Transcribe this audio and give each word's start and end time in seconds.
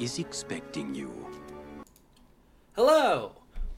is 0.00 0.18
expecting 0.18 0.94
you. 0.94 1.12
Hello! 2.74 3.32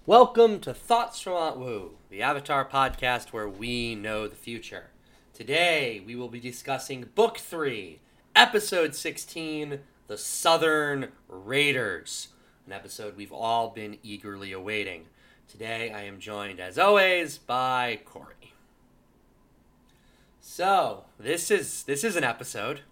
Welcome 0.07 0.61
to 0.61 0.73
Thoughts 0.73 1.21
from 1.21 1.33
Aunt 1.33 1.59
Wu, 1.59 1.97
the 2.11 2.23
Avatar 2.23 2.65
podcast 2.65 3.31
where 3.31 3.49
we 3.49 3.97
know 3.97 4.29
the 4.29 4.37
future. 4.37 4.91
Today 5.35 6.01
we 6.07 6.15
will 6.15 6.29
be 6.29 6.39
discussing 6.39 7.09
Book 7.17 7.39
3, 7.39 7.99
Episode 8.37 8.95
16 8.95 9.81
The 10.07 10.17
Southern 10.17 11.09
Raiders, 11.27 12.29
an 12.67 12.73
episode 12.73 13.17
we've 13.17 13.33
all 13.33 13.71
been 13.71 13.99
eagerly 14.05 14.53
awaiting. 14.53 15.07
Today 15.49 15.91
I 15.91 16.03
am 16.03 16.21
joined, 16.21 16.61
as 16.61 16.79
always, 16.79 17.39
by 17.39 17.99
Corey. 18.05 18.55
So, 20.41 21.05
this 21.19 21.51
is 21.51 21.83
this 21.83 22.05
is 22.05 22.15
an 22.15 22.25
episode 22.25 22.83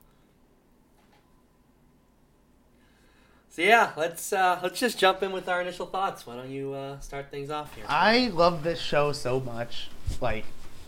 So 3.52 3.62
yeah, 3.62 3.90
let's 3.96 4.32
uh, 4.32 4.60
let's 4.62 4.78
just 4.78 4.96
jump 4.96 5.24
in 5.24 5.32
with 5.32 5.48
our 5.48 5.60
initial 5.60 5.84
thoughts. 5.84 6.24
Why 6.24 6.36
don't 6.36 6.50
you 6.50 6.72
uh, 6.72 7.00
start 7.00 7.32
things 7.32 7.50
off 7.50 7.74
here? 7.74 7.84
I 7.88 8.28
love 8.28 8.62
this 8.62 8.80
show 8.80 9.10
so 9.10 9.40
much, 9.40 9.88
like 10.20 10.44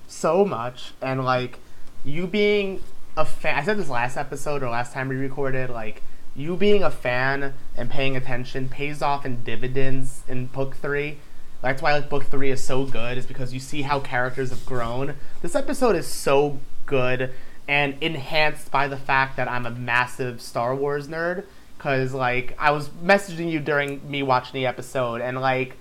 so 0.07 0.45
much, 0.45 0.93
and 1.03 1.25
like 1.25 1.59
you 2.05 2.29
being 2.29 2.80
a 3.17 3.25
fan. 3.25 3.59
I 3.59 3.65
said 3.65 3.79
this 3.79 3.89
last 3.89 4.17
episode 4.17 4.62
or 4.62 4.70
last 4.70 4.93
time 4.93 5.09
we 5.09 5.17
recorded. 5.17 5.70
Like 5.70 6.03
you 6.37 6.56
being 6.56 6.84
a 6.84 6.91
fan 6.91 7.55
and 7.77 7.91
paying 7.91 8.17
attention 8.17 8.69
pays 8.69 9.03
off 9.03 9.27
in 9.27 9.42
dividends 9.42 10.23
in 10.29 10.47
book 10.47 10.77
three. 10.77 11.19
That's 11.62 11.83
why 11.83 11.95
like 11.95 12.09
book 12.09 12.27
three 12.27 12.53
is 12.53 12.62
so 12.62 12.87
good. 12.87 13.19
Is 13.19 13.27
because 13.27 13.53
you 13.53 13.59
see 13.59 13.83
how 13.83 13.98
characters 13.98 14.51
have 14.51 14.65
grown. 14.65 15.17
This 15.41 15.56
episode 15.56 15.97
is 15.97 16.06
so 16.06 16.61
good 16.87 17.34
and 17.67 17.97
enhanced 18.01 18.70
by 18.70 18.87
the 18.87 18.97
fact 18.97 19.37
that 19.37 19.48
I'm 19.48 19.67
a 19.67 19.70
massive 19.70 20.41
Star 20.41 20.77
Wars 20.77 21.09
nerd 21.09 21.44
because 21.83 22.14
like 22.14 22.55
I 22.61 22.70
was 22.70 22.88
messaging 23.05 23.50
you 23.50 23.58
during 23.58 24.08
me 24.08 24.22
watching 24.22 24.55
the 24.55 24.66
episode, 24.66 25.20
and 25.20 25.41
like 25.41 25.77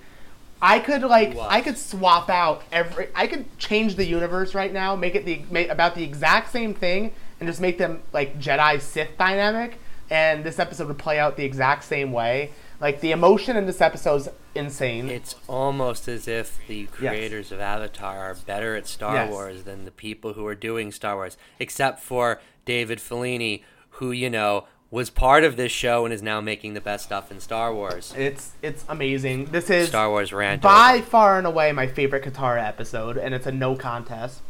I 0.60 0.80
could 0.80 1.02
like 1.02 1.36
I 1.36 1.60
could 1.60 1.78
swap 1.78 2.28
out 2.28 2.64
every 2.72 3.06
I 3.14 3.28
could 3.28 3.56
change 3.58 3.94
the 3.94 4.04
universe 4.04 4.52
right 4.52 4.72
now, 4.72 4.96
make 4.96 5.14
it 5.14 5.24
the 5.24 5.42
make, 5.50 5.68
about 5.68 5.94
the 5.94 6.02
exact 6.02 6.50
same 6.50 6.74
thing, 6.74 7.12
and 7.38 7.48
just 7.48 7.60
make 7.60 7.78
them 7.78 8.02
like 8.12 8.40
Jedi 8.40 8.80
Sith 8.80 9.16
dynamic, 9.16 9.78
and 10.10 10.42
this 10.42 10.58
episode 10.58 10.88
would 10.88 10.98
play 10.98 11.20
out 11.20 11.36
the 11.36 11.44
exact 11.44 11.84
same 11.84 12.10
way. 12.10 12.50
Like 12.80 13.00
the 13.00 13.12
emotion 13.12 13.56
in 13.56 13.66
this 13.66 13.80
episode 13.80 14.22
is 14.22 14.28
insane. 14.56 15.08
It's 15.08 15.36
almost 15.46 16.08
as 16.08 16.26
if 16.26 16.58
the 16.66 16.86
creators 16.86 17.46
yes. 17.46 17.52
of 17.52 17.60
Avatar 17.60 18.18
are 18.18 18.34
better 18.34 18.74
at 18.74 18.88
Star 18.88 19.14
yes. 19.14 19.30
Wars 19.30 19.62
than 19.62 19.84
the 19.84 19.92
people 19.92 20.32
who 20.32 20.44
are 20.48 20.56
doing 20.56 20.90
Star 20.90 21.14
Wars, 21.14 21.36
except 21.60 22.00
for 22.00 22.40
David 22.64 22.98
Filoni, 22.98 23.62
who 23.90 24.10
you 24.10 24.28
know 24.28 24.66
was 24.92 25.08
part 25.08 25.42
of 25.42 25.56
this 25.56 25.72
show 25.72 26.04
and 26.04 26.12
is 26.12 26.22
now 26.22 26.38
making 26.38 26.74
the 26.74 26.80
best 26.80 27.06
stuff 27.06 27.32
in 27.32 27.40
Star 27.40 27.74
Wars. 27.74 28.12
It's 28.16 28.52
it's 28.60 28.84
amazing. 28.90 29.46
This 29.46 29.70
is 29.70 29.88
Star 29.88 30.10
Wars 30.10 30.34
rant 30.34 30.60
by 30.60 31.00
far 31.00 31.38
and 31.38 31.46
away 31.46 31.72
my 31.72 31.86
favorite 31.86 32.22
Katara 32.22 32.62
episode, 32.62 33.16
and 33.16 33.34
it's 33.34 33.46
a 33.46 33.52
no 33.52 33.74
contest. 33.74 34.42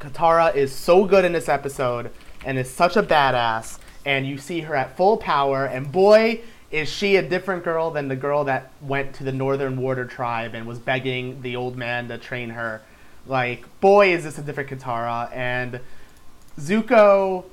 Katara 0.00 0.54
is 0.56 0.74
so 0.74 1.04
good 1.04 1.24
in 1.24 1.32
this 1.32 1.48
episode 1.48 2.10
and 2.44 2.58
is 2.58 2.68
such 2.68 2.96
a 2.96 3.02
badass, 3.02 3.78
and 4.04 4.26
you 4.26 4.38
see 4.38 4.62
her 4.62 4.74
at 4.74 4.96
full 4.96 5.16
power, 5.16 5.66
and 5.66 5.92
boy 5.92 6.40
is 6.72 6.88
she 6.88 7.14
a 7.14 7.22
different 7.22 7.62
girl 7.62 7.92
than 7.92 8.08
the 8.08 8.16
girl 8.16 8.44
that 8.44 8.72
went 8.82 9.14
to 9.14 9.24
the 9.24 9.32
Northern 9.32 9.80
Water 9.80 10.04
tribe 10.04 10.54
and 10.54 10.66
was 10.66 10.80
begging 10.80 11.42
the 11.42 11.54
old 11.54 11.76
man 11.76 12.08
to 12.08 12.18
train 12.18 12.50
her. 12.50 12.82
Like, 13.24 13.64
boy, 13.80 14.14
is 14.14 14.24
this 14.24 14.36
a 14.36 14.42
different 14.42 14.70
Katara, 14.70 15.30
and 15.32 15.78
Zuko 16.58 17.44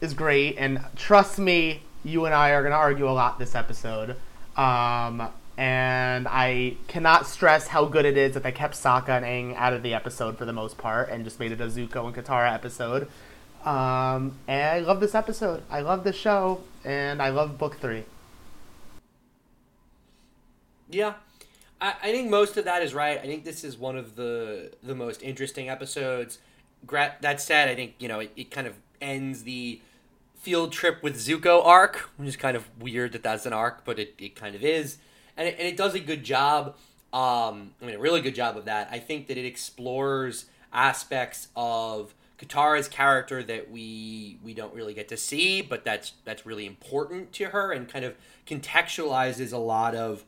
is 0.00 0.14
great, 0.14 0.56
and 0.58 0.80
trust 0.96 1.38
me, 1.38 1.82
you 2.04 2.24
and 2.24 2.34
I 2.34 2.50
are 2.50 2.62
going 2.62 2.72
to 2.72 2.76
argue 2.76 3.08
a 3.08 3.12
lot 3.12 3.38
this 3.38 3.54
episode. 3.54 4.16
Um, 4.56 5.28
and 5.58 6.28
I 6.28 6.76
cannot 6.86 7.26
stress 7.26 7.68
how 7.68 7.86
good 7.86 8.04
it 8.04 8.16
is 8.16 8.34
that 8.34 8.42
they 8.42 8.52
kept 8.52 8.74
Sokka 8.74 9.08
and 9.08 9.24
Aang 9.24 9.56
out 9.56 9.72
of 9.72 9.82
the 9.82 9.94
episode 9.94 10.36
for 10.36 10.44
the 10.44 10.52
most 10.52 10.76
part, 10.76 11.08
and 11.08 11.24
just 11.24 11.40
made 11.40 11.52
it 11.52 11.60
a 11.60 11.66
Zuko 11.66 12.06
and 12.06 12.14
Katara 12.14 12.52
episode. 12.52 13.08
Um, 13.64 14.38
and 14.46 14.76
I 14.76 14.80
love 14.80 15.00
this 15.00 15.14
episode. 15.14 15.62
I 15.70 15.80
love 15.80 16.04
this 16.04 16.16
show, 16.16 16.60
and 16.84 17.20
I 17.20 17.30
love 17.30 17.58
book 17.58 17.78
three. 17.80 18.04
Yeah, 20.88 21.14
I, 21.80 21.94
I 22.02 22.12
think 22.12 22.30
most 22.30 22.56
of 22.56 22.64
that 22.66 22.82
is 22.82 22.94
right. 22.94 23.18
I 23.18 23.22
think 23.22 23.44
this 23.44 23.64
is 23.64 23.76
one 23.76 23.96
of 23.96 24.14
the 24.16 24.72
the 24.82 24.94
most 24.94 25.22
interesting 25.22 25.68
episodes. 25.68 26.38
Gra- 26.86 27.16
that 27.22 27.40
said, 27.40 27.68
I 27.68 27.74
think 27.74 27.94
you 27.98 28.08
know 28.08 28.20
it, 28.20 28.30
it 28.36 28.50
kind 28.50 28.66
of 28.66 28.74
ends 29.00 29.42
the 29.42 29.80
field 30.46 30.70
trip 30.70 31.02
with 31.02 31.16
Zuko 31.16 31.66
arc, 31.66 32.08
which 32.16 32.28
is 32.28 32.36
kind 32.36 32.56
of 32.56 32.70
weird 32.80 33.10
that 33.10 33.24
that's 33.24 33.46
an 33.46 33.52
arc, 33.52 33.84
but 33.84 33.98
it, 33.98 34.14
it 34.16 34.36
kind 34.36 34.54
of 34.54 34.62
is. 34.62 34.98
And 35.36 35.48
it, 35.48 35.56
and 35.58 35.66
it 35.66 35.76
does 35.76 35.96
a 35.96 35.98
good 35.98 36.22
job, 36.22 36.76
um, 37.12 37.72
I 37.82 37.86
mean, 37.86 37.96
a 37.96 37.98
really 37.98 38.20
good 38.20 38.36
job 38.36 38.56
of 38.56 38.64
that. 38.66 38.88
I 38.92 39.00
think 39.00 39.26
that 39.26 39.36
it 39.36 39.44
explores 39.44 40.44
aspects 40.72 41.48
of 41.56 42.14
Katara's 42.38 42.86
character 42.86 43.42
that 43.42 43.72
we 43.72 44.38
we 44.44 44.54
don't 44.54 44.72
really 44.72 44.94
get 44.94 45.08
to 45.08 45.16
see, 45.16 45.62
but 45.62 45.84
that's 45.84 46.12
that's 46.24 46.46
really 46.46 46.64
important 46.64 47.32
to 47.32 47.46
her 47.46 47.72
and 47.72 47.88
kind 47.88 48.04
of 48.04 48.14
contextualizes 48.46 49.52
a 49.52 49.58
lot 49.58 49.96
of 49.96 50.24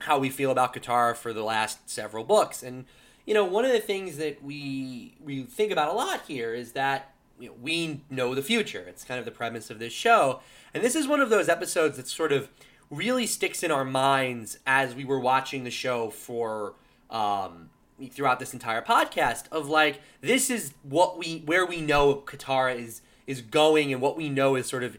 how 0.00 0.18
we 0.18 0.28
feel 0.28 0.50
about 0.50 0.74
Katara 0.74 1.16
for 1.16 1.32
the 1.32 1.42
last 1.42 1.88
several 1.88 2.22
books. 2.22 2.62
And 2.62 2.84
you 3.24 3.32
know, 3.32 3.46
one 3.46 3.64
of 3.64 3.72
the 3.72 3.80
things 3.80 4.18
that 4.18 4.44
we 4.44 5.14
we 5.24 5.44
think 5.44 5.72
about 5.72 5.88
a 5.88 5.94
lot 5.94 6.24
here 6.26 6.52
is 6.52 6.72
that 6.72 7.14
you 7.38 7.48
know, 7.48 7.54
we 7.60 8.02
know 8.10 8.34
the 8.34 8.42
future. 8.42 8.84
It's 8.88 9.04
kind 9.04 9.18
of 9.18 9.24
the 9.24 9.30
premise 9.30 9.70
of 9.70 9.78
this 9.78 9.92
show. 9.92 10.40
And 10.74 10.82
this 10.82 10.94
is 10.94 11.06
one 11.06 11.20
of 11.20 11.30
those 11.30 11.48
episodes 11.48 11.96
that 11.96 12.08
sort 12.08 12.32
of 12.32 12.48
really 12.90 13.26
sticks 13.26 13.62
in 13.62 13.70
our 13.70 13.84
minds 13.84 14.58
as 14.66 14.94
we 14.94 15.04
were 15.04 15.20
watching 15.20 15.64
the 15.64 15.70
show 15.70 16.10
for 16.10 16.74
um, 17.10 17.70
throughout 18.10 18.38
this 18.38 18.52
entire 18.52 18.82
podcast 18.82 19.44
of 19.50 19.68
like 19.68 20.00
this 20.20 20.50
is 20.50 20.72
what 20.82 21.18
we 21.18 21.42
where 21.44 21.66
we 21.66 21.80
know 21.80 22.14
Katara 22.14 22.78
is 22.78 23.02
is 23.26 23.40
going 23.40 23.92
and 23.92 24.00
what 24.00 24.16
we 24.16 24.28
know 24.28 24.54
is 24.54 24.66
sort 24.66 24.84
of 24.84 24.96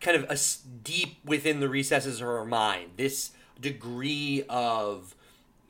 kind 0.00 0.16
of 0.16 0.30
a 0.30 0.38
deep 0.82 1.18
within 1.24 1.60
the 1.60 1.68
recesses 1.68 2.20
of 2.20 2.26
her 2.26 2.44
mind. 2.44 2.92
This 2.96 3.32
degree 3.60 4.44
of 4.48 5.14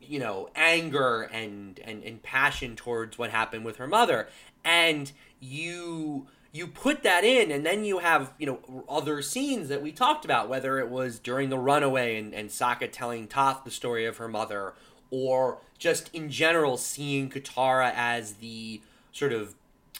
you 0.00 0.18
know 0.18 0.50
anger 0.54 1.22
and 1.22 1.80
and 1.80 2.04
and 2.04 2.22
passion 2.22 2.76
towards 2.76 3.18
what 3.18 3.30
happened 3.30 3.64
with 3.64 3.76
her 3.76 3.86
mother 3.86 4.28
and 4.64 5.12
you 5.46 6.26
you 6.52 6.66
put 6.66 7.02
that 7.02 7.22
in 7.22 7.50
and 7.50 7.66
then 7.66 7.84
you 7.84 7.98
have 7.98 8.32
you 8.38 8.46
know 8.46 8.84
other 8.88 9.20
scenes 9.20 9.68
that 9.68 9.82
we 9.82 9.92
talked 9.92 10.24
about 10.24 10.48
whether 10.48 10.78
it 10.78 10.88
was 10.88 11.18
during 11.18 11.50
the 11.50 11.58
runaway 11.58 12.18
and, 12.18 12.34
and 12.34 12.48
Sokka 12.48 12.90
telling 12.90 13.28
Toph 13.28 13.64
the 13.64 13.70
story 13.70 14.06
of 14.06 14.16
her 14.16 14.28
mother 14.28 14.74
or 15.10 15.58
just 15.78 16.12
in 16.14 16.30
general 16.30 16.76
seeing 16.76 17.28
Katara 17.30 17.92
as 17.94 18.34
the 18.34 18.80
sort 19.12 19.32
of 19.32 19.54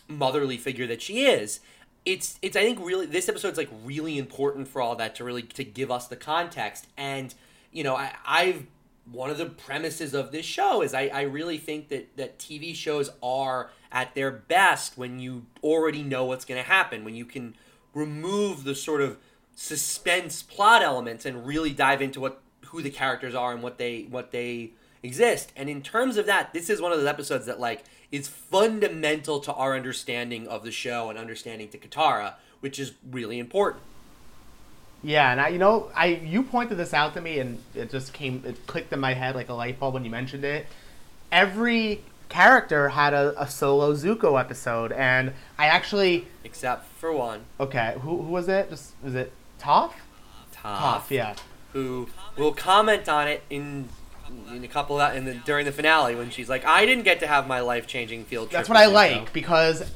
motherly 0.09 0.56
figure 0.56 0.87
that 0.87 1.03
she 1.03 1.27
is. 1.27 1.61
It's 2.05 2.39
it's 2.43 2.56
I 2.56 2.62
think 2.62 2.79
really 2.81 3.06
this 3.06 3.29
episode's 3.29 3.59
like 3.59 3.71
really 3.85 4.19
important 4.19 4.69
for 4.69 4.81
all 4.81 4.97
that 4.97 5.15
to 5.17 5.25
really 5.25 5.43
to 5.43 5.65
give 5.65 5.91
us 5.91 6.06
the 6.06 6.17
context. 6.17 6.87
And 6.97 7.35
you 7.73 7.85
know 7.85 7.97
I, 7.97 8.15
I've 8.25 8.67
one 9.11 9.31
of 9.31 9.39
the 9.39 9.47
premises 9.47 10.15
of 10.15 10.33
this 10.33 10.44
show 10.44 10.83
is 10.83 10.93
I, 10.93 11.09
I 11.09 11.22
really 11.22 11.59
think 11.59 11.89
that 11.89 12.17
that 12.17 12.39
TV 12.39 12.75
shows 12.75 13.11
are 13.22 13.71
at 13.93 14.15
their 14.15 14.31
best 14.31 14.99
when 14.99 15.19
you 15.19 15.47
already 15.62 16.03
know 16.03 16.25
what's 16.25 16.44
going 16.44 16.62
to 16.62 16.69
happen, 16.69 17.05
when 17.05 17.15
you 17.15 17.25
can 17.25 17.55
remove 17.94 18.65
the 18.65 18.75
sort 18.75 19.00
of 19.00 19.19
suspense 19.55 20.43
plot 20.43 20.83
elements 20.83 21.25
and 21.25 21.47
really 21.47 21.72
dive 21.72 22.03
into 22.03 22.21
what 22.21 22.43
who 22.67 22.83
the 22.83 22.91
characters 22.91 23.34
are 23.34 23.53
and 23.53 23.62
what 23.62 23.78
they 23.78 24.03
what 24.11 24.33
they 24.33 24.72
exist. 25.03 25.53
And 25.56 25.69
in 25.69 25.83
terms 25.83 26.17
of 26.17 26.27
that, 26.27 26.53
this 26.53 26.69
is 26.69 26.81
one 26.81 26.93
of 26.93 26.99
those 26.99 27.06
episodes 27.06 27.47
that 27.47 27.61
like 27.61 27.84
is 28.11 28.28
fundamental 28.28 29.41
to 29.41 29.53
our 29.53 29.75
understanding 29.75 30.47
of 30.49 30.64
the 30.64 30.73
show 30.73 31.11
and 31.11 31.19
understanding 31.19 31.69
to 31.69 31.79
Katara, 31.79 32.35
which 32.61 32.79
is 32.79 32.93
really 33.11 33.38
important. 33.38 33.82
Yeah, 35.06 35.31
and 35.31 35.41
I, 35.41 35.49
you 35.50 35.58
know, 35.58 35.88
I 35.94 36.06
you 36.06 36.43
pointed 36.43 36.79
this 36.79 36.93
out 36.93 37.14
to 37.14 37.20
me, 37.20 37.38
and 37.38 37.62
it 37.76 37.91
just 37.91 38.12
came, 38.12 38.43
it 38.44 38.67
clicked 38.67 38.93
in 38.93 38.99
my 38.99 39.14
head 39.14 39.37
like 39.37 39.49
a 39.49 39.55
light 39.55 39.79
bulb 39.79 39.94
when 39.94 40.05
you 40.05 40.11
mentioned 40.11 40.44
it. 40.44 40.67
Every 41.31 42.03
character 42.29 42.88
had 42.88 43.14
a, 43.14 43.41
a 43.41 43.47
solo 43.49 43.94
Zuko 43.94 44.38
episode, 44.38 44.91
and 44.91 45.32
I 45.58 45.67
actually, 45.67 46.26
except 46.43 46.88
for 46.94 47.12
one. 47.12 47.43
Okay, 47.61 47.94
who, 48.00 48.20
who 48.20 48.32
was 48.32 48.49
it? 48.49 48.69
Just 48.69 48.94
was 49.00 49.14
it 49.14 49.31
Toph? 49.61 49.93
Toph. 50.53 50.79
Toph, 50.79 51.11
yeah. 51.11 51.37
Who 51.73 52.08
will 52.37 52.53
comment 52.53 53.08
on 53.08 53.29
it 53.29 53.44
in 53.49 53.88
in 54.53 54.64
a 54.64 54.69
couple 54.69 55.00
of, 55.00 55.14
in 55.14 55.25
the 55.25 55.35
during 55.35 55.67
the 55.67 55.73
finale 55.73 56.17
when 56.17 56.31
she's 56.31 56.49
like, 56.49 56.64
"I 56.64 56.85
didn't 56.85 57.05
get 57.05 57.20
to 57.20 57.29
have 57.29 57.47
my 57.47 57.61
life 57.61 57.87
changing 57.87 58.25
field 58.25 58.50
trip." 58.50 58.58
That's 58.58 58.69
what 58.69 58.76
I 58.76 58.87
like 58.87 59.32
because 59.32 59.88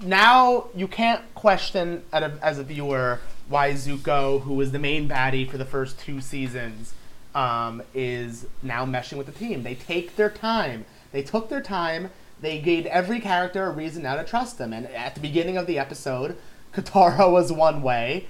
now 0.00 0.68
you 0.72 0.86
can't 0.86 1.22
question 1.34 2.04
as 2.12 2.60
a 2.60 2.62
viewer 2.62 3.18
why 3.48 3.72
Zuko, 3.72 4.42
who 4.42 4.54
was 4.54 4.72
the 4.72 4.78
main 4.78 5.08
baddie 5.08 5.48
for 5.48 5.58
the 5.58 5.64
first 5.64 5.98
two 5.98 6.20
seasons, 6.20 6.94
um, 7.34 7.82
is 7.94 8.46
now 8.62 8.84
meshing 8.84 9.18
with 9.18 9.26
the 9.26 9.32
team. 9.32 9.62
They 9.62 9.74
take 9.74 10.16
their 10.16 10.30
time. 10.30 10.84
They 11.12 11.22
took 11.22 11.48
their 11.48 11.60
time. 11.60 12.10
They 12.40 12.58
gave 12.60 12.86
every 12.86 13.20
character 13.20 13.66
a 13.66 13.70
reason 13.70 14.02
now 14.02 14.16
to 14.16 14.24
trust 14.24 14.58
them. 14.58 14.72
And 14.72 14.86
at 14.88 15.14
the 15.14 15.20
beginning 15.20 15.56
of 15.56 15.66
the 15.66 15.78
episode, 15.78 16.36
Katara 16.74 17.30
was 17.32 17.52
one 17.52 17.82
way, 17.82 18.26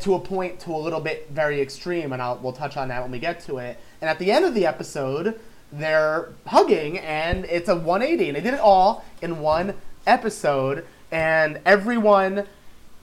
to 0.00 0.14
a 0.14 0.20
point 0.20 0.60
to 0.60 0.74
a 0.74 0.76
little 0.76 1.00
bit 1.00 1.28
very 1.30 1.60
extreme, 1.60 2.12
and 2.12 2.22
I'll 2.22 2.38
we'll 2.38 2.52
touch 2.52 2.76
on 2.76 2.88
that 2.88 3.02
when 3.02 3.10
we 3.10 3.18
get 3.18 3.40
to 3.40 3.58
it. 3.58 3.78
And 4.00 4.08
at 4.08 4.18
the 4.18 4.32
end 4.32 4.44
of 4.44 4.54
the 4.54 4.66
episode, 4.66 5.38
they're 5.72 6.32
hugging, 6.46 6.98
and 6.98 7.44
it's 7.46 7.68
a 7.68 7.76
180, 7.76 8.28
and 8.28 8.36
they 8.36 8.40
did 8.40 8.54
it 8.54 8.60
all 8.60 9.04
in 9.20 9.40
one 9.40 9.74
episode. 10.06 10.86
And 11.10 11.60
everyone, 11.64 12.46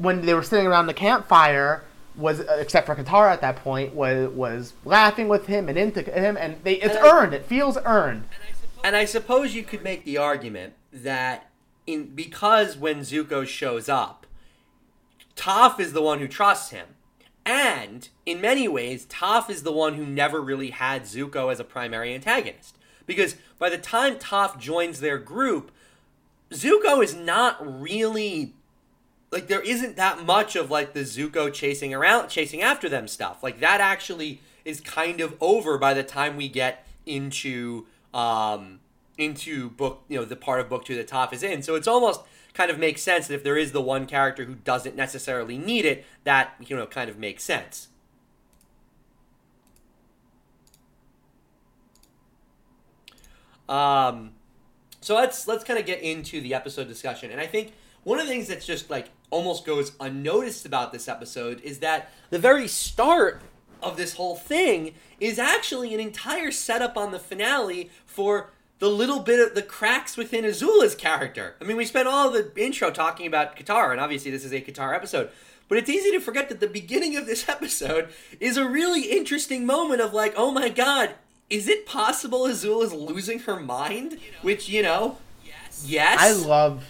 when 0.03 0.25
they 0.25 0.33
were 0.33 0.44
sitting 0.44 0.67
around 0.67 0.88
the 0.88 0.94
campfire, 0.94 1.83
was 2.15 2.41
uh, 2.41 2.57
except 2.59 2.85
for 2.85 2.95
Katara 2.95 3.31
at 3.31 3.41
that 3.41 3.55
point 3.57 3.95
was 3.95 4.29
was 4.29 4.73
laughing 4.85 5.27
with 5.27 5.47
him 5.47 5.67
and 5.69 5.77
into 5.77 6.01
him, 6.01 6.38
and 6.38 6.57
they 6.63 6.75
it's 6.75 6.95
And 6.95 7.05
I- 7.05 7.09
earned. 7.23 7.33
It 7.33 7.45
feels 7.45 7.77
earned. 7.85 8.25
And 8.83 8.95
I 8.95 9.05
suppose 9.05 9.55
you 9.55 9.63
could 9.63 9.81
make 9.83 10.03
the 10.03 10.17
argument 10.17 10.73
that 10.91 11.50
in 11.88 12.07
because 12.13 12.77
when 12.77 13.00
Zuko 13.00 13.47
shows 13.47 13.88
up, 13.89 14.27
Toph 15.35 15.79
is 15.79 15.94
the 15.94 16.01
one 16.01 16.19
who 16.19 16.27
trusts 16.27 16.69
him. 16.71 16.88
And 17.45 18.07
in 18.25 18.39
many 18.39 18.67
ways, 18.67 19.05
Toph 19.05 19.50
is 19.50 19.63
the 19.63 19.71
one 19.71 19.95
who 19.95 20.05
never 20.05 20.39
really 20.41 20.69
had 20.69 21.03
Zuko 21.03 21.51
as 21.51 21.59
a 21.59 21.63
primary 21.65 22.13
antagonist. 22.13 22.77
Because 23.05 23.35
by 23.59 23.69
the 23.69 23.77
time 23.77 24.15
Toph 24.15 24.57
joins 24.59 25.00
their 25.00 25.17
group, 25.17 25.71
Zuko 26.51 27.03
is 27.03 27.13
not 27.15 27.57
really 27.81 28.53
like 29.33 29.47
there 29.47 29.62
isn't 29.62 29.97
that 29.97 30.24
much 30.25 30.56
of 30.56 30.71
like 30.71 30.94
the 30.94 31.01
Zuko 31.01 31.51
chasing 31.51 31.94
around 31.94 32.30
chasing 32.30 32.62
after 32.62 32.88
them 32.88 33.07
stuff. 33.07 33.44
Like 33.44 33.59
that 33.59 33.81
actually 33.81 34.41
is 34.63 34.80
kind 34.80 35.19
of 35.19 35.35
over 35.41 35.77
by 35.77 35.94
the 35.94 36.03
time 36.03 36.38
we 36.38 36.47
get 36.47 36.88
into 37.06 37.85
um 38.13 38.80
into 39.18 39.69
book 39.71 40.03
you 40.07 40.18
know 40.18 40.24
the 40.24 40.35
part 40.35 40.62
of 40.62 40.69
book 40.69 40.85
two 40.85 40.95
that 40.95 41.07
Toph 41.07 41.33
is 41.33 41.44
in. 41.44 41.63
So 41.63 41.75
it's 41.75 41.88
almost 41.88 42.21
kind 42.53 42.69
of 42.69 42.77
makes 42.77 43.01
sense 43.01 43.27
that 43.27 43.33
if 43.33 43.44
there 43.44 43.57
is 43.57 43.71
the 43.71 43.81
one 43.81 44.06
character 44.06 44.45
who 44.45 44.56
doesn't 44.56 44.95
necessarily 44.95 45.57
need 45.57 45.86
it, 45.86 46.06
that 46.24 46.53
you 46.65 46.75
know 46.75 46.86
kind 46.86 47.09
of 47.09 47.18
makes 47.18 47.44
sense. 47.44 47.89
Um 53.68 54.33
so 55.01 55.15
let's 55.15 55.47
let's 55.47 55.63
kind 55.63 55.79
of 55.79 55.86
get 55.86 56.01
into 56.01 56.39
the 56.39 56.53
episode 56.53 56.88
discussion. 56.88 57.31
And 57.31 57.41
I 57.41 57.47
think 57.47 57.74
one 58.03 58.19
of 58.19 58.25
the 58.25 58.31
things 58.31 58.47
that's 58.47 58.65
just 58.65 58.89
like 58.89 59.09
almost 59.33 59.65
goes 59.65 59.94
unnoticed 60.00 60.65
about 60.65 60.94
this 60.94 61.07
episode 61.07 61.59
is 61.62 61.80
that 61.80 62.12
the 62.30 62.38
very 62.38 62.68
start 62.68 63.41
of 63.81 63.97
this 63.97 64.13
whole 64.13 64.35
thing 64.35 64.94
is 65.19 65.39
actually 65.39 65.94
an 65.94 66.00
entire 66.00 66.51
setup 66.51 66.95
on 66.95 67.12
the 67.12 67.19
finale 67.19 67.89
for 68.06 68.51
the 68.77 68.89
little 68.89 69.19
bit 69.19 69.45
of 69.45 69.56
the 69.56 69.62
cracks 69.62 70.15
within 70.15 70.45
Azula's 70.45 70.94
character. 70.94 71.56
I 71.59 71.63
mean, 71.63 71.77
we 71.77 71.85
spent 71.85 72.07
all 72.07 72.30
the 72.30 72.51
intro 72.56 72.91
talking 72.91 73.25
about 73.25 73.56
Katara, 73.56 73.91
and 73.91 74.00
obviously 74.00 74.30
this 74.30 74.45
is 74.45 74.53
a 74.53 74.62
Katara 74.62 74.95
episode. 74.95 75.30
But 75.68 75.79
it's 75.79 75.89
easy 75.89 76.12
to 76.12 76.19
forget 76.19 76.50
that 76.50 76.59
the 76.59 76.68
beginning 76.68 77.18
of 77.18 77.25
this 77.25 77.50
episode 77.50 78.09
is 78.39 78.56
a 78.56 78.69
really 78.69 79.03
interesting 79.03 79.65
moment 79.65 80.01
of 80.01 80.13
like, 80.13 80.33
oh 80.38 80.51
my 80.51 80.69
god, 80.69 81.15
is 81.50 81.68
it 81.68 81.88
possible 81.88 82.41
Azula's 82.41 82.94
losing 82.94 83.39
her 83.39 83.59
mind? 83.59 84.19
Which, 84.44 84.69
you 84.69 84.83
know, 84.83 85.18
yes. 85.44 85.86
yes. 85.88 86.18
I 86.19 86.33
love 86.33 86.86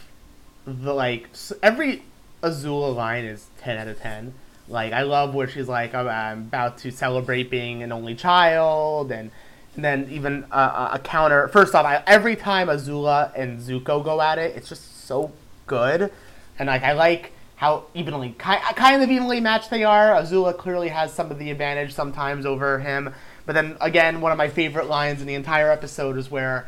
the 0.65 0.93
like 0.93 1.29
every 1.61 2.03
Azula 2.43 2.93
line 2.95 3.25
is 3.25 3.47
ten 3.57 3.77
out 3.77 3.87
of 3.87 3.99
ten. 3.99 4.33
Like 4.67 4.93
I 4.93 5.03
love 5.03 5.33
where 5.33 5.47
she's 5.47 5.67
like, 5.67 5.93
oh, 5.95 6.07
I'm 6.07 6.39
about 6.39 6.77
to 6.79 6.91
celebrate 6.91 7.49
being 7.49 7.83
an 7.83 7.91
only 7.91 8.15
child, 8.15 9.11
and, 9.11 9.31
and 9.75 9.83
then 9.83 10.07
even 10.11 10.45
a, 10.51 10.99
counter. 11.03 11.47
First 11.47 11.73
off, 11.73 11.85
I, 11.85 12.03
every 12.05 12.35
time 12.35 12.67
Azula 12.67 13.31
and 13.35 13.59
Zuko 13.59 14.03
go 14.03 14.21
at 14.21 14.37
it, 14.37 14.55
it's 14.55 14.69
just 14.69 15.05
so 15.05 15.31
good, 15.67 16.11
and 16.59 16.67
like 16.67 16.83
I 16.83 16.93
like 16.93 17.31
how 17.55 17.85
evenly, 17.93 18.29
ki- 18.29 18.73
kind 18.75 19.01
of 19.01 19.09
evenly 19.09 19.39
matched 19.39 19.69
they 19.69 19.83
are. 19.83 20.09
Azula 20.09 20.57
clearly 20.57 20.89
has 20.89 21.13
some 21.13 21.31
of 21.31 21.39
the 21.39 21.49
advantage 21.49 21.93
sometimes 21.93 22.45
over 22.45 22.79
him, 22.79 23.13
but 23.45 23.53
then 23.53 23.77
again, 23.79 24.21
one 24.21 24.31
of 24.31 24.37
my 24.37 24.49
favorite 24.49 24.87
lines 24.87 25.21
in 25.21 25.27
the 25.27 25.35
entire 25.35 25.71
episode 25.71 26.17
is 26.17 26.29
where 26.29 26.67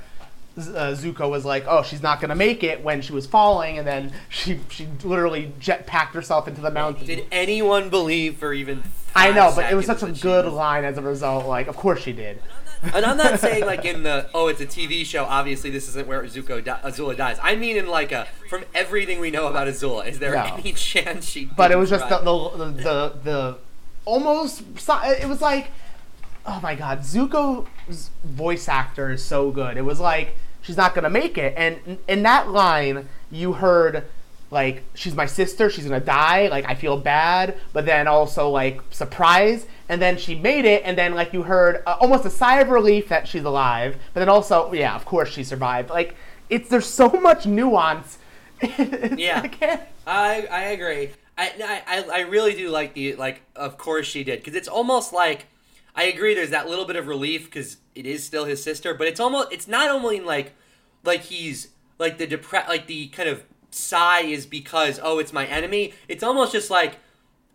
uh, 0.57 0.95
Zuko 0.95 1.29
was 1.29 1.43
like, 1.45 1.65
"Oh, 1.67 1.83
she's 1.83 2.01
not 2.01 2.21
gonna 2.21 2.35
make 2.35 2.63
it" 2.63 2.83
when 2.83 3.01
she 3.01 3.11
was 3.13 3.25
falling, 3.27 3.77
and 3.77 3.85
then 3.87 4.13
she 4.29 4.59
she 4.69 4.87
literally 5.03 5.51
jetpacked 5.59 6.11
herself 6.13 6.47
into 6.47 6.61
the 6.61 6.71
mountain. 6.71 7.05
Did 7.07 7.25
anyone 7.31 7.89
believe 7.89 8.37
for 8.37 8.53
even? 8.53 8.83
I 9.15 9.31
know, 9.31 9.51
but 9.55 9.71
it 9.71 9.75
was 9.75 9.85
such 9.85 10.03
a 10.03 10.11
good 10.11 10.45
line 10.45 10.83
as 10.83 10.97
a 10.97 11.01
result. 11.01 11.45
Like, 11.45 11.67
of 11.67 11.75
course 11.75 12.01
she 12.01 12.11
did. 12.13 12.41
And 12.93 13.03
I'm 13.05 13.17
not 13.17 13.39
saying 13.39 13.65
like 13.65 13.83
in 13.85 14.03
the 14.03 14.29
oh 14.33 14.47
it's 14.47 14.61
a 14.61 14.65
TV 14.65 15.05
show. 15.05 15.23
Obviously 15.25 15.69
this 15.71 15.87
isn't 15.87 16.07
where 16.07 16.21
Zuko 16.23 16.63
di- 16.63 16.79
Azula 16.83 17.15
dies. 17.17 17.37
I 17.41 17.55
mean 17.55 17.77
in 17.77 17.87
like 17.87 18.11
a 18.11 18.27
from 18.49 18.63
everything 18.75 19.19
we 19.19 19.31
know 19.31 19.47
about 19.47 19.67
Azula, 19.67 20.05
is 20.07 20.19
there 20.19 20.35
No. 20.35 20.43
any 20.57 20.73
chance 20.73 21.25
she? 21.27 21.45
But 21.45 21.71
it 21.71 21.77
was 21.77 21.89
just 21.89 22.07
the 22.09 22.19
the, 22.19 22.49
the 22.57 22.71
the 22.83 23.13
the 23.23 23.57
almost. 24.03 24.61
It 24.61 25.27
was 25.27 25.41
like, 25.41 25.71
oh 26.45 26.59
my 26.61 26.75
god, 26.75 26.99
Zuko's 26.99 28.11
voice 28.23 28.67
actor 28.67 29.11
is 29.11 29.23
so 29.23 29.51
good. 29.51 29.77
It 29.77 29.81
was 29.83 29.99
like 29.99 30.35
she's 30.61 30.77
not 30.77 30.93
gonna 30.95 31.09
make 31.09 31.37
it, 31.37 31.53
and 31.57 31.99
in- 32.07 32.23
that 32.23 32.49
line 32.49 33.07
you 33.31 33.53
heard 33.53 34.05
like 34.51 34.83
she's 34.93 35.15
my 35.15 35.25
sister, 35.25 35.69
she's 35.69 35.85
gonna 35.85 35.99
die. 35.99 36.47
Like 36.47 36.65
I 36.67 36.75
feel 36.75 36.97
bad, 36.97 37.57
but 37.73 37.85
then 37.85 38.07
also 38.07 38.49
like 38.49 38.81
surprise, 38.91 39.65
and 39.89 40.01
then 40.01 40.17
she 40.17 40.35
made 40.35 40.65
it, 40.65 40.83
and 40.85 40.97
then 40.97 41.15
like 41.15 41.33
you 41.33 41.43
heard 41.43 41.81
uh, 41.85 41.97
almost 41.99 42.25
a 42.25 42.29
sigh 42.29 42.59
of 42.61 42.69
relief 42.69 43.09
that 43.09 43.27
she's 43.27 43.43
alive, 43.43 43.97
but 44.13 44.19
then 44.19 44.29
also 44.29 44.71
yeah, 44.73 44.95
of 44.95 45.05
course 45.05 45.29
she 45.29 45.43
survived. 45.43 45.89
Like 45.89 46.15
it's 46.49 46.69
there's 46.69 46.85
so 46.85 47.09
much 47.09 47.45
nuance. 47.45 48.17
Yeah. 49.17 49.41
I. 49.61 49.79
I 50.07 50.47
I 50.49 50.61
agree. 50.67 51.09
I, 51.37 51.81
I 51.87 52.05
I 52.13 52.19
really 52.21 52.53
do 52.55 52.69
like 52.69 52.93
the 52.93 53.15
like. 53.15 53.41
Of 53.55 53.77
course 53.77 54.07
she 54.07 54.23
did 54.23 54.39
because 54.39 54.55
it's 54.55 54.67
almost 54.69 55.11
like 55.11 55.47
I 55.95 56.03
agree. 56.03 56.33
There's 56.35 56.49
that 56.49 56.67
little 56.67 56.85
bit 56.85 56.97
of 56.97 57.07
relief 57.07 57.45
because 57.45 57.77
it 57.95 58.05
is 58.05 58.23
still 58.23 58.45
his 58.45 58.61
sister, 58.61 58.93
but 58.93 59.07
it's 59.07 59.19
almost 59.19 59.51
it's 59.51 59.67
not 59.67 59.89
only 59.89 60.19
like 60.19 60.53
like 61.03 61.21
he's 61.21 61.69
like 61.97 62.17
the 62.17 62.27
depre 62.27 62.67
like 62.67 62.87
the 62.87 63.07
kind 63.07 63.29
of 63.29 63.43
sigh 63.71 64.21
is 64.21 64.45
because 64.45 64.99
oh 65.01 65.19
it's 65.19 65.31
my 65.33 65.45
enemy. 65.45 65.93
It's 66.07 66.23
almost 66.23 66.51
just 66.51 66.69
like 66.69 66.97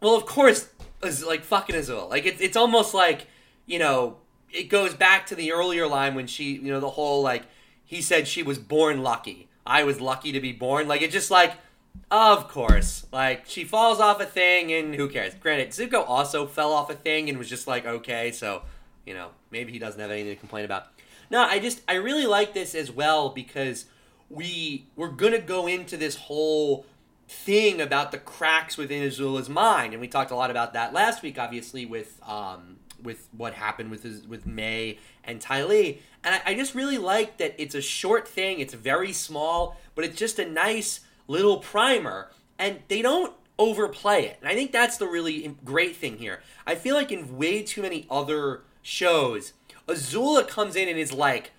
well 0.00 0.14
of 0.14 0.24
course 0.26 0.68
Az- 1.02 1.24
like 1.24 1.42
fucking 1.44 1.76
Azul. 1.76 2.08
Like 2.08 2.24
it's 2.26 2.40
it's 2.40 2.56
almost 2.56 2.94
like 2.94 3.26
you 3.66 3.78
know 3.78 4.16
it 4.50 4.64
goes 4.64 4.94
back 4.94 5.26
to 5.26 5.34
the 5.34 5.52
earlier 5.52 5.86
line 5.86 6.14
when 6.14 6.26
she 6.26 6.52
you 6.54 6.72
know 6.72 6.80
the 6.80 6.90
whole 6.90 7.22
like 7.22 7.44
he 7.84 8.00
said 8.00 8.26
she 8.26 8.42
was 8.42 8.58
born 8.58 9.02
lucky. 9.02 9.48
I 9.66 9.84
was 9.84 10.00
lucky 10.00 10.32
to 10.32 10.40
be 10.40 10.52
born. 10.52 10.88
Like 10.88 11.02
it's 11.02 11.12
just 11.12 11.30
like 11.30 11.54
of 12.10 12.48
course. 12.48 13.06
Like 13.12 13.44
she 13.46 13.64
falls 13.64 14.00
off 14.00 14.20
a 14.20 14.26
thing 14.26 14.72
and 14.72 14.94
who 14.94 15.08
cares? 15.08 15.34
Granted, 15.34 15.70
Zuko 15.70 16.04
also 16.06 16.46
fell 16.46 16.72
off 16.72 16.90
a 16.90 16.94
thing 16.94 17.28
and 17.28 17.38
was 17.38 17.48
just 17.48 17.66
like 17.66 17.86
okay, 17.86 18.32
so 18.32 18.62
you 19.06 19.14
know 19.14 19.28
maybe 19.50 19.72
he 19.72 19.78
doesn't 19.78 20.00
have 20.00 20.10
anything 20.10 20.34
to 20.34 20.40
complain 20.40 20.64
about. 20.64 20.86
No, 21.30 21.42
I 21.42 21.58
just 21.58 21.82
I 21.88 21.94
really 21.94 22.26
like 22.26 22.54
this 22.54 22.74
as 22.74 22.90
well 22.90 23.28
because 23.28 23.86
we 24.28 24.86
we're 24.96 25.08
gonna 25.08 25.40
go 25.40 25.66
into 25.66 25.96
this 25.96 26.16
whole 26.16 26.86
thing 27.28 27.80
about 27.80 28.10
the 28.10 28.18
cracks 28.18 28.76
within 28.76 29.02
Azula's 29.02 29.48
mind, 29.48 29.92
and 29.92 30.00
we 30.00 30.08
talked 30.08 30.32
a 30.32 30.36
lot 30.36 30.50
about 30.50 30.72
that 30.72 30.92
last 30.92 31.22
week, 31.22 31.38
obviously 31.38 31.86
with 31.86 32.20
um 32.26 32.76
with 33.02 33.28
what 33.32 33.54
happened 33.54 33.90
with 33.90 34.02
his, 34.02 34.26
with 34.26 34.46
Mai 34.46 34.98
and 35.24 35.40
Ty 35.40 35.64
Lee, 35.64 36.02
and 36.24 36.34
I, 36.34 36.42
I 36.46 36.54
just 36.54 36.74
really 36.74 36.98
like 36.98 37.38
that 37.38 37.54
it's 37.58 37.74
a 37.74 37.80
short 37.80 38.26
thing, 38.26 38.60
it's 38.60 38.74
very 38.74 39.12
small, 39.12 39.76
but 39.94 40.04
it's 40.04 40.18
just 40.18 40.38
a 40.38 40.48
nice 40.48 41.00
little 41.30 41.58
primer, 41.58 42.30
and 42.58 42.80
they 42.88 43.02
don't 43.02 43.32
overplay 43.58 44.24
it, 44.24 44.38
and 44.40 44.48
I 44.48 44.54
think 44.54 44.72
that's 44.72 44.96
the 44.96 45.06
really 45.06 45.56
great 45.64 45.96
thing 45.96 46.18
here. 46.18 46.42
I 46.66 46.74
feel 46.74 46.94
like 46.94 47.12
in 47.12 47.36
way 47.36 47.62
too 47.62 47.82
many 47.82 48.06
other 48.10 48.62
shows, 48.82 49.52
Azula 49.86 50.46
comes 50.46 50.76
in 50.76 50.88
and 50.88 50.98
is 50.98 51.12
like 51.12 51.52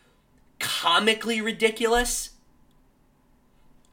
comically 0.59 1.41
ridiculous. 1.41 2.31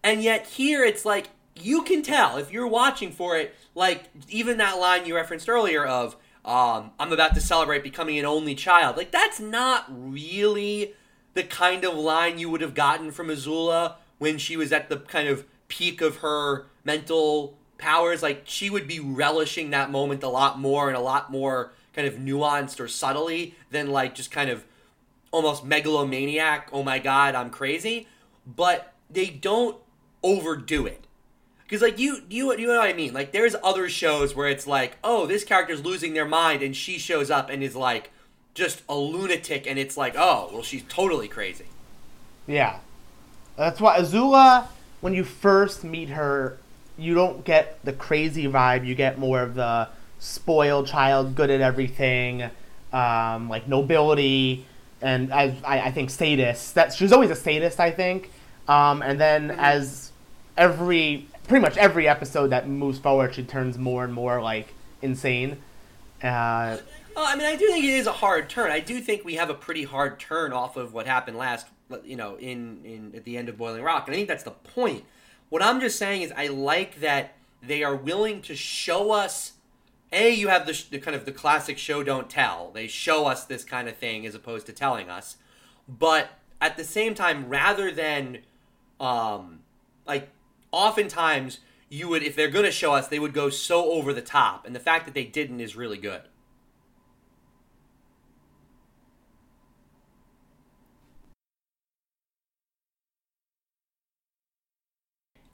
And 0.02 0.22
yet 0.22 0.46
here 0.46 0.84
it's 0.84 1.04
like 1.04 1.28
you 1.56 1.82
can 1.82 2.02
tell 2.02 2.36
if 2.36 2.52
you're 2.52 2.66
watching 2.66 3.10
for 3.10 3.36
it, 3.36 3.54
like 3.74 4.04
even 4.28 4.58
that 4.58 4.78
line 4.78 5.06
you 5.06 5.16
referenced 5.16 5.48
earlier 5.48 5.84
of 5.84 6.16
um, 6.44 6.92
I'm 6.98 7.12
about 7.12 7.34
to 7.34 7.40
celebrate 7.40 7.82
becoming 7.82 8.18
an 8.18 8.24
only 8.24 8.54
child. 8.54 8.96
Like 8.96 9.10
that's 9.10 9.40
not 9.40 9.86
really 9.88 10.94
the 11.34 11.42
kind 11.42 11.84
of 11.84 11.94
line 11.94 12.38
you 12.38 12.48
would 12.48 12.60
have 12.60 12.74
gotten 12.74 13.10
from 13.10 13.28
Azula 13.28 13.94
when 14.18 14.38
she 14.38 14.56
was 14.56 14.72
at 14.72 14.88
the 14.88 14.98
kind 14.98 15.28
of 15.28 15.44
peak 15.68 16.00
of 16.00 16.18
her 16.18 16.66
mental 16.84 17.56
powers. 17.78 18.22
Like 18.22 18.42
she 18.44 18.70
would 18.70 18.88
be 18.88 19.00
relishing 19.00 19.70
that 19.70 19.90
moment 19.90 20.22
a 20.22 20.28
lot 20.28 20.58
more 20.58 20.88
and 20.88 20.96
a 20.96 21.00
lot 21.00 21.30
more 21.30 21.72
kind 21.94 22.06
of 22.06 22.14
nuanced 22.14 22.80
or 22.80 22.88
subtly 22.88 23.54
than 23.70 23.90
like 23.90 24.14
just 24.14 24.30
kind 24.30 24.50
of 24.50 24.64
almost 25.30 25.64
megalomaniac, 25.64 26.68
oh 26.72 26.82
my 26.82 26.98
god, 26.98 27.34
I'm 27.34 27.50
crazy. 27.50 28.08
But 28.46 28.92
they 29.10 29.26
don't 29.26 29.76
overdo 30.22 30.86
it. 30.86 31.04
Because 31.62 31.82
like 31.82 31.98
you 31.98 32.22
you 32.30 32.56
you 32.56 32.66
know 32.66 32.78
what 32.78 32.88
I 32.88 32.94
mean? 32.94 33.12
Like 33.12 33.32
there's 33.32 33.54
other 33.62 33.88
shows 33.88 34.34
where 34.34 34.48
it's 34.48 34.66
like, 34.66 34.96
oh, 35.04 35.26
this 35.26 35.44
character's 35.44 35.84
losing 35.84 36.14
their 36.14 36.24
mind 36.24 36.62
and 36.62 36.74
she 36.74 36.98
shows 36.98 37.30
up 37.30 37.50
and 37.50 37.62
is 37.62 37.76
like 37.76 38.10
just 38.54 38.82
a 38.88 38.96
lunatic 38.96 39.66
and 39.66 39.78
it's 39.78 39.96
like, 39.96 40.14
oh, 40.16 40.50
well 40.52 40.62
she's 40.62 40.82
totally 40.88 41.28
crazy. 41.28 41.66
Yeah. 42.46 42.78
That's 43.56 43.80
why 43.80 43.98
Azula, 43.98 44.68
when 45.00 45.14
you 45.14 45.24
first 45.24 45.84
meet 45.84 46.10
her, 46.10 46.58
you 46.96 47.14
don't 47.14 47.44
get 47.44 47.78
the 47.84 47.92
crazy 47.92 48.46
vibe. 48.46 48.86
You 48.86 48.94
get 48.94 49.18
more 49.18 49.40
of 49.40 49.54
the 49.54 49.88
spoiled 50.18 50.86
child, 50.86 51.34
good 51.34 51.50
at 51.50 51.60
everything, 51.60 52.50
um, 52.92 53.48
like 53.48 53.68
nobility, 53.68 54.66
and 55.00 55.32
I, 55.32 55.56
I 55.64 55.90
think 55.92 56.10
sadist. 56.10 56.74
That 56.74 56.92
she's 56.92 57.12
always 57.12 57.30
a 57.30 57.36
sadist, 57.36 57.78
I 57.78 57.90
think. 57.90 58.30
Um, 58.66 59.02
and 59.02 59.20
then 59.20 59.50
as 59.52 60.12
every 60.56 61.26
pretty 61.46 61.62
much 61.62 61.76
every 61.76 62.06
episode 62.06 62.48
that 62.48 62.68
moves 62.68 62.98
forward, 62.98 63.34
she 63.34 63.42
turns 63.42 63.78
more 63.78 64.04
and 64.04 64.12
more 64.12 64.42
like 64.42 64.74
insane. 65.00 65.52
Uh, 66.22 66.78
well, 67.16 67.26
I 67.26 67.34
mean, 67.36 67.46
I 67.46 67.56
do 67.56 67.66
think 67.68 67.84
it 67.84 67.90
is 67.90 68.06
a 68.06 68.12
hard 68.12 68.48
turn. 68.48 68.70
I 68.70 68.80
do 68.80 69.00
think 69.00 69.24
we 69.24 69.34
have 69.34 69.50
a 69.50 69.54
pretty 69.54 69.84
hard 69.84 70.20
turn 70.20 70.52
off 70.52 70.76
of 70.76 70.92
what 70.92 71.06
happened 71.06 71.36
last, 71.36 71.66
you 72.04 72.16
know, 72.16 72.36
in, 72.36 72.80
in 72.84 73.12
at 73.14 73.24
the 73.24 73.36
end 73.36 73.48
of 73.48 73.56
Boiling 73.56 73.82
Rock, 73.82 74.06
and 74.06 74.14
I 74.14 74.18
think 74.18 74.28
that's 74.28 74.44
the 74.44 74.50
point. 74.50 75.04
What 75.48 75.62
I'm 75.62 75.80
just 75.80 75.98
saying 75.98 76.22
is, 76.22 76.32
I 76.36 76.48
like 76.48 77.00
that 77.00 77.34
they 77.62 77.82
are 77.82 77.96
willing 77.96 78.42
to 78.42 78.54
show 78.54 79.12
us. 79.12 79.52
A, 80.10 80.30
you 80.30 80.48
have 80.48 80.66
the, 80.66 80.84
the 80.90 80.98
kind 80.98 81.14
of 81.14 81.26
the 81.26 81.32
classic 81.32 81.76
show 81.76 82.02
don't 82.02 82.30
tell. 82.30 82.70
They 82.72 82.86
show 82.86 83.26
us 83.26 83.44
this 83.44 83.62
kind 83.62 83.88
of 83.88 83.96
thing 83.96 84.26
as 84.26 84.34
opposed 84.34 84.66
to 84.66 84.72
telling 84.72 85.10
us, 85.10 85.36
but 85.86 86.30
at 86.60 86.76
the 86.76 86.84
same 86.84 87.14
time, 87.14 87.48
rather 87.48 87.90
than, 87.90 88.38
um, 88.98 89.60
like, 90.06 90.30
oftentimes 90.72 91.60
you 91.88 92.08
would 92.08 92.22
if 92.22 92.36
they're 92.36 92.48
going 92.48 92.64
to 92.64 92.70
show 92.70 92.94
us, 92.94 93.08
they 93.08 93.18
would 93.18 93.32
go 93.32 93.50
so 93.50 93.92
over 93.92 94.12
the 94.12 94.22
top, 94.22 94.66
and 94.66 94.74
the 94.74 94.80
fact 94.80 95.04
that 95.04 95.14
they 95.14 95.24
didn't 95.24 95.60
is 95.60 95.76
really 95.76 95.98
good. 95.98 96.22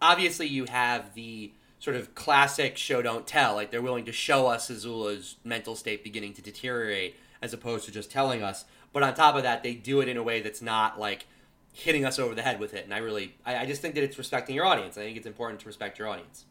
Obviously 0.05 0.47
you 0.47 0.67
have 0.67 1.15
the 1.15 1.51
sort 1.79 1.97
of 1.97 2.15
classic 2.15 2.77
show 2.77 3.01
don't 3.01 3.27
tell 3.27 3.55
like 3.55 3.71
they're 3.71 3.83
willing 3.83 4.05
to 4.05 4.13
show 4.13 4.47
us 4.47 4.71
azula's 4.71 5.37
mental 5.45 5.75
state 5.75 6.05
beginning 6.05 6.35
to 6.35 6.43
deteriorate 6.43 7.17
as 7.41 7.53
opposed 7.53 7.87
to 7.87 7.91
just 7.91 8.11
telling 8.11 8.43
us. 8.43 8.65
But 8.93 9.03
on 9.03 9.15
top 9.15 9.35
of 9.35 9.43
that 9.43 9.63
they 9.63 9.75
do 9.75 10.01
it 10.01 10.09
in 10.09 10.17
a 10.17 10.23
way 10.23 10.41
that's 10.41 10.63
not 10.63 11.01
like 11.01 11.27
hitting 11.73 12.05
us 12.05 12.19
over 12.19 12.35
the 12.35 12.43
head 12.43 12.61
with 12.61 12.75
it. 12.75 12.85
And 12.85 12.95
i 12.95 12.99
really 12.99 13.35
i, 13.47 13.57
I 13.57 13.67
just 13.67 13.81
think 13.83 13.95
that 13.95 14.05
it's 14.05 14.19
respecting 14.19 14.55
your 14.55 14.67
audience. 14.67 14.99
I 14.99 15.03
think 15.03 15.17
it's 15.17 15.27
important 15.27 15.61
to 15.61 15.67
respect 15.67 15.99
your 15.99 16.09
audience. 16.09 16.45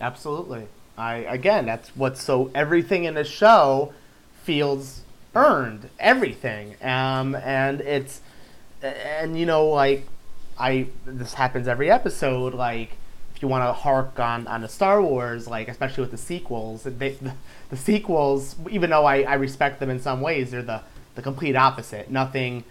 Absolutely. 0.00 0.68
I 0.96 1.14
again 1.16 1.66
that's 1.66 1.88
what's 1.96 2.22
so 2.22 2.50
everything 2.54 3.04
in 3.04 3.14
the 3.14 3.24
show 3.24 3.92
feels 4.44 5.02
earned 5.34 5.90
everything. 5.98 6.76
Um 6.82 7.34
and 7.34 7.80
it's 7.80 8.20
and 8.82 9.38
you 9.38 9.46
know 9.46 9.66
like 9.66 10.06
I 10.58 10.86
this 11.04 11.34
happens 11.34 11.68
every 11.68 11.90
episode. 11.90 12.54
Like 12.54 12.92
if 13.34 13.42
you 13.42 13.48
want 13.48 13.64
to 13.64 13.72
hark 13.72 14.18
on 14.18 14.46
on 14.46 14.62
the 14.62 14.68
Star 14.68 15.02
Wars, 15.02 15.46
like 15.46 15.68
especially 15.68 16.02
with 16.02 16.10
the 16.10 16.18
sequels, 16.18 16.84
they, 16.84 17.10
the, 17.10 17.34
the 17.70 17.76
sequels, 17.76 18.56
even 18.70 18.90
though 18.90 19.04
I, 19.04 19.22
I 19.22 19.34
respect 19.34 19.80
them 19.80 19.90
in 19.90 20.00
some 20.00 20.20
ways, 20.20 20.50
they're 20.50 20.62
the 20.62 20.82
the 21.14 21.22
complete 21.22 21.56
opposite. 21.56 22.10
Nothing. 22.10 22.64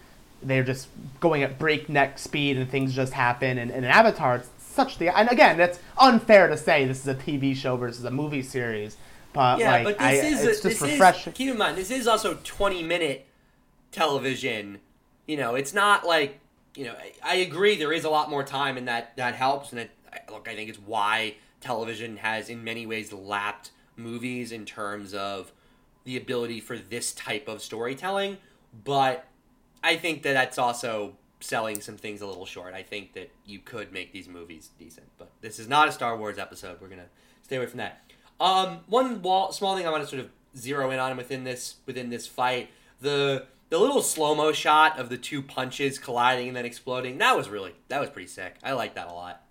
They're 0.44 0.64
just 0.64 0.90
going 1.20 1.44
at 1.44 1.58
breakneck 1.58 2.20
speed, 2.20 2.58
and 2.58 2.70
things 2.70 2.94
just 2.94 3.14
happen. 3.14 3.58
And, 3.58 3.72
and 3.72 3.84
in 3.84 3.92
Avatar, 3.92 4.38
it's 4.38 4.50
such 4.60 4.98
the 4.98 5.10
and 5.10 5.30
again, 5.30 5.60
it's 5.60 5.80
unfair 5.98 6.48
to 6.48 6.58
say 6.58 6.86
this 6.86 7.00
is 7.00 7.08
a 7.08 7.16
TV 7.16 7.56
show 7.56 7.78
versus 7.78 8.04
a 8.04 8.12
movie 8.12 8.44
series. 8.44 8.98
But 9.34 9.60
yeah, 9.60 9.72
like, 9.72 9.84
but 9.84 10.00
this 10.00 10.24
I, 10.24 10.28
is 10.28 10.44
it's 10.44 10.66
a, 10.66 10.70
just 10.70 10.82
refreshing. 10.82 11.34
Is, 11.34 11.38
keep 11.38 11.52
in 11.52 11.58
mind, 11.58 11.78
this 11.78 11.92
is 11.92 12.08
also 12.08 12.40
twenty 12.44 12.84
minute 12.84 13.26
television. 13.92 14.80
You 15.28 15.38
know, 15.38 15.56
it's 15.56 15.74
not 15.74 16.06
like 16.06 16.40
you 16.76 16.86
know, 16.86 16.96
I, 17.24 17.36
agree 17.38 17.78
there 17.78 17.94
is 17.94 18.04
a 18.04 18.10
lot 18.10 18.30
more 18.30 18.44
time 18.44 18.78
and 18.78 18.88
that 18.88 19.16
that 19.18 19.36
helps. 19.36 19.72
And 19.72 19.82
it, 19.82 19.92
look, 20.30 20.48
I 20.48 20.56
think 20.56 20.70
it's 20.70 20.80
why 20.80 21.36
television 21.62 22.18
has 22.18 22.50
in 22.50 22.64
many 22.64 22.86
ways 22.86 23.12
lapped 23.14 23.72
movies 23.96 24.52
in 24.52 24.66
terms 24.66 25.14
of 25.14 25.52
the 26.04 26.18
ability 26.18 26.60
for 26.60 26.78
this 26.78 27.14
type 27.14 27.48
of 27.48 27.62
storytelling. 27.62 28.38
But 28.84 29.26
I 29.84 29.96
think 29.96 30.24
that 30.24 30.34
that's 30.34 30.58
also 30.58 31.18
selling 31.40 31.80
some 31.82 31.98
things 31.98 32.22
a 32.22 32.28
little 32.28 32.46
short. 32.46 32.74
I 32.74 32.84
think 32.84 33.14
that 33.14 33.32
you 33.46 33.60
could 33.60 33.92
make 33.92 34.12
these 34.12 34.28
movies 34.28 34.70
decent, 34.78 35.08
but 35.18 35.32
this 35.42 35.60
is 35.60 35.68
not 35.68 35.88
a 35.88 35.92
Star 35.92 36.18
Wars 36.18 36.38
episode. 36.38 36.82
We're 36.82 36.90
gonna 36.90 37.10
stay 37.44 37.58
away 37.58 37.68
from 37.68 37.78
that. 37.78 38.02
Um, 38.40 38.80
one 38.88 39.22
small 39.52 39.78
thing 39.78 39.88
I 39.88 39.90
want 39.90 40.04
to 40.04 40.10
sort 40.10 40.22
of 40.22 40.30
zero 40.58 40.92
in 40.92 41.00
on 41.00 41.16
within 41.18 41.44
this 41.44 41.76
within 41.86 42.10
this 42.10 42.28
fight 42.28 42.70
the 43.02 43.46
the 43.76 43.82
little 43.82 44.02
slow 44.02 44.34
mo 44.34 44.54
shot 44.54 44.98
of 44.98 45.10
the 45.10 45.18
two 45.18 45.42
punches 45.42 46.00
colliding 46.00 46.48
and 46.48 46.56
then 46.56 46.64
exploding 46.64 47.18
that 47.18 47.36
was 47.36 47.50
really 47.50 47.74
that 47.90 48.00
was 48.00 48.10
pretty 48.10 48.30
sick. 48.30 48.56
I 48.64 48.72
like 48.72 48.96
that 48.96 49.10
a 49.10 49.14
lot. 49.14 49.42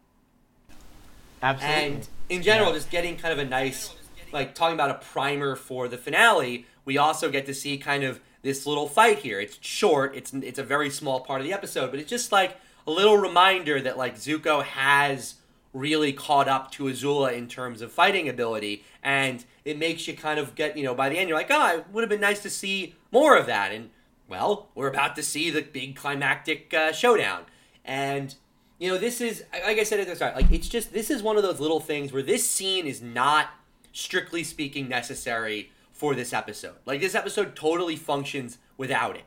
Absolutely. 1.42 1.84
And 1.84 2.08
in 2.30 2.42
general, 2.42 2.70
yeah. 2.70 2.76
just 2.76 2.90
getting 2.90 3.18
kind 3.18 3.38
of 3.38 3.38
a 3.38 3.44
nice 3.44 3.94
like 4.32 4.54
talking 4.54 4.72
about 4.72 4.88
a 4.88 4.94
primer 4.94 5.56
for 5.56 5.88
the 5.88 5.98
finale. 5.98 6.64
We 6.86 6.96
also 6.96 7.30
get 7.30 7.44
to 7.46 7.54
see 7.54 7.76
kind 7.76 8.02
of 8.02 8.18
this 8.40 8.64
little 8.64 8.88
fight 8.88 9.18
here. 9.18 9.40
It's 9.40 9.58
short. 9.60 10.16
It's 10.16 10.32
it's 10.32 10.58
a 10.58 10.64
very 10.64 10.88
small 10.88 11.20
part 11.20 11.42
of 11.42 11.46
the 11.46 11.52
episode, 11.52 11.90
but 11.90 12.00
it's 12.00 12.08
just 12.08 12.32
like 12.32 12.56
a 12.86 12.90
little 12.90 13.18
reminder 13.18 13.78
that 13.82 13.98
like 13.98 14.16
Zuko 14.16 14.62
has 14.62 15.34
really 15.74 16.14
caught 16.14 16.48
up 16.48 16.70
to 16.70 16.84
Azula 16.84 17.34
in 17.34 17.46
terms 17.46 17.82
of 17.82 17.92
fighting 17.92 18.26
ability, 18.30 18.84
and 19.02 19.44
it 19.66 19.78
makes 19.78 20.08
you 20.08 20.16
kind 20.16 20.40
of 20.40 20.54
get 20.54 20.78
you 20.78 20.84
know 20.84 20.94
by 20.94 21.10
the 21.10 21.18
end 21.18 21.28
you're 21.28 21.36
like, 21.36 21.50
oh, 21.50 21.76
it 21.76 21.86
would 21.92 22.00
have 22.00 22.08
been 22.08 22.22
nice 22.22 22.40
to 22.40 22.48
see 22.48 22.94
more 23.12 23.36
of 23.36 23.44
that, 23.44 23.70
and 23.70 23.90
well, 24.28 24.68
we're 24.74 24.88
about 24.88 25.16
to 25.16 25.22
see 25.22 25.50
the 25.50 25.62
big 25.62 25.96
climactic 25.96 26.72
uh, 26.74 26.92
showdown. 26.92 27.42
And, 27.84 28.34
you 28.78 28.90
know, 28.90 28.98
this 28.98 29.20
is, 29.20 29.44
like 29.52 29.78
I 29.78 29.84
said 29.84 30.00
at 30.00 30.06
the 30.06 30.16
start, 30.16 30.34
like, 30.34 30.50
it's 30.50 30.68
just, 30.68 30.92
this 30.92 31.10
is 31.10 31.22
one 31.22 31.36
of 31.36 31.42
those 31.42 31.60
little 31.60 31.80
things 31.80 32.12
where 32.12 32.22
this 32.22 32.48
scene 32.48 32.86
is 32.86 33.02
not, 33.02 33.50
strictly 33.92 34.42
speaking, 34.42 34.88
necessary 34.88 35.70
for 35.92 36.14
this 36.14 36.32
episode. 36.32 36.74
Like, 36.86 37.00
this 37.00 37.14
episode 37.14 37.54
totally 37.54 37.96
functions 37.96 38.58
without 38.76 39.16
it. 39.16 39.24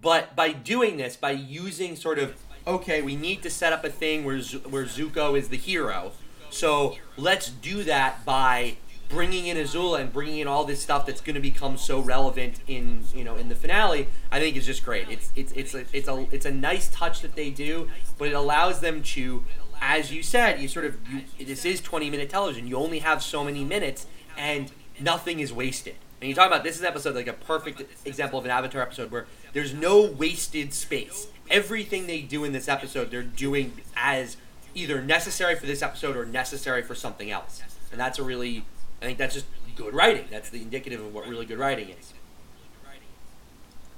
But 0.00 0.34
by 0.34 0.52
doing 0.52 0.96
this, 0.96 1.16
by 1.16 1.32
using 1.32 1.96
sort 1.96 2.18
of, 2.18 2.34
okay, 2.66 3.02
we 3.02 3.16
need 3.16 3.42
to 3.42 3.50
set 3.50 3.72
up 3.72 3.84
a 3.84 3.90
thing 3.90 4.24
where, 4.24 4.38
where 4.38 4.84
Zuko 4.84 5.36
is 5.36 5.48
the 5.48 5.56
hero. 5.56 6.12
So 6.48 6.96
let's 7.16 7.48
do 7.48 7.82
that 7.84 8.24
by 8.24 8.76
bringing 9.12 9.46
in 9.46 9.58
Azula 9.58 10.00
and 10.00 10.12
bringing 10.12 10.38
in 10.38 10.48
all 10.48 10.64
this 10.64 10.82
stuff 10.82 11.04
that's 11.04 11.20
going 11.20 11.34
to 11.34 11.40
become 11.40 11.76
so 11.76 12.00
relevant 12.00 12.60
in 12.66 13.04
you 13.14 13.22
know 13.22 13.36
in 13.36 13.48
the 13.48 13.54
finale, 13.54 14.08
I 14.32 14.40
think 14.40 14.56
is 14.56 14.66
just 14.66 14.84
great. 14.84 15.08
It's 15.08 15.30
it's 15.36 15.52
it's 15.52 15.74
a, 15.74 15.84
it's 15.92 16.08
a 16.08 16.26
it's 16.32 16.46
a 16.46 16.50
nice 16.50 16.88
touch 16.88 17.20
that 17.20 17.36
they 17.36 17.50
do, 17.50 17.88
but 18.18 18.28
it 18.28 18.34
allows 18.34 18.80
them 18.80 19.02
to, 19.02 19.44
as 19.80 20.12
you 20.12 20.22
said, 20.22 20.60
you 20.60 20.66
sort 20.66 20.86
of 20.86 20.96
you, 21.38 21.44
this 21.44 21.64
is 21.64 21.80
twenty 21.80 22.10
minute 22.10 22.30
television. 22.30 22.66
You 22.66 22.76
only 22.76 23.00
have 23.00 23.22
so 23.22 23.44
many 23.44 23.64
minutes, 23.64 24.06
and 24.36 24.72
nothing 24.98 25.40
is 25.40 25.52
wasted. 25.52 25.94
And 26.20 26.28
you 26.28 26.34
talk 26.34 26.46
about 26.46 26.64
this 26.64 26.76
is 26.76 26.84
episode 26.84 27.14
like 27.14 27.26
a 27.26 27.32
perfect 27.32 27.82
example 28.06 28.38
of 28.38 28.44
an 28.46 28.50
Avatar 28.50 28.80
episode 28.80 29.10
where 29.10 29.26
there's 29.52 29.74
no 29.74 30.02
wasted 30.02 30.72
space. 30.72 31.26
Everything 31.50 32.06
they 32.06 32.22
do 32.22 32.44
in 32.44 32.52
this 32.52 32.68
episode, 32.68 33.10
they're 33.10 33.22
doing 33.22 33.72
as 33.94 34.36
either 34.74 35.02
necessary 35.02 35.54
for 35.54 35.66
this 35.66 35.82
episode 35.82 36.16
or 36.16 36.24
necessary 36.24 36.82
for 36.82 36.94
something 36.94 37.30
else. 37.30 37.62
And 37.90 38.00
that's 38.00 38.18
a 38.18 38.22
really 38.22 38.64
I 39.02 39.06
think 39.06 39.18
that's 39.18 39.34
just 39.34 39.46
good 39.76 39.94
writing. 39.94 40.26
That's 40.30 40.48
the 40.48 40.62
indicative 40.62 41.00
of 41.00 41.12
what 41.12 41.26
really 41.26 41.44
good 41.44 41.58
writing 41.58 41.88
is. 41.88 42.14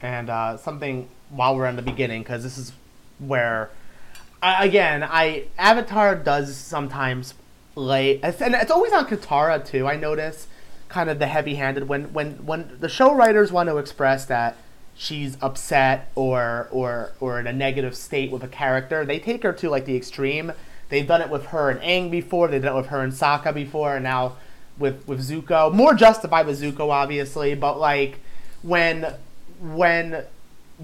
And 0.00 0.30
uh, 0.30 0.56
something 0.56 1.08
while 1.30 1.56
we're 1.56 1.66
in 1.66 1.76
the 1.76 1.82
beginning, 1.82 2.23
because 2.23 2.42
this 2.42 2.58
is 2.58 2.73
where, 3.18 3.70
again, 4.42 5.02
I 5.02 5.44
Avatar 5.58 6.14
does 6.14 6.56
sometimes 6.56 7.34
lay, 7.75 8.20
and 8.23 8.54
it's 8.54 8.70
always 8.70 8.92
on 8.92 9.06
Katara 9.06 9.64
too. 9.64 9.87
I 9.87 9.96
notice 9.96 10.46
kind 10.88 11.08
of 11.08 11.18
the 11.18 11.26
heavy-handed 11.26 11.88
when 11.88 12.12
when 12.12 12.44
when 12.44 12.76
the 12.80 12.88
show 12.88 13.14
writers 13.14 13.50
want 13.50 13.68
to 13.68 13.78
express 13.78 14.26
that 14.26 14.56
she's 14.94 15.38
upset 15.40 16.11
or 16.14 16.68
or 16.70 17.12
or 17.20 17.40
in 17.40 17.46
a 17.46 17.52
negative 17.52 17.96
state 17.96 18.30
with 18.30 18.42
a 18.42 18.49
character, 18.49 19.04
they 19.04 19.18
take 19.18 19.42
her 19.42 19.52
to 19.54 19.70
like 19.70 19.87
the 19.87 19.96
extreme. 19.96 20.52
They've 20.90 21.06
done 21.06 21.23
it 21.23 21.30
with 21.30 21.46
her 21.46 21.70
and 21.70 21.80
Aang 21.80 22.11
before. 22.11 22.49
They've 22.49 22.62
done 22.62 22.75
it 22.75 22.78
with 22.78 22.88
her 22.88 23.00
and 23.00 23.12
Sokka 23.12 23.54
before, 23.54 23.96
and 23.96 24.04
now 24.04 24.37
with 24.78 25.07
with 25.07 25.21
Zuko. 25.21 25.73
More 25.73 25.95
justified 25.95 26.47
with 26.47 26.61
Zuko, 26.61 26.90
obviously, 26.90 27.54
but 27.54 27.78
like 27.78 28.21
when 28.62 29.14
when 29.61 30.25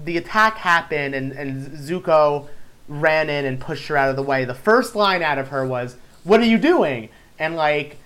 the 0.03 0.17
attack 0.17 0.55
happened 0.55 1.13
and, 1.13 1.31
and 1.33 1.77
Zuko 1.77 2.47
ran 2.87 3.29
in 3.29 3.45
and 3.45 3.59
pushed 3.59 3.87
her 3.87 3.97
out 3.97 4.09
of 4.09 4.15
the 4.15 4.23
way, 4.23 4.45
the 4.45 4.55
first 4.55 4.95
line 4.95 5.21
out 5.21 5.37
of 5.37 5.49
her 5.49 5.65
was, 5.65 5.95
"What 6.23 6.39
are 6.39 6.45
you 6.45 6.57
doing?" 6.57 7.09
And 7.39 7.55
like, 7.55 7.97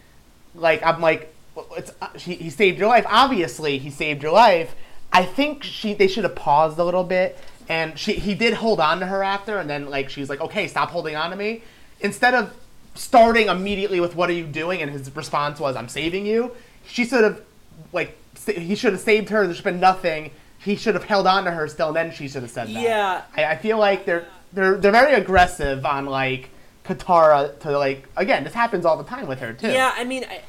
like 0.55 0.83
I'm 0.83 1.01
like, 1.01 1.33
it's 1.77 1.91
uh, 2.01 2.09
he, 2.17 2.35
he 2.35 2.49
saved 2.49 2.79
your 2.79 2.87
life. 2.87 3.05
Obviously, 3.09 3.77
he 3.77 3.89
saved 3.89 4.23
your 4.23 4.31
life. 4.31 4.75
I 5.11 5.23
think 5.23 5.63
she 5.63 5.93
they 5.93 6.07
should 6.07 6.23
have 6.23 6.35
paused 6.35 6.79
a 6.79 6.83
little 6.83 7.03
bit, 7.03 7.37
and 7.69 7.97
she 7.97 8.13
he 8.13 8.33
did 8.33 8.55
hold 8.55 8.79
on 8.79 8.99
to 8.99 9.05
her 9.05 9.23
after, 9.23 9.57
and 9.57 9.69
then 9.69 9.89
like 9.89 10.09
she's 10.09 10.29
like, 10.29 10.41
"Okay, 10.41 10.67
stop 10.67 10.89
holding 10.89 11.15
on 11.15 11.29
to 11.29 11.35
me." 11.35 11.63
Instead 12.01 12.33
of 12.33 12.53
starting 12.95 13.47
immediately 13.47 13.99
with 13.99 14.15
"What 14.15 14.29
are 14.29 14.33
you 14.33 14.45
doing?" 14.45 14.81
and 14.81 14.91
his 14.91 15.13
response 15.15 15.59
was 15.59 15.75
"I'm 15.75 15.89
saving 15.89 16.25
you." 16.25 16.51
She 16.87 17.05
should 17.05 17.23
have 17.23 17.41
like 17.93 18.17
he 18.45 18.75
should 18.75 18.93
have 18.93 19.01
saved 19.01 19.29
her. 19.29 19.45
There 19.45 19.55
should 19.55 19.65
have 19.65 19.73
been 19.73 19.81
nothing. 19.81 20.31
He 20.59 20.75
should 20.75 20.95
have 20.95 21.03
held 21.03 21.27
on 21.27 21.45
to 21.45 21.51
her 21.51 21.67
still, 21.67 21.89
and 21.89 21.95
then 21.95 22.11
she 22.11 22.27
should 22.27 22.41
have 22.41 22.51
said 22.51 22.67
that. 22.67 22.81
Yeah, 22.81 23.21
I, 23.35 23.45
I 23.45 23.57
feel 23.57 23.77
like 23.77 24.05
they're 24.05 24.27
they're 24.53 24.77
they're 24.77 24.91
very 24.91 25.13
aggressive 25.13 25.85
on 25.85 26.05
like 26.05 26.49
Katara 26.83 27.59
to 27.59 27.77
like 27.77 28.07
again. 28.17 28.43
This 28.43 28.53
happens 28.53 28.85
all 28.85 28.97
the 28.97 29.03
time 29.03 29.27
with 29.27 29.39
her 29.39 29.53
too. 29.53 29.69
Yeah, 29.69 29.93
I 29.95 30.03
mean. 30.03 30.25
I, 30.29 30.41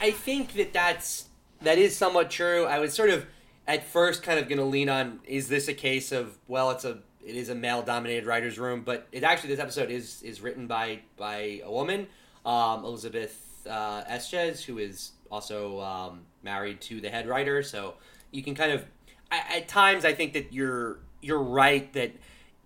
I 0.00 0.10
think 0.10 0.54
that 0.54 0.72
that's 0.72 1.26
that 1.62 1.78
is 1.78 1.96
somewhat 1.96 2.30
true. 2.30 2.64
I 2.64 2.78
was 2.78 2.94
sort 2.94 3.10
of 3.10 3.26
at 3.66 3.84
first 3.84 4.22
kind 4.22 4.38
of 4.38 4.48
going 4.48 4.58
to 4.58 4.64
lean 4.64 4.88
on 4.88 5.20
is 5.24 5.48
this 5.48 5.68
a 5.68 5.74
case 5.74 6.12
of 6.12 6.38
well, 6.46 6.70
it's 6.70 6.84
a 6.84 6.98
it 7.28 7.36
is 7.36 7.50
a 7.50 7.54
male 7.54 7.82
dominated 7.82 8.24
writers 8.24 8.58
room, 8.58 8.82
but 8.84 9.06
it 9.12 9.22
actually 9.22 9.50
this 9.50 9.60
episode 9.60 9.90
is 9.90 10.22
is 10.22 10.40
written 10.40 10.66
by 10.66 11.00
by 11.18 11.60
a 11.62 11.70
woman, 11.70 12.06
um, 12.46 12.84
Elizabeth 12.84 13.66
uh, 13.68 14.02
Ehasz, 14.04 14.64
who 14.64 14.78
is 14.78 15.12
also 15.30 15.78
um, 15.80 16.22
married 16.42 16.80
to 16.80 17.02
the 17.02 17.10
head 17.10 17.28
writer. 17.28 17.62
So 17.62 17.94
you 18.30 18.42
can 18.42 18.54
kind 18.54 18.72
of 18.72 18.86
I, 19.30 19.58
at 19.58 19.68
times 19.68 20.06
I 20.06 20.14
think 20.14 20.32
that 20.32 20.54
you're 20.54 21.00
you're 21.20 21.42
right 21.42 21.92
that 21.92 22.12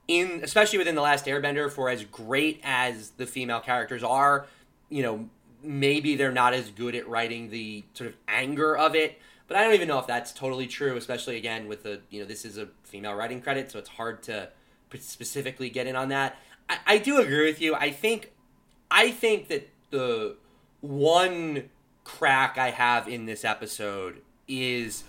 in 0.07 0.41
especially 0.45 0.79
within 0.79 0.95
the 0.95 1.03
last 1.03 1.27
Airbender, 1.27 1.71
for 1.71 1.91
as 1.91 2.05
great 2.05 2.61
as 2.63 3.11
the 3.11 3.27
female 3.27 3.61
characters 3.61 4.05
are, 4.05 4.47
you 4.89 5.03
know 5.03 5.29
maybe 5.65 6.17
they're 6.17 6.33
not 6.33 6.55
as 6.55 6.71
good 6.71 6.95
at 6.95 7.09
writing 7.09 7.51
the 7.51 7.85
sort 7.95 8.11
of 8.11 8.17
anger 8.29 8.77
of 8.77 8.95
it. 8.95 9.19
But 9.53 9.59
I 9.59 9.65
don't 9.65 9.75
even 9.75 9.89
know 9.89 9.99
if 9.99 10.07
that's 10.07 10.33
totally 10.33 10.67
true, 10.67 10.97
especially 10.97 11.37
again 11.37 11.69
with 11.69 11.83
the 11.83 12.01
you 12.09 12.23
know 12.23 12.27
this 12.27 12.47
is 12.47 12.57
a 12.57 12.69
female 12.85 13.13
writing 13.13 13.43
credit, 13.43 13.71
so 13.71 13.79
it's 13.79 13.91
hard 13.91 14.23
to 14.23 14.49
specifically 14.99 15.69
get 15.69 15.87
in 15.87 15.95
on 15.95 16.09
that. 16.09 16.39
I, 16.71 16.79
I 16.87 16.97
do 16.97 17.21
agree 17.21 17.45
with 17.45 17.61
you. 17.61 17.75
I 17.75 17.91
think 17.91 18.33
I 18.91 19.11
think 19.11 19.49
that 19.49 19.69
the 19.91 20.37
one 20.81 21.69
crack 22.03 22.57
I 22.57 22.71
have 22.71 23.09
in 23.09 23.27
this 23.27 23.45
episode 23.45 24.23
is 24.49 25.05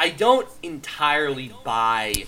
I 0.00 0.08
don't 0.08 0.48
entirely 0.62 1.52
buy 1.62 2.24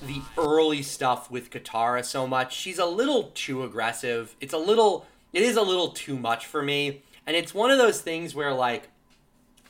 the 0.00 0.22
early 0.38 0.82
stuff 0.82 1.28
with 1.28 1.50
Katara 1.50 2.04
so 2.04 2.24
much. 2.24 2.54
She's 2.56 2.78
a 2.78 2.86
little 2.86 3.32
too 3.34 3.64
aggressive. 3.64 4.36
It's 4.40 4.54
a 4.54 4.58
little 4.58 5.06
it 5.32 5.42
is 5.42 5.56
a 5.56 5.62
little 5.62 5.88
too 5.88 6.16
much 6.16 6.46
for 6.46 6.62
me. 6.62 7.02
And 7.26 7.36
it's 7.36 7.52
one 7.52 7.72
of 7.72 7.78
those 7.78 8.00
things 8.00 8.32
where 8.32 8.54
like 8.54 8.90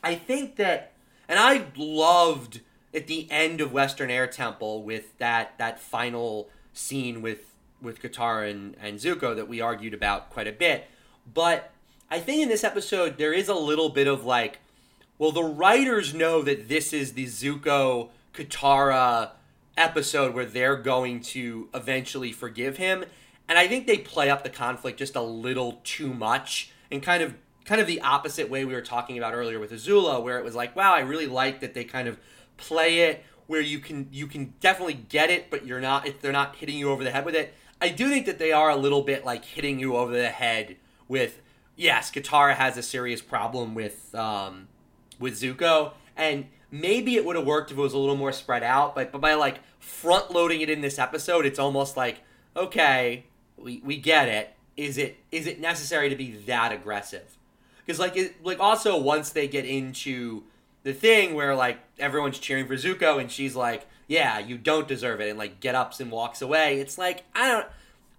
I 0.02 0.16
think 0.16 0.56
that 0.56 0.90
and 1.28 1.38
I 1.38 1.66
loved 1.76 2.60
at 2.94 3.06
the 3.06 3.26
end 3.30 3.60
of 3.60 3.72
Western 3.72 4.10
Air 4.10 4.26
Temple 4.26 4.82
with 4.82 5.16
that 5.18 5.58
that 5.58 5.80
final 5.80 6.48
scene 6.72 7.22
with 7.22 7.54
with 7.80 8.00
Katara 8.00 8.50
and, 8.50 8.76
and 8.80 8.98
Zuko 8.98 9.36
that 9.36 9.48
we 9.48 9.60
argued 9.60 9.94
about 9.94 10.30
quite 10.30 10.46
a 10.46 10.52
bit. 10.52 10.88
But 11.32 11.70
I 12.10 12.18
think 12.18 12.42
in 12.42 12.48
this 12.48 12.64
episode 12.64 13.18
there 13.18 13.32
is 13.32 13.48
a 13.48 13.54
little 13.54 13.90
bit 13.90 14.06
of 14.06 14.24
like, 14.24 14.60
well, 15.18 15.32
the 15.32 15.44
writers 15.44 16.14
know 16.14 16.42
that 16.42 16.68
this 16.68 16.92
is 16.92 17.12
the 17.12 17.26
Zuko 17.26 18.08
Katara 18.32 19.30
episode 19.76 20.34
where 20.34 20.46
they're 20.46 20.76
going 20.76 21.20
to 21.20 21.68
eventually 21.74 22.32
forgive 22.32 22.76
him. 22.76 23.04
And 23.48 23.58
I 23.58 23.68
think 23.68 23.86
they 23.86 23.98
play 23.98 24.30
up 24.30 24.42
the 24.42 24.50
conflict 24.50 24.98
just 24.98 25.16
a 25.16 25.20
little 25.20 25.80
too 25.84 26.14
much 26.14 26.70
and 26.90 27.02
kind 27.02 27.22
of 27.22 27.34
kind 27.64 27.80
of 27.80 27.86
the 27.86 28.00
opposite 28.00 28.50
way 28.50 28.64
we 28.64 28.74
were 28.74 28.82
talking 28.82 29.18
about 29.18 29.34
earlier 29.34 29.58
with 29.58 29.72
Azula, 29.72 30.22
where 30.22 30.38
it 30.38 30.44
was 30.44 30.54
like, 30.54 30.76
wow, 30.76 30.94
I 30.94 31.00
really 31.00 31.26
like 31.26 31.60
that 31.60 31.74
they 31.74 31.84
kind 31.84 32.08
of 32.08 32.18
play 32.56 33.00
it 33.00 33.24
where 33.46 33.60
you 33.60 33.78
can 33.78 34.08
you 34.10 34.26
can 34.26 34.54
definitely 34.60 34.94
get 34.94 35.30
it, 35.30 35.50
but 35.50 35.66
you're 35.66 35.80
not 35.80 36.06
if 36.06 36.20
they're 36.20 36.32
not 36.32 36.56
hitting 36.56 36.78
you 36.78 36.90
over 36.90 37.04
the 37.04 37.10
head 37.10 37.24
with 37.24 37.34
it. 37.34 37.54
I 37.80 37.88
do 37.88 38.08
think 38.08 38.26
that 38.26 38.38
they 38.38 38.52
are 38.52 38.70
a 38.70 38.76
little 38.76 39.02
bit 39.02 39.24
like 39.24 39.44
hitting 39.44 39.78
you 39.78 39.96
over 39.96 40.12
the 40.12 40.28
head 40.28 40.76
with 41.08 41.40
yes, 41.76 42.10
Katara 42.10 42.54
has 42.54 42.76
a 42.76 42.82
serious 42.82 43.20
problem 43.20 43.74
with 43.74 44.14
um, 44.14 44.68
with 45.18 45.34
Zuko, 45.34 45.92
and 46.16 46.46
maybe 46.70 47.16
it 47.16 47.24
would 47.24 47.36
have 47.36 47.46
worked 47.46 47.70
if 47.70 47.78
it 47.78 47.80
was 47.80 47.92
a 47.92 47.98
little 47.98 48.16
more 48.16 48.32
spread 48.32 48.62
out. 48.62 48.94
But 48.94 49.12
but 49.12 49.20
by 49.20 49.34
like 49.34 49.60
front 49.78 50.30
loading 50.30 50.60
it 50.60 50.70
in 50.70 50.80
this 50.80 50.98
episode, 50.98 51.46
it's 51.46 51.58
almost 51.58 51.96
like 51.96 52.20
okay, 52.56 53.26
we 53.56 53.80
we 53.84 53.96
get 53.96 54.28
it. 54.28 54.54
Is 54.76 54.98
it 54.98 55.18
is 55.30 55.46
it 55.46 55.60
necessary 55.60 56.08
to 56.08 56.16
be 56.16 56.32
that 56.46 56.72
aggressive? 56.72 57.36
Because 57.84 57.98
like 57.98 58.16
it, 58.16 58.44
like 58.44 58.60
also 58.60 58.98
once 58.98 59.30
they 59.30 59.48
get 59.48 59.64
into 59.64 60.42
the 60.82 60.92
thing 60.92 61.34
where 61.34 61.54
like 61.54 61.78
everyone's 61.98 62.38
cheering 62.38 62.66
for 62.66 62.74
Zuko 62.74 63.20
and 63.20 63.30
she's 63.30 63.54
like, 63.54 63.86
"Yeah, 64.06 64.38
you 64.38 64.56
don't 64.56 64.88
deserve 64.88 65.20
it," 65.20 65.30
and 65.30 65.38
like 65.38 65.60
get 65.60 65.74
ups 65.74 66.00
and 66.00 66.10
walks 66.10 66.40
away. 66.40 66.80
It's 66.80 66.96
like 66.98 67.24
I 67.34 67.50
don't, 67.50 67.66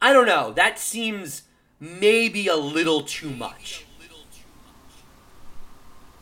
I 0.02 0.14
don't 0.14 0.28
know. 0.28 0.52
That 0.54 0.78
seems 0.78 1.44
maybe 1.80 2.48
a 2.48 2.56
little 2.56 3.02
too 3.02 3.30
much. 3.30 3.86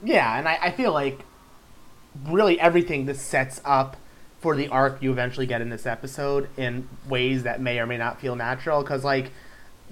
Yeah, 0.04 0.38
and 0.38 0.48
I, 0.48 0.58
I 0.62 0.72
feel 0.72 0.92
like 0.92 1.20
really 2.26 2.60
everything 2.60 3.06
this 3.06 3.22
sets 3.22 3.62
up 3.64 3.98
for 4.40 4.56
the 4.56 4.68
arc 4.68 5.02
you 5.02 5.12
eventually 5.12 5.46
get 5.46 5.62
in 5.62 5.70
this 5.70 5.86
episode 5.86 6.50
in 6.58 6.90
ways 7.08 7.44
that 7.44 7.62
may 7.62 7.80
or 7.80 7.88
may 7.88 7.98
not 7.98 8.20
feel 8.20 8.36
natural. 8.36 8.82
Because 8.82 9.06
like 9.06 9.32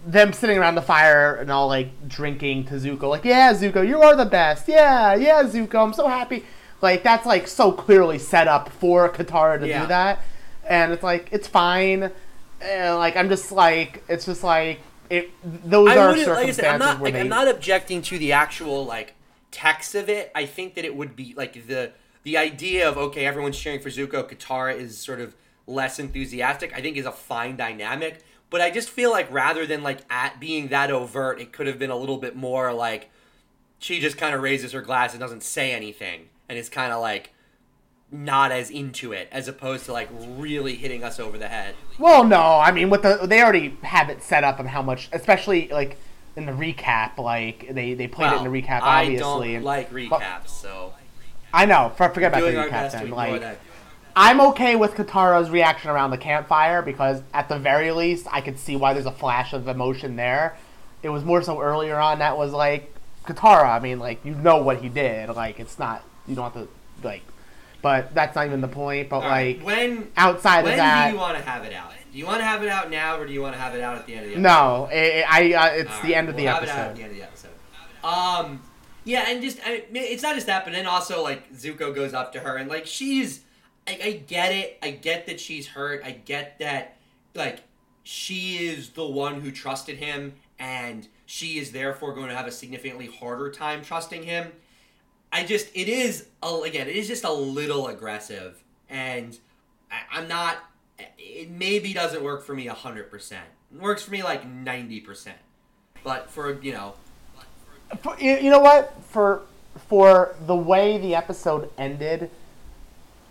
them 0.05 0.33
sitting 0.33 0.57
around 0.57 0.75
the 0.75 0.81
fire 0.81 1.35
and 1.35 1.51
all 1.51 1.67
like 1.67 2.07
drinking 2.07 2.65
to 2.65 2.75
Zuko, 2.75 3.09
like, 3.09 3.25
yeah, 3.25 3.53
Zuko, 3.53 3.87
you 3.87 4.01
are 4.01 4.15
the 4.15 4.25
best. 4.25 4.67
Yeah, 4.67 5.15
yeah, 5.15 5.43
Zuko, 5.43 5.83
I'm 5.83 5.93
so 5.93 6.07
happy. 6.07 6.45
Like 6.81 7.03
that's 7.03 7.25
like 7.25 7.47
so 7.47 7.71
clearly 7.71 8.17
set 8.17 8.47
up 8.47 8.69
for 8.69 9.07
Katara 9.09 9.59
to 9.59 9.67
yeah. 9.67 9.81
do 9.81 9.87
that, 9.89 10.23
and 10.67 10.91
it's 10.91 11.03
like 11.03 11.29
it's 11.31 11.47
fine. 11.47 12.11
And, 12.61 12.95
like 12.95 13.15
I'm 13.15 13.29
just 13.29 13.51
like 13.51 14.03
it's 14.07 14.25
just 14.25 14.43
like 14.43 14.79
it. 15.09 15.29
Those 15.43 15.89
I 15.89 15.97
are 15.97 16.17
circumstances 16.17 16.27
like 16.27 16.47
I 16.47 16.51
said, 16.51 16.65
I'm 16.65 16.79
not, 16.79 17.01
like, 17.01 17.13
they... 17.13 17.19
I'm 17.19 17.29
not 17.29 17.47
objecting 17.47 18.01
to 18.03 18.17
the 18.17 18.31
actual 18.31 18.85
like 18.85 19.13
text 19.51 19.93
of 19.93 20.09
it. 20.09 20.31
I 20.33 20.47
think 20.47 20.73
that 20.75 20.85
it 20.85 20.95
would 20.95 21.15
be 21.15 21.35
like 21.37 21.67
the 21.67 21.91
the 22.23 22.37
idea 22.37 22.89
of 22.89 22.97
okay, 22.97 23.27
everyone's 23.27 23.59
cheering 23.59 23.79
for 23.79 23.89
Zuko, 23.89 24.27
Katara 24.27 24.75
is 24.75 24.97
sort 24.97 25.21
of 25.21 25.35
less 25.67 25.99
enthusiastic. 25.99 26.73
I 26.75 26.81
think 26.81 26.97
is 26.97 27.05
a 27.05 27.11
fine 27.11 27.57
dynamic 27.57 28.23
but 28.51 28.61
I 28.61 28.69
just 28.69 28.89
feel 28.89 29.09
like 29.09 29.31
rather 29.31 29.65
than 29.65 29.81
like 29.81 29.99
at 30.11 30.39
being 30.39 30.67
that 30.67 30.91
overt, 30.91 31.41
it 31.41 31.51
could 31.51 31.65
have 31.65 31.79
been 31.79 31.89
a 31.89 31.95
little 31.95 32.17
bit 32.17 32.35
more 32.35 32.71
like 32.71 33.09
she 33.79 33.99
just 33.99 34.17
kind 34.17 34.35
of 34.35 34.43
raises 34.43 34.73
her 34.73 34.81
glass 34.81 35.13
and 35.13 35.19
doesn't 35.19 35.41
say 35.41 35.71
anything, 35.71 36.29
and 36.47 36.59
is 36.59 36.69
kind 36.69 36.93
of 36.93 37.01
like 37.01 37.31
not 38.11 38.51
as 38.51 38.69
into 38.69 39.13
it 39.13 39.29
as 39.31 39.47
opposed 39.47 39.85
to 39.85 39.93
like 39.93 40.09
really 40.37 40.75
hitting 40.75 41.03
us 41.03 41.19
over 41.19 41.37
the 41.37 41.47
head. 41.47 41.73
Well, 41.97 42.25
no, 42.25 42.41
I 42.41 42.71
mean, 42.71 42.89
with 42.89 43.01
the 43.01 43.25
they 43.25 43.41
already 43.41 43.77
have 43.81 44.09
it 44.09 44.21
set 44.21 44.43
up 44.43 44.59
on 44.59 44.67
how 44.67 44.81
much, 44.81 45.09
especially 45.13 45.69
like 45.69 45.97
in 46.35 46.45
the 46.45 46.51
recap, 46.51 47.17
like 47.17 47.73
they 47.73 47.93
they 47.93 48.07
played 48.07 48.31
well, 48.31 48.43
it 48.43 48.45
in 48.45 48.51
the 48.51 48.61
recap. 48.61 48.81
Obviously, 48.81 49.15
I 49.15 49.19
don't 49.19 49.55
and, 49.55 49.65
like 49.65 49.91
recaps, 49.91 50.49
so 50.49 50.93
I 51.53 51.65
know. 51.65 51.93
Forget 51.95 52.25
about 52.25 52.41
the 52.41 52.51
recap 52.51 52.91
then. 52.91 53.09
Like, 53.11 53.57
I'm 54.15 54.41
okay 54.41 54.75
with 54.75 54.91
Katara's 54.95 55.49
reaction 55.49 55.89
around 55.89 56.11
the 56.11 56.17
campfire 56.17 56.81
because 56.81 57.21
at 57.33 57.49
the 57.49 57.57
very 57.57 57.91
least 57.91 58.27
I 58.31 58.41
could 58.41 58.59
see 58.59 58.75
why 58.75 58.93
there's 58.93 59.05
a 59.05 59.11
flash 59.11 59.53
of 59.53 59.67
emotion 59.67 60.15
there. 60.15 60.57
It 61.03 61.09
was 61.09 61.23
more 61.23 61.41
so 61.41 61.61
earlier 61.61 61.97
on 61.97 62.19
that 62.19 62.37
was 62.37 62.51
like 62.51 62.93
Katara. 63.25 63.65
I 63.69 63.79
mean, 63.79 63.99
like 63.99 64.23
you 64.25 64.35
know 64.35 64.61
what 64.61 64.81
he 64.81 64.89
did. 64.89 65.29
Like 65.29 65.59
it's 65.59 65.79
not 65.79 66.03
you 66.27 66.35
don't 66.35 66.51
have 66.53 66.63
to 66.63 66.69
like, 67.03 67.23
but 67.81 68.13
that's 68.13 68.35
not 68.35 68.45
even 68.45 68.61
the 68.61 68.67
point. 68.67 69.09
But 69.09 69.17
All 69.17 69.21
like 69.29 69.57
right. 69.57 69.63
when 69.63 70.11
outside 70.17 70.63
when 70.63 70.73
of 70.73 70.77
that, 70.77 71.07
do 71.07 71.13
you 71.13 71.19
want 71.19 71.37
to 71.37 71.43
have 71.43 71.63
it 71.63 71.73
out? 71.73 71.91
Do 72.11 72.17
you 72.17 72.25
want 72.25 72.39
to 72.39 72.43
have 72.43 72.61
it 72.61 72.69
out 72.69 72.91
now, 72.91 73.17
or 73.17 73.25
do 73.25 73.31
you 73.31 73.41
want 73.41 73.55
to 73.55 73.61
have 73.61 73.73
it 73.73 73.81
out 73.81 73.97
at 73.97 74.05
the 74.05 74.13
end 74.15 74.25
of 74.25 74.29
the 74.29 74.35
episode? 74.35 74.41
No, 74.43 74.89
it, 74.91 75.25
I 75.29 75.53
uh, 75.53 75.65
it's 75.73 75.89
All 75.89 76.01
the 76.01 76.07
right. 76.09 76.17
end 76.17 76.29
of 76.29 76.35
we'll 76.35 76.43
the 76.45 76.51
have 76.51 76.63
episode. 76.63 76.73
It 76.73 76.79
out 76.79 76.89
at 76.89 76.95
the 76.95 77.03
end 77.03 77.11
of 77.11 77.17
the 77.17 77.23
episode. 77.23 77.51
Um, 78.03 78.61
yeah, 79.05 79.25
and 79.29 79.41
just 79.41 79.59
I 79.65 79.83
mean, 79.91 80.03
it's 80.03 80.21
not 80.23 80.35
just 80.35 80.47
that, 80.47 80.63
but 80.65 80.73
then 80.73 80.85
also 80.85 81.23
like 81.23 81.51
Zuko 81.53 81.93
goes 81.95 82.13
up 82.13 82.33
to 82.33 82.39
her 82.41 82.57
and 82.57 82.69
like 82.69 82.85
she's 82.85 83.41
I, 83.91 84.07
I 84.07 84.11
get 84.27 84.51
it. 84.53 84.77
I 84.81 84.91
get 84.91 85.25
that 85.25 85.39
she's 85.39 85.67
hurt. 85.67 86.01
I 86.03 86.11
get 86.11 86.59
that, 86.59 86.97
like, 87.35 87.59
she 88.03 88.67
is 88.67 88.89
the 88.89 89.05
one 89.05 89.41
who 89.41 89.51
trusted 89.51 89.97
him, 89.97 90.33
and 90.59 91.07
she 91.25 91.57
is 91.57 91.71
therefore 91.71 92.13
going 92.13 92.29
to 92.29 92.35
have 92.35 92.47
a 92.47 92.51
significantly 92.51 93.07
harder 93.07 93.51
time 93.51 93.83
trusting 93.83 94.23
him. 94.23 94.51
I 95.31 95.45
just, 95.45 95.67
it 95.73 95.87
is, 95.87 96.27
again, 96.43 96.87
it 96.87 96.95
is 96.95 97.07
just 97.07 97.23
a 97.23 97.31
little 97.31 97.87
aggressive, 97.87 98.61
and 98.89 99.37
I, 99.91 100.19
am 100.19 100.27
not, 100.27 100.57
it 101.17 101.49
maybe 101.49 101.93
doesn't 101.93 102.23
work 102.23 102.43
for 102.43 102.53
me 102.53 102.67
100%. 102.67 103.31
It 103.31 103.39
works 103.81 104.03
for 104.03 104.11
me 104.11 104.23
like 104.23 104.43
90%. 104.45 105.29
But 106.03 106.29
for, 106.29 106.61
you 106.61 106.73
know. 106.73 106.95
For, 108.01 108.19
you 108.19 108.49
know 108.49 108.59
what? 108.59 108.93
For, 109.09 109.43
for 109.87 110.35
the 110.47 110.55
way 110.55 110.97
the 110.97 111.15
episode 111.15 111.69
ended, 111.77 112.29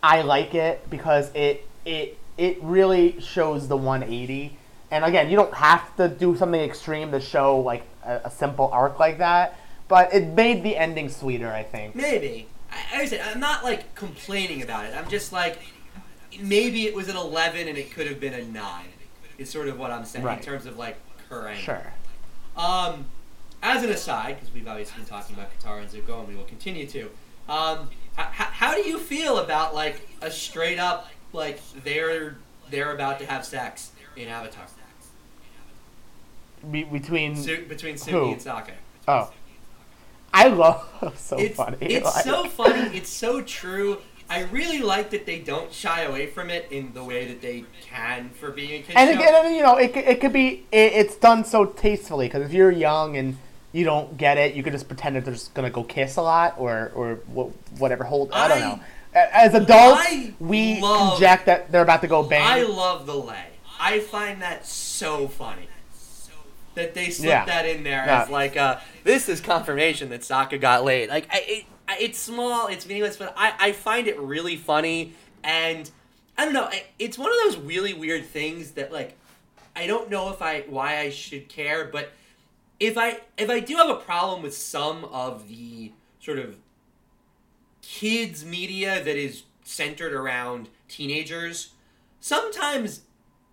I 0.02 0.22
like 0.22 0.54
it 0.54 0.88
because 0.90 1.30
it 1.34 1.66
it 1.84 2.18
it 2.38 2.58
really 2.62 3.20
shows 3.20 3.68
the 3.68 3.76
180. 3.76 4.56
And 4.90 5.04
again, 5.04 5.30
you 5.30 5.36
don't 5.36 5.54
have 5.54 5.94
to 5.96 6.08
do 6.08 6.36
something 6.36 6.60
extreme 6.60 7.12
to 7.12 7.20
show 7.20 7.60
like 7.60 7.84
a, 8.04 8.22
a 8.24 8.30
simple 8.30 8.70
arc 8.72 8.98
like 8.98 9.18
that, 9.18 9.58
but 9.88 10.12
it 10.12 10.26
made 10.28 10.62
the 10.62 10.76
ending 10.76 11.08
sweeter. 11.08 11.50
I 11.52 11.62
think. 11.62 11.94
Maybe. 11.94 12.48
I, 12.70 13.02
I 13.02 13.06
said 13.06 13.20
I'm 13.20 13.40
not 13.40 13.64
like 13.64 13.94
complaining 13.94 14.62
about 14.62 14.86
it. 14.86 14.94
I'm 14.96 15.08
just 15.08 15.32
like 15.32 15.58
maybe 16.38 16.86
it 16.86 16.94
was 16.94 17.08
an 17.08 17.16
11 17.16 17.66
and 17.66 17.76
it 17.76 17.90
could 17.92 18.06
have 18.06 18.20
been 18.20 18.34
a 18.34 18.44
nine. 18.44 18.86
Is 19.38 19.48
sort 19.48 19.68
of 19.68 19.78
what 19.78 19.90
I'm 19.90 20.04
saying 20.04 20.24
right. 20.24 20.38
in 20.38 20.44
terms 20.44 20.66
of 20.66 20.76
like 20.76 20.98
her 21.30 21.48
angle. 21.48 21.62
Sure. 21.62 21.92
Um, 22.56 23.06
as 23.62 23.82
an 23.82 23.90
aside, 23.90 24.36
because 24.36 24.52
we've 24.52 24.68
obviously 24.68 24.98
been 24.98 25.06
talking 25.06 25.34
about 25.34 25.48
Katara 25.58 25.80
and 25.80 25.90
Zuko, 25.90 26.20
and 26.20 26.28
we 26.28 26.34
will 26.34 26.44
continue 26.44 26.86
to. 26.88 27.10
Um, 27.48 27.90
how, 28.24 28.44
how 28.44 28.74
do 28.74 28.82
you 28.88 28.98
feel 28.98 29.38
about 29.38 29.74
like 29.74 30.08
a 30.22 30.30
straight 30.30 30.78
up 30.78 31.08
like 31.32 31.60
they're 31.84 32.36
they're 32.70 32.94
about 32.94 33.18
to 33.20 33.26
have 33.26 33.44
sex 33.44 33.92
in 34.16 34.28
Avatar? 34.28 34.66
Be- 36.70 36.84
between 36.84 37.36
Su- 37.36 37.64
between 37.66 37.94
Suki 37.94 38.32
and 38.32 38.40
Sokka. 38.40 38.72
Oh. 39.08 39.32
I 40.32 40.48
love 40.48 40.86
so 41.16 41.38
it's, 41.38 41.56
funny. 41.56 41.76
It's 41.80 42.04
like- 42.04 42.24
so 42.24 42.44
funny. 42.44 42.96
It's 42.96 43.08
so 43.08 43.42
true. 43.42 43.98
I 44.28 44.42
really 44.42 44.80
like 44.80 45.10
that 45.10 45.26
they 45.26 45.40
don't 45.40 45.72
shy 45.72 46.02
away 46.02 46.26
from 46.28 46.50
it 46.50 46.68
in 46.70 46.92
the 46.92 47.02
way 47.02 47.26
that 47.26 47.42
they 47.42 47.64
can 47.80 48.30
for 48.30 48.52
being 48.52 48.80
a 48.80 48.84
kid 48.84 48.94
and 48.96 49.10
again, 49.10 49.54
you 49.54 49.62
know, 49.62 49.76
it, 49.76 49.96
it 49.96 50.20
could 50.20 50.32
be 50.32 50.66
it, 50.70 50.92
it's 50.92 51.16
done 51.16 51.44
so 51.44 51.64
tastefully 51.64 52.28
because 52.28 52.44
if 52.44 52.52
you're 52.52 52.70
young 52.70 53.16
and 53.16 53.38
you 53.72 53.84
don't 53.84 54.16
get 54.16 54.36
it, 54.38 54.54
you 54.54 54.62
could 54.62 54.72
just 54.72 54.88
pretend 54.88 55.16
that 55.16 55.24
they're 55.24 55.34
just 55.34 55.54
gonna 55.54 55.70
go 55.70 55.82
kiss 55.84 56.16
a 56.16 56.22
lot 56.22 56.54
or 56.58 56.90
or 56.94 57.14
whatever. 57.78 58.04
Hold, 58.04 58.30
I, 58.32 58.48
don't 58.48 58.60
know. 58.60 58.80
As 59.14 59.54
adults, 59.54 60.00
I 60.02 60.34
we 60.40 60.80
love- 60.80 61.10
project 61.18 61.46
that 61.46 61.70
they're 61.72 61.82
about 61.82 62.00
to 62.02 62.08
go 62.08 62.22
bang. 62.22 62.42
I 62.42 62.62
love 62.62 63.06
the 63.06 63.14
lay. 63.14 63.44
I 63.78 64.00
find 64.00 64.42
that 64.42 64.66
so 64.66 65.28
funny. 65.28 65.66
That 66.76 66.94
they 66.94 67.10
slipped 67.10 67.28
Yeah. 67.28 67.44
that 67.46 67.66
in 67.66 67.82
there 67.82 68.04
Yeah. 68.06 68.22
as 68.22 68.28
like, 68.30 68.56
uh, 68.56 68.78
this 69.02 69.28
is 69.28 69.40
confirmation 69.40 70.08
that 70.10 70.20
Sokka 70.20 70.60
got 70.60 70.84
laid. 70.84 71.08
Like, 71.08 71.26
I, 71.32 71.44
it, 71.46 71.64
it's 72.00 72.18
small, 72.18 72.68
it's 72.68 72.86
meaningless, 72.86 73.16
but 73.16 73.34
I, 73.36 73.52
I 73.58 73.72
find 73.72 74.06
it 74.06 74.18
really 74.20 74.56
funny. 74.56 75.14
And 75.42 75.90
I 76.38 76.44
don't 76.44 76.54
know, 76.54 76.70
it's 76.98 77.18
one 77.18 77.28
of 77.30 77.36
those 77.44 77.56
really 77.64 77.92
weird 77.92 78.24
things 78.24 78.70
that 78.72 78.92
like, 78.92 79.16
I 79.74 79.88
don't 79.88 80.10
know 80.10 80.30
if 80.30 80.40
I 80.40 80.60
why 80.68 80.98
I 80.98 81.10
should 81.10 81.48
care, 81.48 81.86
but 81.86 82.12
if 82.80 82.96
I 82.96 83.20
if 83.36 83.50
I 83.50 83.60
do 83.60 83.76
have 83.76 83.90
a 83.90 83.96
problem 83.96 84.42
with 84.42 84.56
some 84.56 85.04
of 85.04 85.46
the 85.48 85.92
sort 86.18 86.38
of 86.38 86.56
kids 87.82 88.44
media 88.44 89.04
that 89.04 89.16
is 89.16 89.44
centered 89.62 90.12
around 90.12 90.68
teenagers, 90.88 91.74
sometimes 92.18 93.02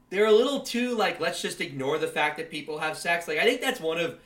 they're 0.09 0.25
a 0.25 0.31
little 0.31 0.61
too 0.61 0.95
like 0.95 1.19
let's 1.19 1.41
just 1.41 1.59
ignore 1.59 1.97
the 1.97 2.07
fact 2.07 2.37
that 2.37 2.49
people 2.49 2.79
have 2.79 2.97
sex. 2.97 3.27
Like 3.27 3.37
I 3.37 3.43
think 3.43 3.59
that's 3.61 3.81
one 3.81 3.99
of 3.99 4.17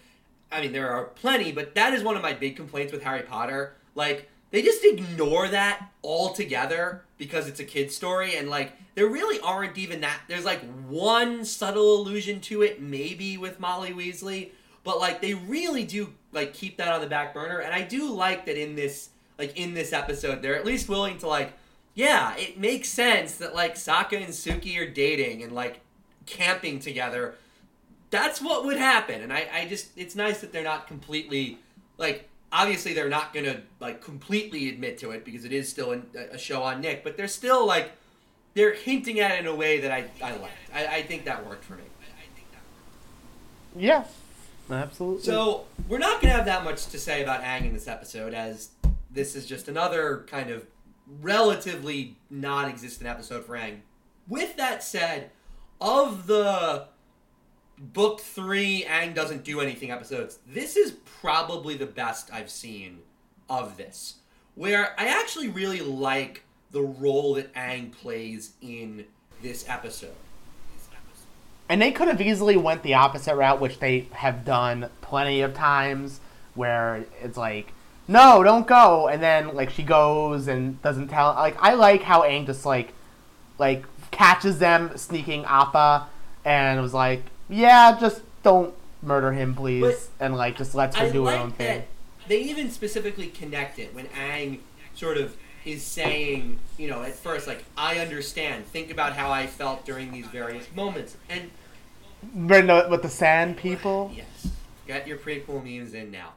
I 0.51 0.61
mean 0.61 0.71
there 0.71 0.91
are 0.91 1.05
plenty, 1.05 1.51
but 1.51 1.73
that 1.75 1.93
is 1.93 2.03
one 2.03 2.15
of 2.15 2.21
my 2.21 2.33
big 2.33 2.55
complaints 2.55 2.93
with 2.93 3.03
Harry 3.03 3.23
Potter. 3.23 3.73
Like 3.95 4.29
they 4.51 4.61
just 4.61 4.83
ignore 4.85 5.47
that 5.47 5.89
altogether 6.03 7.03
because 7.17 7.47
it's 7.47 7.59
a 7.59 7.63
kid's 7.63 7.95
story 7.95 8.35
and 8.35 8.49
like 8.49 8.73
there 8.95 9.07
really 9.07 9.39
aren't 9.39 9.77
even 9.77 10.01
that 10.01 10.19
there's 10.27 10.45
like 10.45 10.61
one 10.87 11.45
subtle 11.45 12.01
allusion 12.01 12.39
to 12.41 12.61
it 12.61 12.81
maybe 12.81 13.37
with 13.37 13.59
Molly 13.59 13.91
Weasley, 13.91 14.51
but 14.83 14.99
like 14.99 15.21
they 15.21 15.33
really 15.33 15.83
do 15.83 16.13
like 16.31 16.53
keep 16.53 16.77
that 16.77 16.89
on 16.89 17.01
the 17.01 17.07
back 17.07 17.33
burner 17.33 17.59
and 17.59 17.73
I 17.73 17.81
do 17.81 18.11
like 18.11 18.45
that 18.45 18.61
in 18.61 18.75
this 18.75 19.09
like 19.37 19.57
in 19.57 19.73
this 19.73 19.93
episode 19.93 20.41
they're 20.41 20.55
at 20.55 20.65
least 20.65 20.89
willing 20.89 21.17
to 21.19 21.27
like 21.27 21.53
yeah, 21.93 22.35
it 22.37 22.57
makes 22.57 22.89
sense 22.89 23.35
that 23.37 23.53
like 23.53 23.75
Sokka 23.75 24.17
and 24.17 24.27
Suki 24.27 24.79
are 24.79 24.89
dating 24.89 25.43
and 25.43 25.51
like 25.51 25.81
camping 26.25 26.79
together. 26.79 27.35
That's 28.09 28.41
what 28.41 28.65
would 28.65 28.77
happen, 28.77 29.21
and 29.21 29.31
I, 29.31 29.47
I 29.53 29.65
just 29.65 29.89
it's 29.97 30.15
nice 30.15 30.41
that 30.41 30.51
they're 30.51 30.63
not 30.63 30.87
completely 30.87 31.59
like 31.97 32.29
obviously 32.51 32.93
they're 32.93 33.09
not 33.09 33.33
gonna 33.33 33.61
like 33.79 34.01
completely 34.01 34.69
admit 34.69 34.97
to 34.99 35.11
it 35.11 35.23
because 35.25 35.45
it 35.45 35.53
is 35.53 35.69
still 35.69 35.91
an, 35.91 36.05
a 36.31 36.37
show 36.37 36.63
on 36.63 36.81
Nick, 36.81 37.03
but 37.03 37.17
they're 37.17 37.27
still 37.27 37.65
like 37.65 37.91
they're 38.53 38.73
hinting 38.73 39.19
at 39.19 39.31
it 39.31 39.39
in 39.39 39.47
a 39.47 39.55
way 39.55 39.81
that 39.81 39.91
I 39.91 40.09
I 40.23 40.35
liked. 40.37 40.53
I, 40.73 40.87
I 40.87 41.01
think 41.03 41.25
that 41.25 41.45
worked 41.45 41.63
for 41.63 41.75
me. 41.75 41.83
yeah, 43.75 44.03
absolutely. 44.73 45.23
So 45.23 45.65
we're 45.87 45.97
not 45.99 46.21
gonna 46.21 46.33
have 46.33 46.45
that 46.45 46.63
much 46.63 46.87
to 46.87 46.99
say 46.99 47.23
about 47.23 47.41
Aang 47.43 47.65
in 47.65 47.73
this 47.73 47.87
episode, 47.87 48.33
as 48.33 48.69
this 49.09 49.35
is 49.35 49.45
just 49.45 49.67
another 49.67 50.25
kind 50.27 50.49
of 50.49 50.65
relatively 51.21 52.15
non-existent 52.29 53.09
episode 53.09 53.45
for 53.45 53.57
Aang. 53.57 53.79
With 54.27 54.55
that 54.57 54.83
said, 54.83 55.31
of 55.79 56.27
the 56.27 56.85
book 57.77 58.21
three 58.21 58.85
Aang 58.87 59.13
doesn't 59.13 59.43
do 59.43 59.59
anything 59.59 59.91
episodes, 59.91 60.39
this 60.47 60.77
is 60.77 60.91
probably 61.21 61.75
the 61.75 61.85
best 61.85 62.31
I've 62.31 62.49
seen 62.49 62.99
of 63.49 63.77
this. 63.77 64.15
Where 64.55 64.99
I 64.99 65.07
actually 65.07 65.49
really 65.49 65.81
like 65.81 66.43
the 66.71 66.81
role 66.81 67.33
that 67.35 67.53
Aang 67.53 67.91
plays 67.91 68.53
in 68.61 69.05
this 69.41 69.67
episode. 69.67 70.15
And 71.71 71.81
they 71.81 71.93
could 71.93 72.09
have 72.09 72.19
easily 72.19 72.57
went 72.57 72.83
the 72.83 72.95
opposite 72.95 73.33
route, 73.33 73.61
which 73.61 73.79
they 73.79 74.07
have 74.11 74.43
done 74.43 74.89
plenty 74.99 75.39
of 75.39 75.53
times, 75.53 76.19
where 76.53 77.05
it's 77.21 77.37
like, 77.37 77.71
no, 78.09 78.43
don't 78.43 78.67
go, 78.67 79.07
and 79.07 79.23
then 79.23 79.55
like 79.55 79.69
she 79.69 79.81
goes 79.81 80.49
and 80.49 80.81
doesn't 80.81 81.07
tell. 81.07 81.33
Like 81.33 81.55
I 81.61 81.75
like 81.75 82.01
how 82.01 82.23
Aang 82.23 82.45
just 82.45 82.65
like, 82.65 82.91
like 83.57 83.85
catches 84.11 84.59
them 84.59 84.97
sneaking 84.97 85.45
Appa, 85.45 86.09
and 86.43 86.81
was 86.81 86.93
like, 86.93 87.23
yeah, 87.47 87.97
just 87.97 88.21
don't 88.43 88.73
murder 89.01 89.31
him, 89.31 89.55
please, 89.55 89.81
But 89.81 90.25
and 90.25 90.35
like 90.35 90.57
just 90.57 90.75
lets 90.75 90.97
her 90.97 91.05
I 91.05 91.09
do 91.09 91.23
like 91.23 91.37
her 91.37 91.41
own 91.41 91.51
thing. 91.53 91.83
they 92.27 92.41
even 92.41 92.69
specifically 92.69 93.27
connect 93.27 93.79
it 93.79 93.95
when 93.95 94.07
Aang 94.07 94.59
sort 94.93 95.15
of 95.15 95.37
is 95.63 95.83
saying, 95.83 96.59
you 96.77 96.89
know, 96.89 97.03
at 97.03 97.13
first, 97.13 97.47
like, 97.47 97.63
I 97.77 97.99
understand. 97.99 98.65
Think 98.65 98.91
about 98.91 99.13
how 99.13 99.31
I 99.31 99.47
felt 99.47 99.85
during 99.85 100.11
these 100.11 100.25
various 100.25 100.65
moments. 100.75 101.15
And 101.29 101.51
The, 102.35 102.87
with 102.89 103.01
the 103.01 103.09
sand 103.09 103.57
people. 103.57 104.11
yes, 104.15 104.49
get 104.87 105.07
your 105.07 105.17
prequel 105.17 105.63
memes 105.63 105.93
in 105.93 106.11
now. 106.11 106.33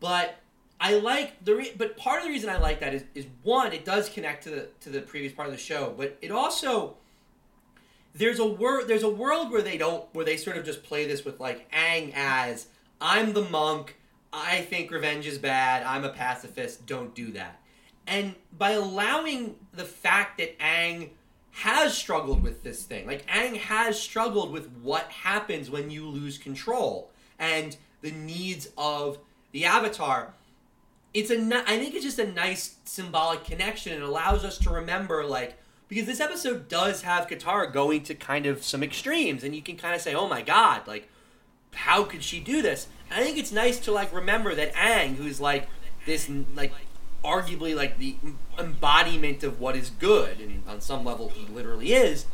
But 0.00 0.36
I 0.80 0.98
like 0.98 1.44
the 1.44 1.54
re- 1.54 1.72
but 1.76 1.96
part 1.96 2.18
of 2.18 2.24
the 2.24 2.30
reason 2.30 2.50
I 2.50 2.58
like 2.58 2.80
that 2.80 2.94
is 2.94 3.04
is 3.14 3.26
one, 3.42 3.72
it 3.72 3.84
does 3.84 4.08
connect 4.08 4.44
to 4.44 4.50
the 4.50 4.68
to 4.80 4.90
the 4.90 5.00
previous 5.00 5.32
part 5.32 5.48
of 5.48 5.54
the 5.54 5.60
show, 5.60 5.94
but 5.96 6.18
it 6.20 6.30
also 6.30 6.96
there's 8.14 8.38
a 8.38 8.46
wor- 8.46 8.84
there's 8.84 9.02
a 9.02 9.08
world 9.08 9.50
where 9.50 9.62
they 9.62 9.78
don't 9.78 10.04
where 10.12 10.24
they 10.24 10.36
sort 10.36 10.56
of 10.56 10.64
just 10.64 10.82
play 10.82 11.06
this 11.06 11.24
with 11.24 11.40
like 11.40 11.70
Aang 11.72 12.12
as 12.14 12.66
I'm 13.00 13.32
the 13.32 13.42
monk, 13.42 13.96
I 14.32 14.62
think 14.62 14.90
revenge 14.90 15.26
is 15.26 15.38
bad, 15.38 15.84
I'm 15.84 16.04
a 16.04 16.10
pacifist, 16.10 16.86
don't 16.86 17.14
do 17.14 17.32
that. 17.32 17.60
And 18.06 18.34
by 18.56 18.72
allowing 18.72 19.56
the 19.72 19.84
fact 19.84 20.38
that 20.38 20.58
Aang 20.58 21.10
has 21.54 21.96
struggled 21.96 22.42
with 22.42 22.62
this 22.62 22.82
thing, 22.82 23.06
like 23.06 23.26
Aang 23.28 23.56
has 23.56 24.00
struggled 24.00 24.50
with 24.52 24.68
what 24.82 25.04
happens 25.10 25.70
when 25.70 25.90
you 25.90 26.08
lose 26.08 26.36
control 26.36 27.10
and 27.38 27.76
the 28.02 28.10
needs 28.10 28.68
of 28.76 29.18
the 29.52 29.64
avatar, 29.64 30.34
it's 31.14 31.30
a 31.30 31.38
ni- 31.38 31.54
I 31.56 31.78
think 31.78 31.94
it's 31.94 32.04
just 32.04 32.18
a 32.18 32.30
nice 32.30 32.76
symbolic 32.84 33.44
connection. 33.44 33.92
It 33.92 34.02
allows 34.02 34.44
us 34.44 34.58
to 34.58 34.70
remember 34.70 35.24
like 35.24 35.56
because 35.86 36.06
this 36.06 36.20
episode 36.20 36.68
does 36.68 37.02
have 37.02 37.28
Katara 37.28 37.72
going 37.72 38.02
to 38.04 38.14
kind 38.14 38.46
of 38.46 38.64
some 38.64 38.82
extremes, 38.82 39.44
and 39.44 39.54
you 39.54 39.62
can 39.62 39.76
kind 39.76 39.94
of 39.94 40.00
say, 40.00 40.14
"Oh 40.14 40.26
my 40.28 40.42
God!" 40.42 40.88
Like, 40.88 41.08
how 41.72 42.02
could 42.02 42.24
she 42.24 42.40
do 42.40 42.62
this? 42.62 42.88
I 43.10 43.22
think 43.22 43.38
it's 43.38 43.52
nice 43.52 43.78
to 43.80 43.92
like 43.92 44.12
remember 44.12 44.56
that 44.56 44.74
Aang, 44.74 45.14
who's 45.14 45.40
like 45.40 45.68
this 46.04 46.28
like 46.56 46.72
arguably 47.24 47.74
like 47.74 47.98
the 47.98 48.16
embodiment 48.58 49.42
of 49.42 49.60
what 49.60 49.76
is 49.76 49.90
good, 49.90 50.40
and 50.40 50.62
on 50.68 50.80
some 50.80 51.04
level 51.04 51.28
he 51.30 51.46
literally 51.52 51.92
is. 51.92 52.26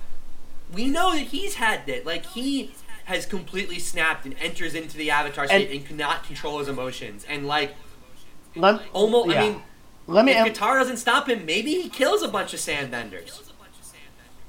We 0.72 0.88
know 0.88 1.12
that 1.12 1.28
he's 1.28 1.54
had 1.54 1.86
that. 1.86 2.04
Like 2.04 2.26
he 2.26 2.72
has 3.04 3.26
completely 3.26 3.78
snapped 3.78 4.24
and 4.24 4.34
enters 4.40 4.74
into 4.74 4.96
the 4.96 5.10
Avatar 5.10 5.46
state 5.46 5.70
and, 5.70 5.78
And- 5.78 5.86
cannot 5.86 6.24
control 6.24 6.58
his 6.58 6.68
emotions, 6.68 7.24
and 7.28 7.46
like 7.46 7.74
Let, 8.54 8.82
almost. 8.92 9.30
I 9.30 9.40
mean, 9.40 9.62
let 10.06 10.24
me. 10.24 10.32
if 10.32 10.46
Katara 10.46 10.80
doesn't 10.80 10.98
stop 10.98 11.28
him, 11.28 11.46
maybe 11.46 11.80
he 11.80 11.88
kills 11.88 12.22
a 12.22 12.28
bunch 12.28 12.52
of 12.52 12.60
sandbenders. 12.60 13.50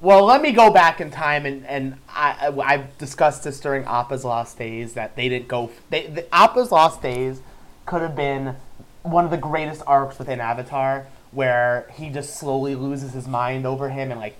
Well, 0.00 0.24
let 0.24 0.42
me 0.42 0.50
go 0.50 0.72
back 0.72 1.00
in 1.00 1.12
time, 1.12 1.46
and, 1.46 1.64
and 1.64 1.94
I, 2.08 2.48
I 2.48 2.74
I've 2.74 2.98
discussed 2.98 3.44
this 3.44 3.60
during 3.60 3.84
Appa's 3.84 4.24
Lost 4.24 4.58
Days 4.58 4.94
that 4.94 5.14
they 5.14 5.28
didn't 5.28 5.46
go. 5.46 5.70
They 5.90 6.08
the, 6.08 6.34
Appa's 6.34 6.72
Lost 6.72 7.00
Days 7.02 7.40
could 7.86 8.02
have 8.02 8.16
been 8.16 8.56
one 9.02 9.24
of 9.24 9.30
the 9.30 9.36
greatest 9.36 9.82
arcs 9.86 10.18
within 10.18 10.40
Avatar, 10.40 11.06
where 11.32 11.86
he 11.94 12.08
just 12.10 12.36
slowly 12.38 12.74
loses 12.74 13.12
his 13.12 13.26
mind 13.26 13.66
over 13.66 13.88
him 13.90 14.10
and 14.10 14.20
like 14.20 14.36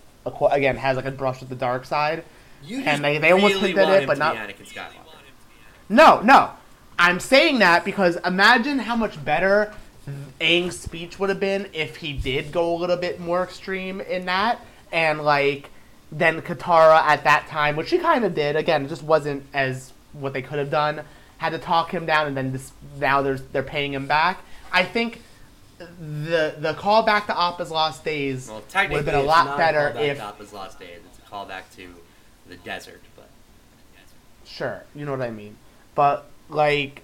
again 0.53 0.77
has 0.77 0.97
like 0.97 1.05
a 1.07 1.11
brush 1.11 1.41
with 1.41 1.49
the 1.49 1.55
dark 1.57 1.85
side. 1.85 2.25
And 2.87 3.05
they- 3.05 3.19
they 3.19 3.33
almost 3.33 3.55
really 3.55 3.69
hinted 3.69 3.85
want 3.89 4.03
it, 4.03 4.07
but 4.07 4.19
not- 4.19 4.37
Anakin 4.37 4.69
Skywalker. 4.73 5.17
No, 5.89 6.21
no, 6.21 6.51
I'm 6.99 7.19
saying 7.21 7.59
that 7.59 7.85
because 7.85 8.17
imagine 8.25 8.79
how 8.79 8.95
much 8.97 9.23
better 9.25 9.73
Aang's 10.41 10.79
speech 10.79 11.19
would 11.19 11.29
have 11.29 11.41
been 11.41 11.69
if 11.73 11.97
he 11.97 12.13
did 12.13 12.53
go 12.53 12.73
a 12.75 12.77
little 12.77 12.97
bit 12.97 13.21
more 13.21 13.43
extreme 13.43 14.01
in 14.01 14.27
that, 14.27 14.61
and 14.93 15.21
like 15.23 15.71
then 16.11 16.41
Katara 16.43 17.01
at 17.03 17.25
that 17.25 17.49
time, 17.49 17.75
which 17.77 17.89
she 17.89 17.99
kind 17.99 18.25
of 18.25 18.35
did. 18.35 18.55
Again, 18.55 18.85
it 18.85 18.89
just 18.89 19.03
wasn't 19.03 19.45
as 19.55 19.93
what 20.13 20.33
they 20.35 20.43
could 20.43 20.59
have 20.59 20.71
done. 20.71 21.03
Had 21.39 21.51
to 21.51 21.59
talk 21.59 21.91
him 21.93 22.05
down, 22.07 22.27
and 22.27 22.37
then 22.37 22.53
this 22.53 22.73
now 23.01 23.23
there's 23.23 23.43
they're 23.53 23.63
paying 23.63 23.93
him 23.95 24.07
back. 24.07 24.39
I 24.73 24.85
think 24.85 25.21
the 25.79 26.55
the 26.59 26.75
call 26.75 27.03
back 27.03 27.27
to 27.27 27.33
Appa's 27.39 27.71
Lost 27.71 28.05
Days 28.05 28.49
Well, 28.49 28.63
would 28.75 28.91
have 28.93 29.05
been 29.05 29.15
a 29.15 29.19
it's 29.19 29.27
lot 29.27 29.47
not 29.47 29.59
better 29.59 29.89
a 29.89 29.93
callback 29.93 30.09
if 30.09 30.17
to 30.19 30.25
Appa's 30.25 30.53
Lost 30.53 30.79
Days. 30.79 31.01
It's 31.07 31.19
a 31.19 31.31
callback 31.31 31.63
to 31.77 31.95
the 32.49 32.57
desert, 32.57 33.01
but 33.17 33.29
Sure, 34.45 34.85
you 34.95 35.05
know 35.05 35.13
what 35.13 35.23
I 35.23 35.31
mean. 35.31 35.57
But 35.95 36.27
like, 36.49 37.03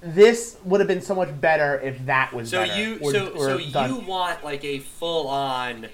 this 0.00 0.56
would 0.64 0.80
have 0.80 0.88
been 0.88 1.00
so 1.02 1.14
much 1.14 1.38
better 1.40 1.80
if 1.80 2.04
that 2.06 2.32
was 2.32 2.50
so 2.50 2.64
better. 2.64 2.80
you 2.80 2.98
or- 3.00 3.12
so 3.12 3.28
or 3.30 3.58
so 3.58 3.70
done. 3.70 3.90
you 3.90 4.00
want 4.00 4.44
like 4.44 4.64
a 4.64 4.78
full 4.80 5.28
on. 5.28 5.88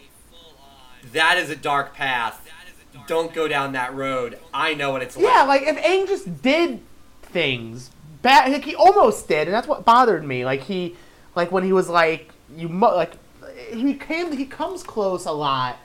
That 1.13 1.37
is 1.39 1.51
a 1.51 1.57
dark 1.57 1.95
path. 1.95 2.41
Don't 3.07 3.33
go 3.35 3.47
down 3.49 3.73
that 3.73 3.95
road. 3.95 4.39
I 4.53 4.75
know 4.75 4.91
what 4.91 5.03
it's 5.03 5.17
like. 5.17 5.27
yeah, 5.27 5.43
like 5.43 5.63
if 5.63 5.77
Aang 5.77 6.09
just 6.09 6.43
did 6.43 6.81
things 7.23 7.91
bad. 8.25 8.51
Like 8.51 8.65
he 8.65 8.75
almost 8.75 9.29
did, 9.29 9.47
and 9.47 9.55
that's 9.55 9.69
what 9.69 9.85
bothered 9.85 10.25
me. 10.25 10.45
Like 10.45 10.63
he, 10.63 10.97
like 11.37 11.53
when 11.53 11.63
he 11.63 11.73
was 11.73 11.89
like 11.89 12.33
you, 12.57 12.69
mu- 12.69 12.89
like 12.89 13.13
he 13.73 13.95
came, 13.95 14.33
he 14.33 14.47
comes 14.47 14.83
close 14.83 15.27
a 15.27 15.31
lot, 15.33 15.77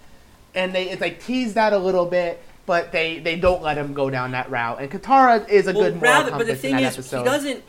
and 0.55 0.73
they 0.73 0.89
it's 0.89 1.01
like 1.01 1.23
tease 1.23 1.53
that 1.53 1.73
a 1.73 1.77
little 1.77 2.07
bit, 2.07 2.41
but 2.65 2.91
they 2.91 3.19
they 3.19 3.35
don't 3.35 3.61
let 3.61 3.77
him 3.77 3.93
go 3.93 4.09
down 4.09 4.31
that 4.31 4.49
route. 4.49 4.81
And 4.81 4.89
Katara 4.89 5.47
is 5.47 5.67
a 5.67 5.73
Well, 5.73 5.83
good 5.91 6.01
rather, 6.01 6.31
but 6.31 6.47
the 6.47 6.55
thing 6.55 6.79
is, 6.79 6.93
episode. 6.95 7.19
he 7.19 7.23
doesn't. 7.25 7.63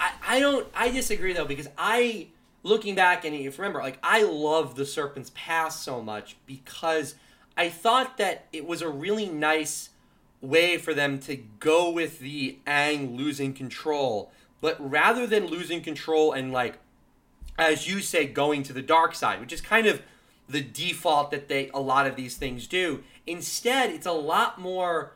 I, 0.00 0.10
I 0.26 0.40
don't. 0.40 0.66
I 0.74 0.90
disagree 0.90 1.32
though 1.32 1.44
because 1.46 1.68
I, 1.78 2.26
looking 2.62 2.94
back 2.94 3.24
and 3.24 3.34
if 3.34 3.42
you 3.42 3.50
remember, 3.62 3.80
like 3.80 3.98
I 4.02 4.24
love 4.24 4.74
the 4.74 4.84
Serpent's 4.84 5.30
Pass 5.34 5.80
so 5.80 6.02
much 6.02 6.36
because 6.46 7.14
I 7.56 7.68
thought 7.70 8.18
that 8.18 8.46
it 8.52 8.66
was 8.66 8.82
a 8.82 8.88
really 8.88 9.26
nice 9.26 9.90
way 10.46 10.78
for 10.78 10.94
them 10.94 11.18
to 11.20 11.36
go 11.36 11.90
with 11.90 12.18
the 12.18 12.58
Aang 12.66 13.16
losing 13.16 13.52
control, 13.52 14.30
but 14.60 14.76
rather 14.78 15.26
than 15.26 15.46
losing 15.46 15.82
control 15.82 16.32
and 16.32 16.52
like, 16.52 16.78
as 17.58 17.88
you 17.88 18.00
say, 18.00 18.26
going 18.26 18.62
to 18.64 18.72
the 18.72 18.82
dark 18.82 19.14
side, 19.14 19.40
which 19.40 19.52
is 19.52 19.60
kind 19.60 19.86
of 19.86 20.02
the 20.48 20.60
default 20.60 21.30
that 21.30 21.48
they 21.48 21.70
a 21.70 21.78
lot 21.78 22.06
of 22.06 22.16
these 22.16 22.36
things 22.36 22.66
do. 22.66 23.02
Instead, 23.26 23.90
it's 23.90 24.06
a 24.06 24.12
lot 24.12 24.60
more 24.60 25.12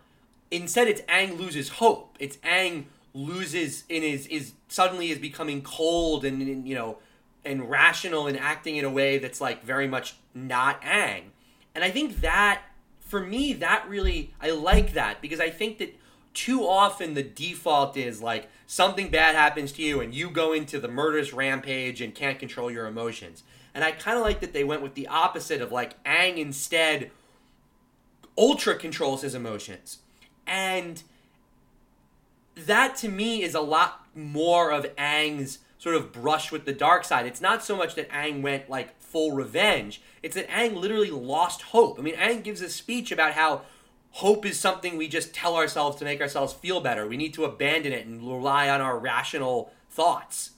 instead 0.51 0.89
it's 0.89 1.03
Aang 1.03 1.39
loses 1.39 1.69
hope. 1.69 2.17
It's 2.19 2.37
Aang 2.39 2.85
loses 3.15 3.85
and 3.91 4.05
is 4.05 4.27
is 4.27 4.53
suddenly 4.69 5.11
is 5.11 5.19
becoming 5.19 5.63
cold 5.63 6.25
and, 6.25 6.41
and, 6.43 6.69
you 6.69 6.75
know 6.75 6.99
and 7.45 7.71
rational 7.71 8.27
and 8.27 8.39
acting 8.39 8.77
in 8.77 8.85
a 8.85 8.91
way 8.91 9.19
that's 9.19 9.41
like 9.41 9.65
very 9.65 9.89
much 9.89 10.15
not 10.35 10.81
Aang. 10.83 11.23
And 11.75 11.83
I 11.85 11.91
think 11.91 12.21
that 12.21 12.63
for 13.11 13.21
me 13.21 13.53
that 13.55 13.89
really 13.89 14.33
I 14.41 14.51
like 14.51 14.93
that 14.93 15.21
because 15.21 15.41
I 15.41 15.51
think 15.51 15.79
that 15.79 15.99
too 16.33 16.63
often 16.63 17.15
the 17.15 17.25
default 17.25 17.97
is 17.97 18.23
like 18.23 18.49
something 18.69 19.11
bad 19.11 19.35
happens 19.35 19.73
to 19.73 19.83
you 19.83 20.01
and 20.01 20.15
you 20.15 20.31
go 20.31 20.53
into 20.53 20.79
the 20.79 20.87
murderous 20.87 21.33
rampage 21.33 22.01
and 22.01 22.15
can't 22.15 22.39
control 22.39 22.71
your 22.71 22.87
emotions. 22.87 23.43
And 23.75 23.83
I 23.83 23.91
kind 23.91 24.17
of 24.17 24.23
like 24.23 24.39
that 24.41 24.53
they 24.53 24.63
went 24.63 24.81
with 24.81 24.95
the 24.95 25.09
opposite 25.09 25.61
of 25.61 25.73
like 25.73 26.03
Aang 26.05 26.39
instead 26.39 27.11
ultra 28.39 28.77
controls 28.77 29.23
his 29.23 29.35
emotions. 29.35 29.99
And 30.47 31.03
that 32.55 32.95
to 32.97 33.09
me 33.09 33.43
is 33.43 33.57
a 33.57 33.61
lot 33.61 34.07
more 34.15 34.71
of 34.71 34.85
Aang's 34.95 35.59
sort 35.79 35.97
of 35.97 36.13
brush 36.13 36.53
with 36.53 36.65
the 36.65 36.73
dark 36.73 37.03
side. 37.03 37.27
It's 37.27 37.41
not 37.41 37.65
so 37.65 37.77
much 37.77 37.97
that 37.97 38.09
Aang 38.11 38.41
went 38.41 38.71
like 38.71 39.00
full 39.11 39.33
revenge, 39.33 40.01
it's 40.23 40.35
that 40.35 40.49
Aang 40.49 40.77
literally 40.77 41.11
lost 41.11 41.63
hope. 41.63 41.99
I 41.99 42.03
mean, 42.03 42.17
Aang 42.17 42.43
gives 42.43 42.61
a 42.61 42.69
speech 42.69 43.11
about 43.11 43.33
how 43.33 43.63
hope 44.13 44.45
is 44.45 44.59
something 44.59 44.97
we 44.97 45.09
just 45.09 45.35
tell 45.35 45.57
ourselves 45.57 45.97
to 45.99 46.05
make 46.05 46.21
ourselves 46.21 46.53
feel 46.53 46.81
better. 46.81 47.07
We 47.07 47.17
need 47.17 47.35
to 47.35 47.45
abandon 47.45 47.93
it 47.93 48.07
and 48.07 48.21
rely 48.23 48.69
on 48.69 48.81
our 48.81 48.99
rational 48.99 49.73
thoughts. 49.91 50.51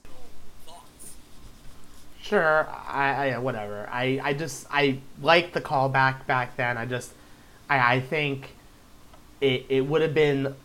Sure, 2.21 2.69
I, 2.87 3.31
I 3.31 3.37
whatever. 3.39 3.89
I, 3.91 4.19
I 4.23 4.33
just 4.33 4.65
I 4.71 4.99
like 5.21 5.51
the 5.51 5.59
callback 5.59 6.25
back 6.25 6.55
then. 6.55 6.77
I 6.77 6.85
just 6.85 7.11
I 7.69 7.95
I 7.95 7.99
think 7.99 8.55
it 9.41 9.65
it 9.67 9.81
would 9.81 10.01
have 10.01 10.13
been 10.13 10.55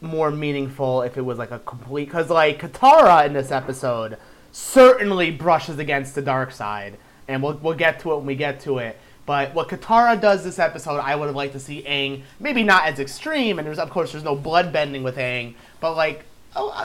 more 0.00 0.30
meaningful 0.30 1.02
if 1.02 1.18
it 1.18 1.22
was 1.22 1.36
like 1.38 1.50
a 1.50 1.58
complete 1.58 2.04
because 2.04 2.30
like 2.30 2.60
Katara 2.60 3.26
in 3.26 3.32
this 3.32 3.50
episode 3.50 4.16
certainly 4.52 5.30
brushes 5.30 5.78
against 5.78 6.14
the 6.14 6.22
dark 6.22 6.52
side, 6.52 6.96
and 7.28 7.42
we'll 7.42 7.54
we'll 7.62 7.74
get 7.76 8.00
to 8.00 8.12
it 8.12 8.16
when 8.16 8.26
we 8.26 8.34
get 8.34 8.60
to 8.60 8.78
it. 8.78 8.98
But 9.26 9.54
what 9.54 9.68
Katara 9.68 10.18
does 10.18 10.42
this 10.42 10.58
episode, 10.58 11.00
I 11.00 11.14
would 11.14 11.26
have 11.26 11.36
liked 11.36 11.52
to 11.52 11.60
see 11.60 11.82
Aang 11.82 12.22
maybe 12.40 12.62
not 12.62 12.86
as 12.86 12.98
extreme, 12.98 13.58
and 13.58 13.66
there's 13.68 13.78
of 13.78 13.90
course 13.90 14.12
there's 14.12 14.24
no 14.24 14.34
blood 14.34 14.72
bending 14.72 15.02
with 15.02 15.16
Aang, 15.16 15.54
but 15.80 15.94
like 15.94 16.24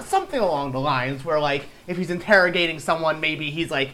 something 0.03 0.39
along 0.39 0.73
the 0.73 0.79
lines 0.79 1.23
where 1.23 1.39
like 1.39 1.65
if 1.87 1.97
he's 1.97 2.09
interrogating 2.09 2.79
someone, 2.79 3.19
maybe 3.21 3.49
he's 3.49 3.71
like 3.71 3.91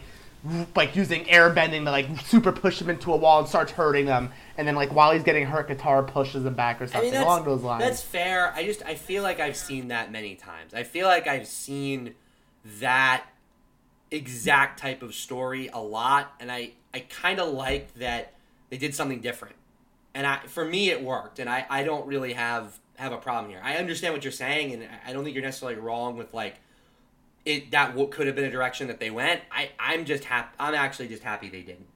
like 0.74 0.96
using 0.96 1.28
air 1.28 1.50
bending 1.50 1.84
to 1.84 1.90
like 1.90 2.06
super 2.24 2.50
push 2.50 2.80
him 2.80 2.88
into 2.88 3.12
a 3.12 3.16
wall 3.16 3.40
and 3.40 3.48
starts 3.48 3.70
hurting 3.72 4.06
them, 4.06 4.32
and 4.58 4.66
then 4.66 4.74
like 4.74 4.92
while 4.92 5.12
he's 5.12 5.22
getting 5.22 5.46
hurt, 5.46 5.68
Katara 5.68 6.06
pushes 6.06 6.44
him 6.44 6.54
back 6.54 6.80
or 6.80 6.84
I 6.84 6.86
something 6.88 7.12
mean, 7.12 7.20
along 7.22 7.44
those 7.44 7.62
lines. 7.62 7.84
that's 7.84 8.02
fair. 8.02 8.52
I 8.54 8.64
just 8.64 8.84
I 8.84 8.96
feel 8.96 9.22
like 9.22 9.38
I've 9.38 9.56
seen 9.56 9.88
that 9.88 10.10
many 10.10 10.34
times. 10.34 10.74
I 10.74 10.82
feel 10.82 11.06
like 11.06 11.28
I've 11.28 11.46
seen 11.46 12.14
that 12.80 13.24
exact 14.10 14.78
type 14.78 15.02
of 15.02 15.14
story 15.14 15.68
a 15.72 15.80
lot, 15.80 16.34
and 16.40 16.50
I 16.50 16.72
I 16.92 17.00
kind 17.00 17.40
of 17.40 17.52
like 17.52 17.94
that 17.94 18.34
they 18.68 18.78
did 18.78 18.94
something 18.94 19.20
different. 19.20 19.56
And 20.14 20.26
I 20.26 20.40
for 20.46 20.64
me 20.64 20.90
it 20.90 21.02
worked, 21.02 21.38
and 21.38 21.48
I 21.48 21.66
I 21.70 21.84
don't 21.84 22.06
really 22.06 22.32
have 22.32 22.78
have 22.96 23.12
a 23.12 23.18
problem 23.18 23.50
here. 23.50 23.60
I 23.62 23.76
understand 23.76 24.14
what 24.14 24.24
you're 24.24 24.32
saying, 24.32 24.74
and 24.74 24.88
I 25.06 25.12
don't 25.12 25.24
think 25.24 25.34
you're 25.34 25.44
necessarily 25.44 25.78
wrong 25.78 26.16
with 26.16 26.34
like 26.34 26.56
it 27.44 27.70
that 27.70 27.94
could 28.10 28.26
have 28.26 28.36
been 28.36 28.44
a 28.44 28.50
direction 28.50 28.88
that 28.88 29.00
they 29.00 29.10
went. 29.10 29.40
I 29.50 29.70
I'm 29.78 30.04
just 30.04 30.24
happy. 30.24 30.54
I'm 30.58 30.74
actually 30.74 31.08
just 31.08 31.22
happy 31.22 31.48
they 31.48 31.62
didn't. 31.62 31.86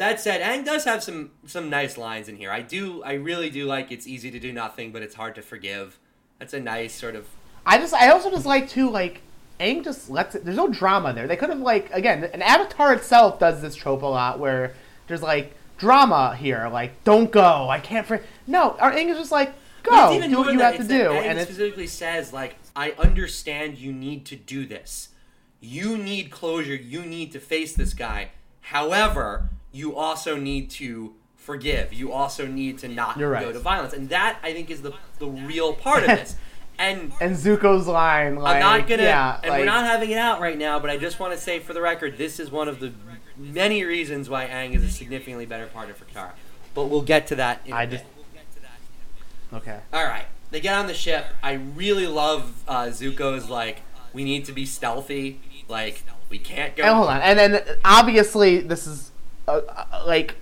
That 0.00 0.18
said, 0.18 0.40
Aang 0.40 0.64
does 0.64 0.84
have 0.84 1.02
some 1.02 1.32
some 1.44 1.68
nice 1.68 1.98
lines 1.98 2.28
in 2.28 2.36
here. 2.36 2.50
I 2.50 2.62
do, 2.62 3.02
I 3.02 3.12
really 3.12 3.50
do 3.50 3.66
like. 3.66 3.92
It's 3.92 4.06
easy 4.06 4.30
to 4.30 4.38
do 4.38 4.50
nothing, 4.50 4.92
but 4.92 5.02
it's 5.02 5.14
hard 5.14 5.34
to 5.34 5.42
forgive. 5.42 5.98
That's 6.38 6.54
a 6.54 6.60
nice 6.60 6.94
sort 6.94 7.14
of. 7.14 7.28
I 7.66 7.76
just 7.76 7.92
I 7.92 8.08
also 8.08 8.30
just 8.30 8.46
like 8.46 8.66
too 8.66 8.88
like 8.88 9.20
Aang 9.60 9.84
just 9.84 10.10
lets 10.10 10.34
it. 10.34 10.44
There's 10.44 10.56
no 10.56 10.68
drama 10.68 11.12
there. 11.12 11.28
They 11.28 11.36
could 11.36 11.50
have 11.50 11.60
like 11.60 11.90
again, 11.92 12.24
an 12.24 12.42
Avatar 12.42 12.94
itself 12.94 13.38
does 13.38 13.60
this 13.60 13.76
trope 13.76 14.02
a 14.02 14.06
lot 14.06 14.38
where 14.38 14.74
there's 15.06 15.22
like 15.22 15.54
drama 15.78 16.34
here, 16.36 16.68
like 16.72 17.04
don't 17.04 17.30
go, 17.30 17.68
I 17.68 17.78
can't. 17.78 18.06
For 18.06 18.22
no, 18.46 18.76
our 18.80 18.92
Aang 18.92 19.08
is 19.08 19.18
just 19.18 19.32
like 19.32 19.52
go, 19.82 20.12
do 20.12 20.38
what 20.38 20.52
you 20.52 20.58
than 20.58 20.58
have 20.58 20.78
that. 20.78 20.82
to 20.82 20.88
do, 20.88 21.10
Aang 21.10 21.22
and 21.22 21.38
it 21.38 21.44
specifically 21.44 21.86
says 21.86 22.32
like, 22.32 22.56
I 22.74 22.92
understand 22.92 23.78
you 23.78 23.92
need 23.92 24.24
to 24.26 24.36
do 24.36 24.66
this. 24.66 25.08
You 25.60 25.98
need 25.98 26.30
closure. 26.30 26.74
You 26.74 27.02
need 27.02 27.32
to 27.32 27.40
face 27.40 27.74
this 27.74 27.92
guy. 27.92 28.30
However, 28.62 29.50
you 29.72 29.94
also 29.94 30.36
need 30.36 30.70
to 30.70 31.14
forgive. 31.36 31.92
You 31.92 32.12
also 32.12 32.46
need 32.46 32.78
to 32.78 32.88
not 32.88 33.20
right. 33.20 33.44
go 33.44 33.52
to 33.52 33.58
violence, 33.58 33.92
and 33.92 34.08
that 34.08 34.38
I 34.42 34.52
think 34.52 34.70
is 34.70 34.82
the 34.82 34.94
the 35.18 35.26
real 35.26 35.74
part 35.74 36.02
of 36.04 36.08
this. 36.08 36.36
And 36.80 37.12
and 37.20 37.36
Zuko's 37.36 37.86
line 37.86 38.36
like 38.36 38.56
I'm 38.56 38.60
not 38.60 38.88
gonna, 38.88 39.02
yeah, 39.02 39.38
and 39.42 39.50
like, 39.50 39.60
we're 39.60 39.66
not 39.66 39.84
having 39.84 40.10
it 40.10 40.16
out 40.16 40.40
right 40.40 40.56
now. 40.56 40.80
But 40.80 40.88
I 40.88 40.96
just 40.96 41.20
want 41.20 41.34
to 41.34 41.38
say, 41.38 41.58
for 41.58 41.74
the 41.74 41.82
record, 41.82 42.16
this 42.16 42.40
is 42.40 42.50
one 42.50 42.68
of 42.68 42.80
the 42.80 42.94
many 43.36 43.84
reasons 43.84 44.30
why 44.30 44.46
Aang 44.46 44.74
is 44.74 44.82
a 44.82 44.88
significantly 44.88 45.44
better 45.44 45.66
partner 45.66 45.92
for 45.92 46.06
Katara. 46.06 46.32
But 46.72 46.86
we'll 46.86 47.02
get 47.02 47.26
to 47.26 47.34
that. 47.34 47.60
In 47.66 47.74
a 47.74 47.76
I 47.76 47.84
bit. 47.84 48.00
just 48.00 48.04
okay. 49.52 49.80
All 49.92 50.04
right, 50.04 50.24
they 50.50 50.60
get 50.60 50.74
on 50.74 50.86
the 50.86 50.94
ship. 50.94 51.26
I 51.42 51.52
really 51.52 52.06
love 52.06 52.54
uh, 52.66 52.84
Zuko's 52.86 53.50
like, 53.50 53.82
we 54.14 54.24
need 54.24 54.46
to 54.46 54.52
be 54.52 54.64
stealthy. 54.64 55.38
Like 55.68 56.02
we 56.30 56.38
can't 56.38 56.74
go. 56.74 56.84
And 56.84 56.96
hold 56.96 57.08
on, 57.08 57.20
and 57.20 57.38
then 57.38 57.62
obviously 57.84 58.60
this 58.60 58.86
is 58.86 59.10
uh, 59.46 59.60
uh, 59.68 60.02
like 60.06 60.36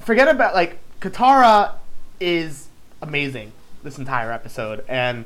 forget 0.00 0.26
about 0.26 0.56
like 0.56 0.80
Katara 1.00 1.74
is 2.18 2.66
amazing 3.00 3.52
this 3.84 3.96
entire 3.96 4.32
episode 4.32 4.84
and 4.88 5.24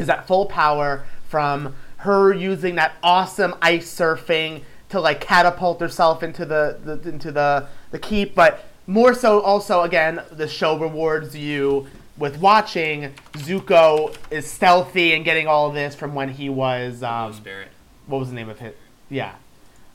is 0.00 0.08
at 0.08 0.26
full 0.26 0.46
power 0.46 1.04
from 1.28 1.74
her 1.98 2.32
using 2.32 2.74
that 2.76 2.92
awesome 3.02 3.54
ice 3.60 3.94
surfing 3.94 4.62
to 4.88 5.00
like 5.00 5.20
catapult 5.20 5.80
herself 5.80 6.22
into 6.22 6.44
the, 6.44 6.78
the 6.84 7.08
into 7.08 7.30
the 7.30 7.68
the 7.90 7.98
keep, 7.98 8.34
but 8.34 8.64
more 8.86 9.14
so 9.14 9.40
also 9.40 9.82
again 9.82 10.20
the 10.32 10.48
show 10.48 10.78
rewards 10.78 11.36
you 11.36 11.86
with 12.18 12.38
watching 12.38 13.14
Zuko 13.32 14.14
is 14.30 14.50
stealthy 14.50 15.14
and 15.14 15.24
getting 15.24 15.46
all 15.46 15.68
of 15.68 15.74
this 15.74 15.94
from 15.94 16.14
when 16.14 16.28
he 16.28 16.48
was 16.48 17.02
um, 17.02 17.32
Spirit. 17.32 17.68
what 18.06 18.18
was 18.18 18.28
the 18.28 18.34
name 18.34 18.48
of 18.50 18.60
it? 18.60 18.76
Yeah. 19.08 19.34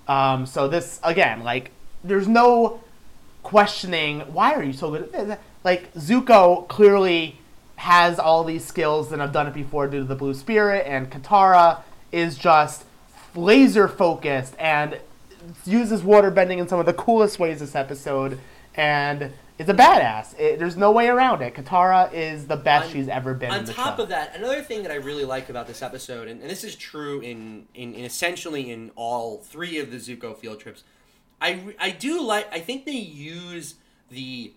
Um, 0.07 0.45
so 0.45 0.67
this 0.67 0.99
again, 1.03 1.43
like, 1.43 1.71
there's 2.03 2.27
no 2.27 2.81
questioning 3.43 4.21
why 4.21 4.55
are 4.55 4.63
you 4.63 4.73
so 4.73 4.89
good 4.89 5.03
at 5.03 5.27
this? 5.27 5.37
Like 5.63 5.93
Zuko 5.93 6.67
clearly 6.67 7.37
has 7.77 8.19
all 8.19 8.43
these 8.43 8.63
skills 8.65 9.11
and 9.11 9.21
I've 9.21 9.33
done 9.33 9.47
it 9.47 9.53
before 9.53 9.87
due 9.87 9.99
to 9.99 10.05
the 10.05 10.15
blue 10.15 10.33
spirit, 10.33 10.85
and 10.87 11.09
Katara 11.09 11.81
is 12.11 12.37
just 12.37 12.85
laser 13.35 13.87
focused 13.87 14.55
and 14.57 14.99
uses 15.65 16.01
water 16.03 16.31
bending 16.31 16.59
in 16.59 16.67
some 16.67 16.79
of 16.79 16.85
the 16.85 16.93
coolest 16.93 17.37
ways 17.37 17.59
this 17.59 17.75
episode, 17.75 18.39
and 18.75 19.31
is 19.57 19.69
a 19.69 19.73
badass. 19.73 20.37
It, 20.39 20.59
there's 20.59 20.75
no 20.75 20.91
way 20.91 21.07
around 21.07 21.41
it. 21.41 21.53
Katara 21.53 22.11
is 22.13 22.47
the 22.47 22.57
best 22.57 22.87
On- 22.87 22.91
she's 22.93 23.07
ever 23.07 23.33
been. 23.33 23.51
On 23.51 23.59
in 23.59 23.65
the 23.65 23.73
top 23.73 23.97
show. 23.97 24.03
of 24.03 24.09
that, 24.09 24.35
another 24.35 24.61
thing 24.61 24.83
that 24.83 24.91
I 24.91 24.95
really 24.95 25.23
like 25.23 25.49
about 25.49 25.67
this 25.67 25.81
episode, 25.81 26.27
and, 26.27 26.41
and 26.41 26.49
this 26.49 26.63
is 26.63 26.75
true 26.75 27.19
in, 27.21 27.67
in, 27.73 27.93
in 27.93 28.05
essentially 28.05 28.71
in 28.71 28.91
all 28.95 29.37
three 29.37 29.77
of 29.77 29.91
the 29.91 29.97
Zuko 29.97 30.35
field 30.35 30.59
trips, 30.59 30.83
I, 31.39 31.75
I 31.79 31.91
do 31.91 32.21
like, 32.21 32.51
I 32.53 32.59
think 32.59 32.85
they 32.85 32.91
use 32.93 33.75
the 34.09 34.53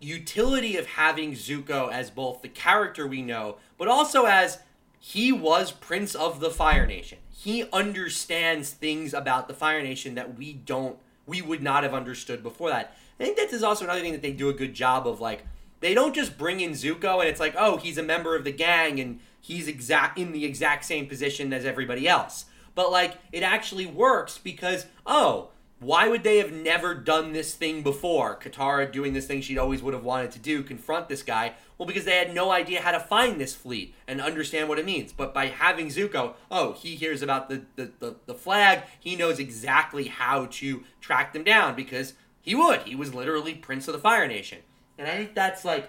utility 0.00 0.76
of 0.76 0.86
having 0.86 1.32
Zuko 1.32 1.92
as 1.92 2.10
both 2.10 2.42
the 2.42 2.48
character 2.48 3.06
we 3.06 3.22
know, 3.22 3.56
but 3.78 3.88
also 3.88 4.24
as 4.24 4.58
he 4.98 5.30
was 5.30 5.70
Prince 5.70 6.14
of 6.14 6.40
the 6.40 6.50
Fire 6.50 6.86
Nation. 6.86 7.18
He 7.30 7.64
understands 7.72 8.70
things 8.70 9.14
about 9.14 9.48
the 9.48 9.54
Fire 9.54 9.82
Nation 9.82 10.14
that 10.16 10.36
we 10.36 10.52
don't, 10.52 10.96
we 11.26 11.40
would 11.40 11.62
not 11.62 11.84
have 11.84 11.94
understood 11.94 12.42
before 12.42 12.70
that. 12.70 12.96
I 13.18 13.24
think 13.24 13.36
that 13.36 13.52
is 13.52 13.62
also 13.62 13.84
another 13.84 14.00
thing 14.00 14.12
that 14.12 14.22
they 14.22 14.32
do 14.32 14.48
a 14.48 14.54
good 14.54 14.74
job 14.74 15.06
of, 15.06 15.20
like, 15.20 15.44
they 15.80 15.94
don't 15.94 16.14
just 16.14 16.38
bring 16.38 16.60
in 16.60 16.72
Zuko 16.72 17.20
and 17.20 17.28
it's 17.28 17.40
like, 17.40 17.54
oh, 17.56 17.78
he's 17.78 17.98
a 17.98 18.02
member 18.02 18.36
of 18.36 18.44
the 18.44 18.52
gang 18.52 19.00
and 19.00 19.20
he's 19.40 19.66
exact 19.66 20.18
in 20.18 20.32
the 20.32 20.44
exact 20.44 20.84
same 20.84 21.06
position 21.06 21.52
as 21.52 21.64
everybody 21.64 22.06
else. 22.06 22.44
But 22.74 22.92
like 22.92 23.18
it 23.32 23.42
actually 23.42 23.86
works 23.86 24.38
because 24.38 24.86
oh, 25.06 25.48
why 25.80 26.08
would 26.08 26.22
they 26.22 26.36
have 26.36 26.52
never 26.52 26.94
done 26.94 27.32
this 27.32 27.54
thing 27.54 27.82
before? 27.82 28.38
Katara 28.38 28.90
doing 28.90 29.14
this 29.14 29.26
thing 29.26 29.40
she'd 29.40 29.56
always 29.56 29.82
would 29.82 29.94
have 29.94 30.04
wanted 30.04 30.30
to 30.32 30.38
do, 30.38 30.62
confront 30.62 31.08
this 31.08 31.22
guy. 31.22 31.54
Well, 31.78 31.86
because 31.86 32.04
they 32.04 32.18
had 32.18 32.34
no 32.34 32.50
idea 32.50 32.82
how 32.82 32.92
to 32.92 33.00
find 33.00 33.40
this 33.40 33.54
fleet 33.54 33.94
and 34.06 34.20
understand 34.20 34.68
what 34.68 34.78
it 34.78 34.84
means. 34.84 35.12
But 35.12 35.32
by 35.32 35.46
having 35.46 35.86
Zuko, 35.86 36.34
oh, 36.50 36.74
he 36.74 36.96
hears 36.96 37.22
about 37.22 37.48
the, 37.48 37.62
the, 37.76 37.90
the, 37.98 38.16
the 38.26 38.34
flag, 38.34 38.82
he 39.00 39.16
knows 39.16 39.38
exactly 39.38 40.08
how 40.08 40.46
to 40.50 40.84
track 41.00 41.32
them 41.32 41.44
down 41.44 41.74
because 41.74 42.12
he 42.42 42.54
would. 42.54 42.80
He 42.82 42.94
was 42.94 43.14
literally 43.14 43.54
Prince 43.54 43.88
of 43.88 43.94
the 43.94 44.00
Fire 44.00 44.28
Nation. 44.28 44.58
And 44.98 45.08
I 45.08 45.16
think 45.16 45.34
that's 45.34 45.64
like 45.64 45.88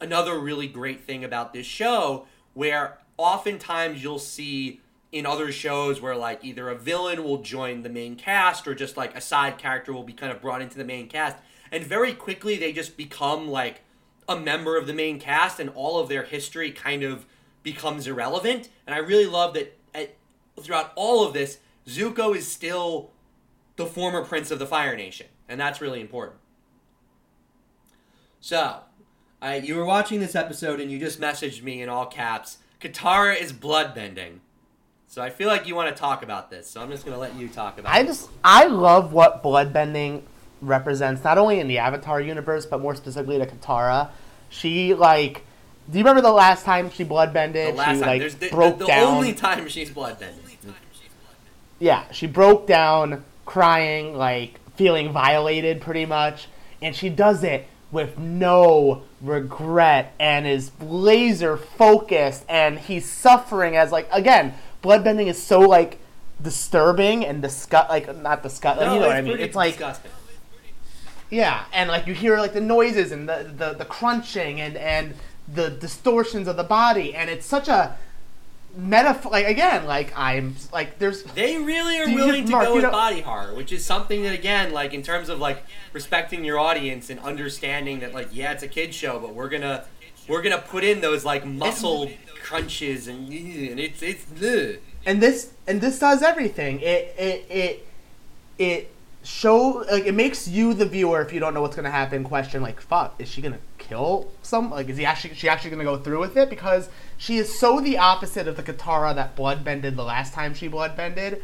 another 0.00 0.40
really 0.40 0.66
great 0.66 1.04
thing 1.04 1.22
about 1.22 1.52
this 1.52 1.66
show 1.66 2.26
where 2.54 2.98
oftentimes 3.16 4.02
you'll 4.02 4.18
see 4.18 4.80
in 5.12 5.26
other 5.26 5.50
shows 5.50 6.00
where 6.00 6.14
like 6.14 6.44
either 6.44 6.68
a 6.68 6.74
villain 6.74 7.24
will 7.24 7.38
join 7.38 7.82
the 7.82 7.88
main 7.88 8.14
cast 8.16 8.68
or 8.68 8.74
just 8.74 8.96
like 8.96 9.16
a 9.16 9.20
side 9.20 9.58
character 9.58 9.92
will 9.92 10.04
be 10.04 10.12
kind 10.12 10.32
of 10.32 10.40
brought 10.40 10.62
into 10.62 10.78
the 10.78 10.84
main 10.84 11.08
cast. 11.08 11.36
And 11.72 11.84
very 11.84 12.12
quickly 12.12 12.56
they 12.56 12.72
just 12.72 12.96
become 12.96 13.48
like 13.48 13.82
a 14.28 14.38
member 14.38 14.76
of 14.76 14.86
the 14.86 14.92
main 14.92 15.18
cast 15.18 15.58
and 15.58 15.70
all 15.70 15.98
of 15.98 16.08
their 16.08 16.22
history 16.22 16.70
kind 16.70 17.02
of 17.02 17.26
becomes 17.62 18.06
irrelevant. 18.06 18.68
And 18.86 18.94
i 18.94 18.98
really 18.98 19.26
love 19.26 19.54
that 19.54 19.76
at, 19.94 20.14
throughout 20.60 20.92
all 20.94 21.26
of 21.26 21.32
this 21.32 21.58
zuko 21.86 22.36
is 22.36 22.46
still 22.46 23.10
the 23.76 23.86
former 23.86 24.24
prince 24.24 24.50
of 24.50 24.58
the 24.58 24.66
fire 24.66 24.96
nation. 24.96 25.26
And 25.48 25.60
that's 25.60 25.80
really 25.80 26.00
important. 26.00 26.38
So 28.40 28.80
I, 29.42 29.56
you 29.56 29.74
were 29.74 29.84
watching 29.84 30.20
this 30.20 30.36
episode 30.36 30.80
and 30.80 30.90
you 30.90 31.00
just 31.00 31.20
messaged 31.20 31.62
me 31.62 31.82
in 31.82 31.88
all 31.88 32.06
caps 32.06 32.58
katara 32.80 33.38
is 33.38 33.52
bloodbending 33.52 34.38
so 35.10 35.20
I 35.20 35.28
feel 35.28 35.48
like 35.48 35.66
you 35.66 35.74
want 35.74 35.94
to 35.94 36.00
talk 36.00 36.22
about 36.22 36.50
this. 36.50 36.70
So 36.70 36.80
I'm 36.80 36.88
just 36.88 37.04
going 37.04 37.14
to 37.16 37.20
let 37.20 37.34
you 37.34 37.48
talk 37.48 37.80
about 37.80 37.92
it. 37.92 37.98
I 37.98 38.00
it. 38.02 38.06
just 38.06 38.30
I 38.44 38.66
love 38.66 39.12
what 39.12 39.42
bloodbending 39.42 40.22
represents, 40.62 41.24
not 41.24 41.36
only 41.36 41.58
in 41.58 41.66
the 41.66 41.78
Avatar 41.78 42.20
universe, 42.20 42.64
but 42.64 42.80
more 42.80 42.94
specifically 42.94 43.36
to 43.38 43.44
Katara. 43.44 44.10
She 44.50 44.94
like, 44.94 45.44
do 45.90 45.98
you 45.98 46.04
remember 46.04 46.22
the 46.22 46.30
last 46.30 46.64
time 46.64 46.90
she 46.90 47.04
bloodbended? 47.04 47.72
the 47.72 47.72
last 47.72 47.96
she 47.96 48.00
time. 48.00 48.08
like 48.08 48.20
There's 48.20 48.36
the, 48.36 48.50
broke 48.50 48.78
the, 48.78 48.84
the 48.84 48.88
down. 48.88 49.16
only 49.16 49.32
time 49.32 49.66
she's 49.66 49.90
bloodbending. 49.90 50.36
Yeah, 51.80 52.04
she 52.12 52.28
broke 52.28 52.68
down, 52.68 53.24
crying, 53.46 54.14
like 54.14 54.60
feeling 54.76 55.10
violated, 55.12 55.80
pretty 55.80 56.06
much, 56.06 56.46
and 56.80 56.94
she 56.94 57.08
does 57.08 57.42
it 57.42 57.66
with 57.90 58.16
no 58.16 59.02
regret 59.20 60.14
and 60.20 60.46
is 60.46 60.70
laser 60.80 61.56
focused, 61.56 62.44
and 62.48 62.78
he's 62.78 63.10
suffering 63.10 63.76
as 63.76 63.90
like 63.90 64.08
again, 64.12 64.54
bloodbending 64.82 65.26
is 65.26 65.42
so 65.42 65.60
like 65.60 65.98
disturbing 66.42 67.24
and 67.26 67.42
disgust, 67.42 67.90
like 67.90 68.14
not 68.18 68.42
disgust, 68.42 68.78
like, 68.78 68.86
No, 68.88 68.94
you 68.94 69.00
know 69.00 69.06
what 69.08 69.16
it's 69.16 69.26
I 69.26 69.30
mean? 69.30 69.38
It's 69.40 69.54
like 69.56 69.72
disgusting. 69.74 70.10
yeah, 71.30 71.64
and 71.72 71.88
like 71.90 72.06
you 72.06 72.14
hear 72.14 72.38
like 72.38 72.52
the 72.52 72.60
noises 72.60 73.12
and 73.12 73.28
the, 73.28 73.52
the, 73.56 73.74
the 73.74 73.84
crunching 73.84 74.60
and, 74.60 74.76
and 74.76 75.14
the 75.52 75.70
distortions 75.70 76.48
of 76.48 76.56
the 76.56 76.64
body, 76.64 77.14
and 77.14 77.28
it's 77.30 77.46
such 77.46 77.68
a 77.68 77.96
metaphor. 78.76 79.32
Like 79.32 79.46
again, 79.46 79.86
like 79.86 80.12
I'm 80.16 80.56
like 80.72 80.98
there's 80.98 81.22
They 81.24 81.58
really 81.58 81.98
are 82.00 82.06
willing 82.06 82.46
to 82.46 82.50
Mark, 82.52 82.66
go 82.66 82.74
with 82.74 82.84
know- 82.84 82.90
body 82.90 83.20
horror, 83.20 83.54
which 83.54 83.72
is 83.72 83.84
something 83.84 84.22
that 84.22 84.32
again, 84.34 84.72
like 84.72 84.94
in 84.94 85.02
terms 85.02 85.28
of 85.28 85.38
like 85.40 85.62
respecting 85.92 86.44
your 86.44 86.58
audience 86.58 87.10
and 87.10 87.20
understanding 87.20 88.00
that 88.00 88.14
like 88.14 88.28
yeah, 88.32 88.52
it's 88.52 88.62
a 88.62 88.68
kid 88.68 88.94
show, 88.94 89.18
but 89.18 89.34
we're 89.34 89.48
gonna 89.48 89.84
we're 90.28 90.42
gonna 90.42 90.58
put 90.58 90.84
in 90.84 91.00
those 91.00 91.24
like 91.24 91.44
muscle 91.44 92.10
crunches 92.50 93.06
and, 93.06 93.28
and 93.28 93.78
it's 93.80 94.02
it's 94.02 94.26
ugh. 94.42 94.80
and 95.06 95.22
this 95.22 95.52
and 95.66 95.80
this 95.80 95.98
does 95.98 96.22
everything. 96.22 96.80
It 96.80 97.14
it 97.18 97.46
it 97.48 97.86
it 98.58 98.94
show 99.22 99.84
like 99.90 100.06
it 100.06 100.14
makes 100.14 100.48
you 100.48 100.74
the 100.74 100.86
viewer 100.86 101.20
if 101.20 101.32
you 101.32 101.38
don't 101.40 101.54
know 101.54 101.60
what's 101.60 101.76
gonna 101.76 101.90
happen 101.90 102.24
question 102.24 102.62
like 102.62 102.80
fuck 102.80 103.14
is 103.18 103.28
she 103.28 103.42
gonna 103.42 103.58
kill 103.76 104.28
some 104.42 104.70
like 104.70 104.88
is 104.88 104.96
he 104.96 105.04
actually 105.04 105.34
she 105.34 105.46
actually 105.46 105.70
gonna 105.70 105.84
go 105.84 105.98
through 105.98 106.18
with 106.18 106.38
it 106.38 106.48
because 106.48 106.88
she 107.18 107.36
is 107.36 107.58
so 107.58 107.80
the 107.80 107.98
opposite 107.98 108.48
of 108.48 108.56
the 108.56 108.62
Katara 108.62 109.14
that 109.14 109.36
bloodbended 109.36 109.94
the 109.94 110.04
last 110.04 110.32
time 110.32 110.54
she 110.54 110.70
bloodbended 110.70 111.40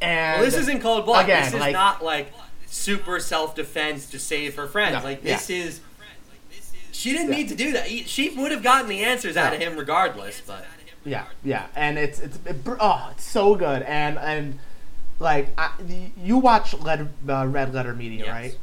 and 0.00 0.40
Well, 0.40 0.50
this 0.50 0.56
isn't 0.56 0.80
cold 0.80 1.04
blood. 1.04 1.24
Again, 1.24 1.44
this 1.44 1.54
is 1.54 1.60
like- 1.60 1.72
not 1.72 2.04
like 2.04 2.32
super 2.66 3.20
self 3.20 3.54
defense 3.54 4.08
to 4.10 4.18
save 4.18 4.56
her 4.56 4.66
friends. 4.66 4.96
No, 4.96 5.02
like 5.02 5.20
yeah. 5.22 5.34
this 5.34 5.50
is. 5.50 5.80
She 6.98 7.12
didn't 7.12 7.30
Yeah. 7.30 7.36
need 7.36 7.48
to 7.50 7.54
do 7.54 7.72
that. 7.74 7.88
She 8.08 8.30
would 8.30 8.50
have 8.50 8.64
gotten 8.64 8.88
the 8.88 9.04
answers 9.04 9.36
out 9.36 9.54
of 9.54 9.60
him 9.60 9.76
regardless. 9.76 10.42
But 10.44 10.66
Yeah, 11.04 11.26
yeah, 11.44 11.66
and 11.76 11.96
it's 11.96 12.18
it's 12.18 12.38
it, 12.44 12.56
oh, 12.66 13.08
it's 13.12 13.22
so 13.22 13.54
good, 13.54 13.82
and 13.82 14.18
and 14.18 14.58
like 15.20 15.50
I, 15.56 15.70
you 16.20 16.38
watch 16.38 16.74
Led, 16.74 17.08
uh, 17.28 17.46
Red 17.46 17.72
Letter 17.72 17.94
Media, 17.94 18.24
Yes. 18.24 18.28
right? 18.28 18.58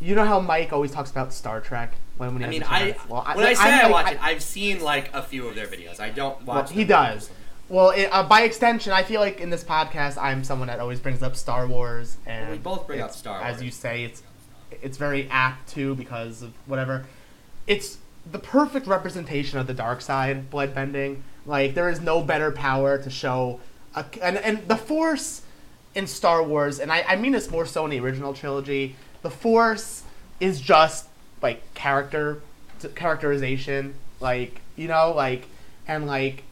You 0.00 0.14
know 0.14 0.26
how 0.26 0.38
Mike 0.38 0.70
always 0.74 0.90
talks 0.90 1.10
about 1.10 1.32
Star 1.32 1.62
Trek 1.62 1.94
when, 2.18 2.34
when 2.34 2.42
he 2.42 2.46
I 2.46 2.50
mean, 2.50 2.62
I? 2.68 2.96
Well, 3.08 3.24
when 3.34 3.46
I 3.46 3.54
say 3.54 3.62
I'm 3.72 3.86
I 3.86 3.90
watch 3.90 4.12
it, 4.12 4.22
I've 4.22 4.42
seen 4.42 4.80
like 4.82 5.08
a 5.14 5.22
few 5.22 5.48
of 5.48 5.54
their 5.54 5.66
videos. 5.66 6.00
I 6.00 6.10
don't 6.10 6.44
well, 6.44 6.58
watch. 6.58 6.72
he 6.72 6.84
them. 6.84 6.88
does. 7.14 7.30
Well, 7.70 7.88
it, 7.90 8.08
uh, 8.12 8.22
by 8.24 8.42
extension, 8.42 8.92
I 8.92 9.02
feel 9.02 9.22
like 9.22 9.40
in 9.40 9.48
this 9.48 9.64
podcast, 9.64 10.18
I'm 10.20 10.44
someone 10.44 10.68
that 10.68 10.78
always 10.78 11.00
brings 11.00 11.22
up 11.22 11.34
Star 11.36 11.66
Wars, 11.66 12.18
and 12.26 12.50
we 12.50 12.58
both 12.58 12.86
bring 12.86 13.00
up 13.00 13.12
Star 13.12 13.40
Wars. 13.40 13.54
As 13.56 13.62
you 13.62 13.70
say, 13.70 14.04
it's 14.04 14.22
it's 14.82 14.96
very 14.96 15.28
apt 15.30 15.68
too 15.68 15.94
because 15.94 16.42
of 16.42 16.52
whatever. 16.66 17.06
It's 17.66 17.98
the 18.30 18.38
perfect 18.38 18.86
representation 18.86 19.58
of 19.58 19.66
the 19.66 19.74
dark 19.74 20.00
side, 20.00 20.50
bloodbending. 20.50 21.20
Like 21.46 21.74
there 21.74 21.88
is 21.88 22.00
no 22.00 22.22
better 22.22 22.50
power 22.50 22.98
to 22.98 23.10
show, 23.10 23.60
a, 23.94 24.04
and 24.22 24.36
and 24.38 24.66
the 24.68 24.76
Force 24.76 25.42
in 25.94 26.06
Star 26.06 26.42
Wars, 26.42 26.80
and 26.80 26.90
I, 26.90 27.04
I 27.06 27.16
mean 27.16 27.32
this 27.32 27.50
more 27.50 27.66
so 27.66 27.84
in 27.84 27.90
the 27.90 28.00
original 28.00 28.34
trilogy. 28.34 28.96
The 29.22 29.30
Force 29.30 30.02
is 30.40 30.60
just 30.60 31.06
like 31.42 31.74
character 31.74 32.40
characterization, 32.94 33.94
like 34.20 34.60
you 34.76 34.88
know, 34.88 35.12
like 35.12 35.46
and 35.86 36.06
like 36.06 36.44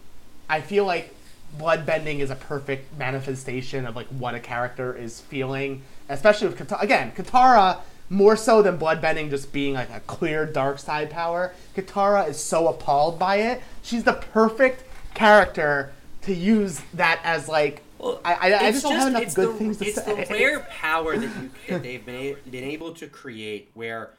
I 0.48 0.60
feel 0.60 0.84
like 0.84 1.14
bloodbending 1.58 2.20
is 2.20 2.30
a 2.30 2.36
perfect 2.36 2.96
manifestation 2.98 3.86
of 3.86 3.96
like 3.96 4.06
what 4.08 4.34
a 4.34 4.40
character 4.40 4.94
is 4.94 5.20
feeling, 5.20 5.82
especially 6.08 6.48
with 6.48 6.58
Katara. 6.58 6.82
Again, 6.82 7.12
Katara 7.12 7.80
more 8.12 8.36
so 8.36 8.60
than 8.60 8.78
bloodbending 8.78 9.30
just 9.30 9.52
being 9.52 9.72
like 9.72 9.90
a 9.90 10.00
clear 10.00 10.44
dark 10.44 10.78
side 10.78 11.10
power. 11.10 11.54
Katara 11.74 12.28
is 12.28 12.38
so 12.38 12.68
appalled 12.68 13.18
by 13.18 13.36
it. 13.36 13.62
She's 13.80 14.04
the 14.04 14.12
perfect 14.12 14.84
character 15.14 15.92
to 16.22 16.34
use 16.34 16.82
that 16.94 17.20
as 17.24 17.48
like. 17.48 17.82
Well, 17.98 18.20
I, 18.24 18.34
I, 18.34 18.36
I 18.50 18.68
it's 18.68 18.82
just 18.82 18.82
don't 18.82 18.96
have 18.96 19.08
enough 19.08 19.34
good 19.34 19.54
the, 19.54 19.54
things 19.54 19.78
to 19.78 19.86
it's 19.86 20.04
say. 20.04 20.20
It's 20.20 20.28
the 20.28 20.34
rare 20.44 20.60
power 20.60 21.16
that, 21.16 21.42
you, 21.42 21.50
that 21.68 21.82
they've 21.82 22.04
been, 22.04 22.14
a- 22.14 22.50
been 22.50 22.64
able 22.64 22.92
to 22.94 23.06
create 23.06 23.70
where 23.74 24.10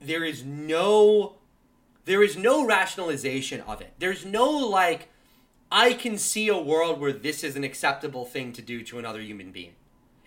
there 0.00 0.24
is 0.24 0.44
no 0.44 1.34
there 2.04 2.22
is 2.22 2.36
no 2.36 2.64
rationalization 2.64 3.60
of 3.62 3.80
it. 3.80 3.92
There's 3.98 4.24
no 4.24 4.48
like 4.50 5.08
I 5.72 5.94
can 5.94 6.16
see 6.16 6.48
a 6.48 6.58
world 6.58 7.00
where 7.00 7.12
this 7.12 7.42
is 7.42 7.56
an 7.56 7.64
acceptable 7.64 8.24
thing 8.24 8.52
to 8.52 8.62
do 8.62 8.82
to 8.84 8.98
another 8.98 9.20
human 9.20 9.50
being. 9.50 9.72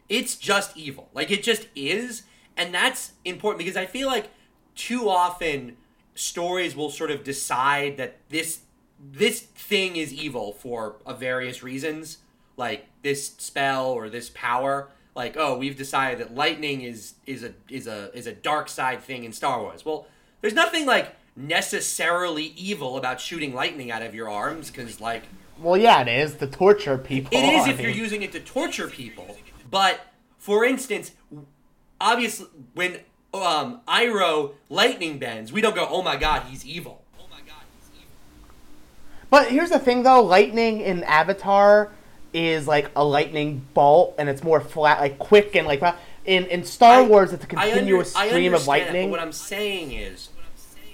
It's 0.09 0.35
just 0.35 0.75
evil. 0.75 1.09
Like 1.13 1.31
it 1.31 1.43
just 1.43 1.67
is, 1.75 2.23
and 2.57 2.73
that's 2.73 3.13
important 3.25 3.59
because 3.59 3.77
I 3.77 3.85
feel 3.85 4.07
like 4.07 4.29
too 4.75 5.09
often 5.09 5.77
stories 6.15 6.75
will 6.75 6.89
sort 6.89 7.11
of 7.11 7.23
decide 7.23 7.97
that 7.97 8.17
this 8.29 8.61
this 9.11 9.41
thing 9.41 9.95
is 9.95 10.13
evil 10.13 10.53
for 10.53 10.95
uh, 11.05 11.13
various 11.13 11.61
reasons, 11.61 12.19
like 12.55 12.87
this 13.01 13.33
spell 13.37 13.87
or 13.87 14.09
this 14.09 14.29
power. 14.29 14.89
Like, 15.15 15.35
oh, 15.37 15.57
we've 15.57 15.77
decided 15.77 16.19
that 16.19 16.33
lightning 16.33 16.81
is 16.81 17.15
is 17.25 17.43
a 17.43 17.53
is 17.69 17.87
a 17.87 18.11
is 18.17 18.27
a 18.27 18.33
dark 18.33 18.69
side 18.69 19.01
thing 19.01 19.23
in 19.23 19.33
Star 19.33 19.61
Wars. 19.61 19.85
Well, 19.85 20.07
there's 20.41 20.53
nothing 20.53 20.85
like 20.85 21.15
necessarily 21.35 22.45
evil 22.55 22.97
about 22.97 23.19
shooting 23.19 23.53
lightning 23.53 23.91
out 23.91 24.01
of 24.01 24.13
your 24.13 24.29
arms 24.29 24.69
because 24.69 25.01
like 25.01 25.23
well, 25.59 25.77
yeah, 25.77 26.01
it 26.01 26.07
is 26.07 26.35
to 26.35 26.47
torture 26.47 26.97
people. 26.97 27.37
it 27.37 27.43
is 27.43 27.67
I 27.67 27.71
if 27.71 27.79
you're 27.79 27.91
using 27.91 28.21
it 28.21 28.31
to 28.31 28.39
torture 28.39 28.87
people. 28.87 29.37
But 29.69 29.99
for 30.37 30.65
instance, 30.65 31.11
obviously 32.03 32.47
when 32.73 32.99
um 33.33 33.81
Iroh 33.87 34.53
lightning 34.69 35.17
bends, 35.17 35.51
we 35.51 35.61
don't 35.61 35.73
go, 35.73 35.87
"Oh 35.89 36.03
my 36.03 36.17
god, 36.17 36.43
he's 36.49 36.65
evil." 36.65 36.99
But 39.31 39.49
here's 39.49 39.71
the 39.71 39.79
thing, 39.79 40.03
though: 40.03 40.21
lightning 40.21 40.81
in 40.81 41.03
Avatar 41.03 41.89
is 42.33 42.67
like 42.67 42.91
a 42.95 43.03
lightning 43.03 43.65
bolt, 43.73 44.13
and 44.19 44.29
it's 44.29 44.43
more 44.43 44.61
flat, 44.61 44.99
like 44.99 45.17
quick 45.17 45.55
and 45.55 45.65
like. 45.65 45.81
In 46.25 46.45
in 46.45 46.63
Star 46.63 46.99
I- 46.99 47.07
Wars, 47.07 47.33
it's 47.33 47.43
a 47.43 47.47
continuous 47.47 48.15
I 48.15 48.27
stream 48.27 48.53
of 48.53 48.61
that, 48.61 48.67
lightning. 48.67 49.09
but 49.09 49.17
what 49.17 49.19
I'm 49.19 49.33
saying 49.33 49.91
is, 49.91 50.29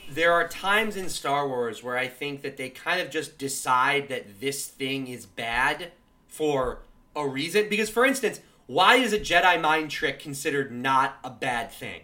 there 0.09 0.31
are 0.33 0.47
times 0.47 0.95
in 0.95 1.07
Star 1.09 1.47
Wars 1.47 1.83
where 1.83 1.97
I 1.97 2.07
think 2.07 2.41
that 2.41 2.57
they 2.57 2.69
kind 2.69 2.99
of 2.99 3.11
just 3.11 3.37
decide 3.37 4.07
that 4.09 4.39
this 4.39 4.65
thing 4.65 5.07
is 5.07 5.27
bad 5.27 5.91
for 6.27 6.79
a 7.15 7.27
reason. 7.27 7.69
Because, 7.69 7.89
for 7.91 8.05
instance, 8.05 8.39
why 8.69 8.97
is 8.97 9.13
a 9.13 9.19
Jedi 9.19 9.59
mind 9.59 9.89
trick 9.89 10.19
considered 10.19 10.71
not 10.71 11.17
a 11.23 11.29
bad 11.31 11.71
thing? 11.71 12.01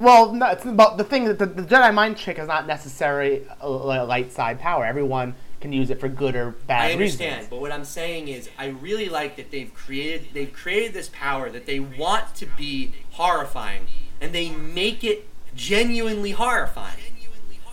Well, 0.00 0.32
no, 0.32 0.46
it's 0.50 0.64
about 0.64 0.98
the 0.98 1.04
thing 1.04 1.24
that 1.24 1.38
the, 1.38 1.46
the 1.46 1.62
Jedi 1.62 1.94
mind 1.94 2.18
trick 2.18 2.38
is 2.38 2.48
not 2.48 2.66
necessarily 2.66 3.46
a, 3.60 3.64
uh, 3.64 4.02
a 4.02 4.04
light 4.04 4.32
side 4.32 4.58
power. 4.58 4.84
Everyone 4.84 5.34
can 5.60 5.72
use 5.72 5.88
it 5.88 6.00
for 6.00 6.08
good 6.08 6.34
or 6.34 6.50
bad 6.66 6.90
I 6.90 6.92
understand, 6.92 7.34
reasons. 7.36 7.48
but 7.50 7.60
what 7.60 7.70
I'm 7.72 7.84
saying 7.84 8.28
is, 8.28 8.50
I 8.58 8.66
really 8.66 9.08
like 9.08 9.36
that 9.36 9.50
they've 9.52 9.72
created 9.72 10.28
they've 10.34 10.52
created 10.52 10.92
this 10.92 11.08
power 11.14 11.48
that 11.48 11.64
they 11.64 11.78
want 11.80 12.34
to 12.34 12.46
be 12.58 12.92
horrifying, 13.12 13.86
and 14.20 14.34
they 14.34 14.50
make 14.50 15.04
it 15.04 15.26
genuinely 15.54 16.32
horrifying. 16.32 16.98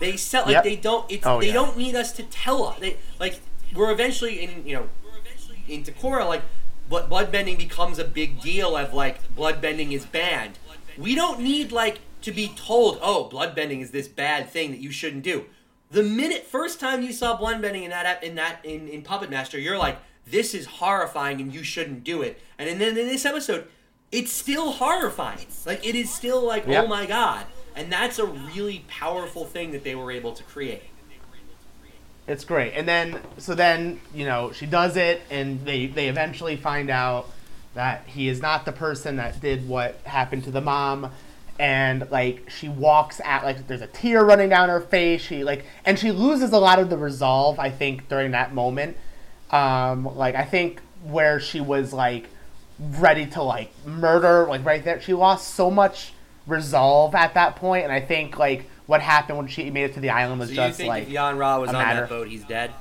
They 0.00 0.16
sell 0.16 0.44
like 0.44 0.52
Yep. 0.54 0.64
they 0.64 0.76
don't. 0.76 1.10
It's 1.12 1.26
Oh, 1.26 1.40
they 1.40 1.48
yeah. 1.48 1.52
don't 1.54 1.76
need 1.76 1.94
us 1.94 2.12
to 2.12 2.22
tell 2.22 2.64
us. 2.64 2.78
They 2.78 2.96
like 3.20 3.40
we're 3.74 3.90
eventually 3.92 4.42
in 4.44 4.66
you 4.66 4.76
know 4.76 4.88
into 5.68 5.92
Korra 5.92 6.26
like, 6.26 6.42
but 6.88 7.08
bloodbending 7.08 7.56
becomes 7.58 7.98
a 7.98 8.04
big 8.04 8.40
deal 8.40 8.76
of 8.76 8.92
like 8.94 9.34
bloodbending 9.34 9.92
is 9.92 10.04
banned. 10.06 10.58
We 10.96 11.14
don't 11.14 11.40
need 11.40 11.72
like 11.72 12.00
to 12.22 12.32
be 12.32 12.48
told, 12.56 12.98
oh, 13.02 13.28
bloodbending 13.32 13.80
is 13.80 13.90
this 13.90 14.08
bad 14.08 14.48
thing 14.50 14.70
that 14.70 14.80
you 14.80 14.90
shouldn't 14.90 15.22
do. 15.24 15.44
The 15.90 16.02
minute 16.02 16.44
first 16.44 16.80
time 16.80 17.02
you 17.02 17.12
saw 17.12 17.38
bloodbending 17.38 17.82
in 17.82 17.90
that 17.90 18.22
in 18.22 18.34
that 18.36 18.64
in, 18.64 18.88
in 18.88 19.02
Puppet 19.02 19.30
Master, 19.30 19.58
you're 19.58 19.78
like, 19.78 19.98
this 20.26 20.54
is 20.54 20.66
horrifying 20.66 21.40
and 21.40 21.54
you 21.54 21.62
shouldn't 21.62 22.04
do 22.04 22.22
it. 22.22 22.40
And 22.58 22.80
then 22.80 22.96
in 22.96 23.06
this 23.06 23.24
episode, 23.24 23.66
it's 24.10 24.32
still 24.32 24.72
horrifying. 24.72 25.46
Like 25.66 25.84
it 25.86 25.94
is 25.94 26.12
still 26.12 26.42
like, 26.44 26.66
Yep. 26.66 26.84
oh 26.84 26.86
my 26.88 27.06
god. 27.06 27.46
And 27.76 27.92
that's 27.92 28.18
a 28.20 28.26
really 28.26 28.84
powerful 28.88 29.44
thing 29.44 29.72
that 29.72 29.82
they 29.84 29.94
were 29.96 30.12
able 30.12 30.32
to 30.32 30.42
create. 30.44 30.82
It's 32.26 32.44
great. 32.44 32.72
And 32.74 32.88
then, 32.88 33.20
so 33.36 33.54
then, 33.54 34.00
you 34.14 34.24
know, 34.24 34.50
she 34.52 34.64
does 34.64 34.96
it, 34.96 35.22
and 35.30 35.64
they, 35.64 35.86
they 35.86 36.08
eventually 36.08 36.56
find 36.56 36.88
out 36.88 37.30
that 37.74 38.04
he 38.06 38.28
is 38.28 38.40
not 38.40 38.64
the 38.64 38.72
person 38.72 39.16
that 39.16 39.40
did 39.40 39.68
what 39.68 39.96
happened 40.04 40.44
to 40.44 40.50
the 40.50 40.60
mom. 40.60 41.10
And, 41.58 42.10
like, 42.10 42.48
she 42.48 42.68
walks 42.68 43.20
at, 43.24 43.44
like, 43.44 43.66
there's 43.66 43.82
a 43.82 43.86
tear 43.88 44.24
running 44.24 44.48
down 44.48 44.70
her 44.70 44.80
face. 44.80 45.20
She, 45.20 45.44
like, 45.44 45.66
and 45.84 45.98
she 45.98 46.12
loses 46.12 46.52
a 46.52 46.58
lot 46.58 46.78
of 46.78 46.88
the 46.88 46.96
resolve, 46.96 47.58
I 47.58 47.70
think, 47.70 48.08
during 48.08 48.30
that 48.30 48.54
moment. 48.54 48.96
Um, 49.50 50.16
like, 50.16 50.34
I 50.34 50.44
think 50.44 50.80
where 51.04 51.38
she 51.38 51.60
was, 51.60 51.92
like, 51.92 52.28
ready 52.78 53.26
to, 53.26 53.42
like, 53.42 53.70
murder, 53.86 54.46
like, 54.46 54.64
right 54.64 54.82
there, 54.82 55.00
she 55.00 55.12
lost 55.12 55.54
so 55.54 55.70
much 55.70 56.14
resolve 56.46 57.14
at 57.14 57.34
that 57.34 57.56
point. 57.56 57.84
And 57.84 57.92
I 57.92 58.00
think, 58.00 58.38
like, 58.38 58.68
what 58.86 59.00
happened 59.00 59.38
when 59.38 59.46
she 59.46 59.70
made 59.70 59.84
it 59.84 59.94
to 59.94 60.00
the 60.00 60.10
island 60.10 60.40
was 60.40 60.48
So 60.50 60.54
you 60.54 60.68
just, 60.68 60.78
think 60.78 60.88
like, 60.88 61.02
if 61.04 61.08
Yon 61.10 61.38
Rha 61.38 61.58
was 61.60 61.68
on 61.70 61.74
matter- 61.76 62.00
that 62.00 62.08
boat, 62.08 62.28
he's 62.28 62.44
dead? 62.44 62.72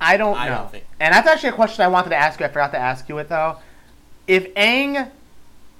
I 0.00 0.16
don't 0.16 0.34
know. 0.34 0.38
I 0.38 0.48
don't 0.48 0.70
think- 0.70 0.84
And 1.00 1.14
that's 1.14 1.26
actually 1.26 1.48
a 1.50 1.52
question 1.52 1.84
I 1.84 1.88
wanted 1.88 2.10
to 2.10 2.16
ask 2.16 2.38
you. 2.38 2.46
I 2.46 2.48
forgot 2.48 2.72
to 2.72 2.78
ask 2.78 3.08
you 3.08 3.18
it 3.18 3.28
though. 3.28 3.56
If 4.26 4.52
Aang 4.54 5.10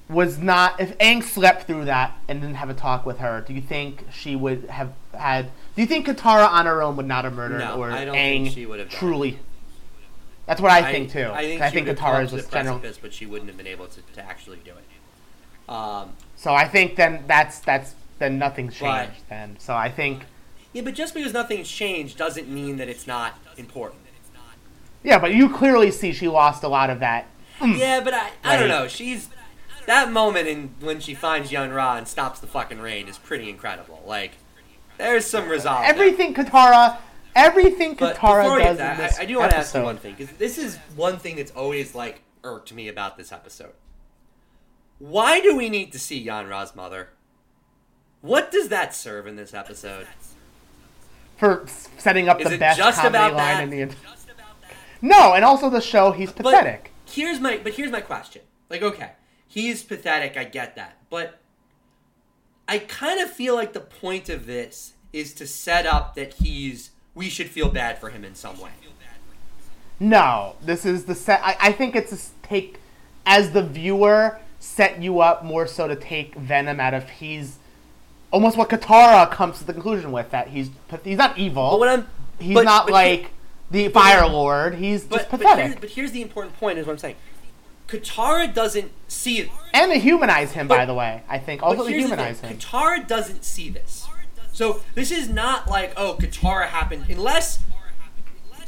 was 0.08 0.38
not, 0.38 0.80
if 0.80 0.96
Aang 0.98 1.22
slept 1.22 1.66
through 1.66 1.84
that 1.86 2.16
and 2.28 2.40
didn't 2.40 2.56
have 2.56 2.70
a 2.70 2.74
talk 2.74 3.04
with 3.04 3.18
her, 3.18 3.42
do 3.46 3.52
you 3.52 3.60
think 3.60 4.06
she 4.12 4.34
would 4.34 4.70
have 4.70 4.92
had? 5.12 5.50
Do 5.74 5.82
you 5.82 5.86
think 5.86 6.06
Katara 6.06 6.48
on 6.48 6.64
her 6.66 6.82
own 6.82 6.96
would 6.96 7.06
not 7.06 7.24
have 7.24 7.34
murdered, 7.34 7.58
No, 7.58 7.76
or 7.76 7.90
I 7.90 8.04
don't 8.04 8.14
Aang 8.14 8.44
think 8.44 8.54
she 8.54 8.66
would 8.66 8.78
have 8.80 8.88
truly? 8.88 9.38
That's 10.46 10.60
what 10.60 10.70
I, 10.70 10.92
think 10.92 11.10
too. 11.10 11.28
I 11.32 11.42
think, 11.42 11.60
I 11.60 11.70
think 11.70 11.88
Katara 11.88 12.24
is 12.24 12.30
just 12.30 12.52
general. 12.52 12.80
but 13.02 13.12
she 13.12 13.26
wouldn't 13.26 13.48
have 13.50 13.56
been 13.56 13.66
able 13.66 13.88
to, 13.88 14.00
to 14.14 14.22
actually 14.24 14.58
do 14.64 14.70
it. 14.70 15.70
Um, 15.72 16.12
So 16.36 16.54
I 16.54 16.68
think 16.68 16.96
then 16.96 17.24
that's 17.26 17.58
that's 17.60 17.94
then 18.18 18.38
nothing's 18.38 18.78
But- 18.78 19.06
changed 19.06 19.22
then. 19.28 19.56
So 19.58 19.74
I 19.74 19.90
think 19.90 20.22
yeah, 20.72 20.82
but 20.82 20.94
just 20.94 21.14
because 21.14 21.32
nothing's 21.32 21.70
changed 21.70 22.18
doesn't 22.18 22.48
mean 22.48 22.76
that 22.76 22.88
it's 22.88 23.06
not 23.06 23.38
important. 23.56 24.02
yeah, 25.02 25.18
but 25.18 25.32
you 25.34 25.48
clearly 25.48 25.90
see 25.90 26.12
she 26.12 26.28
lost 26.28 26.62
a 26.62 26.68
lot 26.68 26.90
of 26.90 27.00
that. 27.00 27.26
Mm, 27.60 27.78
yeah, 27.78 28.00
but 28.00 28.12
I, 28.12 28.30
I 28.44 28.56
don't 28.58 28.68
know. 28.68 28.86
She's 28.86 29.30
that 29.86 30.10
moment 30.12 30.48
in 30.48 30.74
when 30.80 31.00
she 31.00 31.14
finds 31.14 31.50
Yon 31.50 31.70
Rha 31.70 31.94
and 31.96 32.06
stops 32.06 32.40
the 32.40 32.46
fucking 32.46 32.80
rain 32.80 33.08
is 33.08 33.16
pretty 33.16 33.48
incredible. 33.48 34.02
Like, 34.06 34.32
there's 34.98 35.24
some 35.24 35.48
resolve. 35.48 35.80
there. 35.82 35.90
Everything 35.90 36.34
Katara, 36.34 36.98
everything 37.34 37.94
But 37.94 38.16
Katara 38.16 38.42
before 38.42 38.56
we 38.56 38.62
get 38.62 38.68
does 38.68 38.72
in 38.72 38.76
that, 38.78 38.96
this 38.98 39.18
I, 39.18 39.22
I 39.22 39.26
do 39.26 39.38
want 39.38 39.52
to 39.52 39.56
ask 39.56 39.74
you 39.74 39.82
one 39.82 39.96
thing 39.96 40.14
because 40.18 40.36
this 40.36 40.58
is 40.58 40.76
one 40.96 41.18
thing 41.18 41.36
that's 41.36 41.52
always 41.52 41.94
like 41.94 42.20
irked 42.44 42.74
me 42.74 42.88
about 42.88 43.16
this 43.16 43.32
episode. 43.32 43.72
Why 44.98 45.40
do 45.40 45.56
we 45.56 45.68
need 45.68 45.92
to 45.92 45.98
see 45.98 46.18
Yon 46.18 46.46
Rha's 46.46 46.74
mother? 46.74 47.10
What 48.22 48.50
does 48.50 48.68
that 48.68 48.94
serve 48.94 49.26
in 49.26 49.36
this 49.36 49.54
episode? 49.54 50.06
for 51.36 51.66
setting 51.98 52.30
up 52.30 52.40
Is 52.40 52.48
the 52.48 52.54
it 52.54 52.60
best 52.60 52.78
just 52.78 52.98
comedy 52.98 53.16
about 53.18 53.34
line 53.34 53.56
that? 53.58 53.64
in 53.64 53.70
the 53.70 53.80
entire. 53.82 53.98
No, 55.02 55.34
and 55.34 55.44
also 55.44 55.68
the 55.68 55.82
show 55.82 56.12
he's 56.12 56.32
But 56.32 56.44
pathetic. 56.44 56.92
here's 57.04 57.38
my 57.40 57.58
but 57.62 57.74
here's 57.74 57.90
my 57.92 58.00
question. 58.00 58.40
Like, 58.70 58.80
okay, 58.82 59.10
he's 59.46 59.82
pathetic. 59.82 60.38
I 60.38 60.44
get 60.44 60.76
that, 60.76 60.96
but 61.10 61.38
I 62.66 62.78
kind 62.78 63.20
of 63.20 63.30
feel 63.30 63.54
like 63.54 63.74
the 63.74 63.80
point 63.80 64.30
of 64.30 64.46
this 64.46 64.94
is 65.12 65.34
to 65.34 65.46
set 65.46 65.84
up 65.84 66.14
that 66.14 66.34
he's 66.34 66.92
we 67.14 67.28
should 67.28 67.50
feel 67.50 67.68
bad 67.68 67.98
for 67.98 68.08
him 68.08 68.24
in 68.24 68.34
some 68.34 68.58
way. 68.58 68.70
No, 70.00 70.56
this 70.62 70.84
is 70.86 71.04
the 71.04 71.14
set. 71.14 71.40
I, 71.42 71.56
I 71.60 71.72
think 71.72 71.94
it's 71.94 72.12
a 72.12 72.46
take 72.46 72.80
as 73.26 73.50
the 73.52 73.62
viewer 73.62 74.38
set 74.58 75.02
you 75.02 75.20
up 75.20 75.44
more 75.44 75.66
so 75.66 75.86
to 75.88 75.96
take 75.96 76.34
Venom 76.34 76.80
out 76.80 76.94
of 76.94 77.08
he's 77.10 77.58
almost 78.30 78.56
what 78.56 78.68
Katara 78.68 79.30
comes 79.30 79.58
to 79.58 79.64
the 79.64 79.72
conclusion 79.72 80.12
with 80.12 80.30
that 80.30 80.48
he's 80.48 80.70
he's 81.04 81.18
not 81.18 81.38
evil. 81.38 81.70
But 81.70 81.78
what 81.78 81.88
I'm 81.88 82.06
he's 82.38 82.54
but- 82.54 82.64
not 82.64 82.86
but 82.86 82.92
like 82.92 83.20
here- 83.20 83.30
the 83.70 83.88
Fire 83.88 84.28
Lord. 84.28 84.76
He's 84.76 85.04
but, 85.04 85.16
just 85.16 85.30
but, 85.30 85.40
pathetic. 85.40 85.64
here's, 85.66 85.80
but 85.80 85.90
here's 85.90 86.12
the 86.12 86.22
important 86.22 86.56
point: 86.58 86.78
is 86.78 86.86
what 86.86 86.92
I'm 86.92 86.98
saying. 86.98 87.16
Katara 87.88 88.52
doesn't 88.52 88.90
see 89.08 89.38
it. 89.38 89.50
and 89.72 89.90
they 89.90 90.00
humanize 90.00 90.52
him, 90.52 90.66
by 90.66 90.86
the 90.86 90.94
way. 90.94 91.22
I 91.28 91.38
think 91.38 91.62
also 91.62 91.84
they 91.84 91.92
here's 91.92 92.04
the 92.04 92.08
humanize 92.10 92.40
him. 92.40 92.56
Katara 92.58 93.06
doesn't 93.06 93.44
see 93.44 93.70
this. 93.70 94.06
So 94.52 94.82
this 94.94 95.10
is 95.10 95.28
not 95.28 95.68
like, 95.68 95.92
oh, 95.96 96.16
Katara 96.18 96.66
happened, 96.66 97.04
unless. 97.08 97.60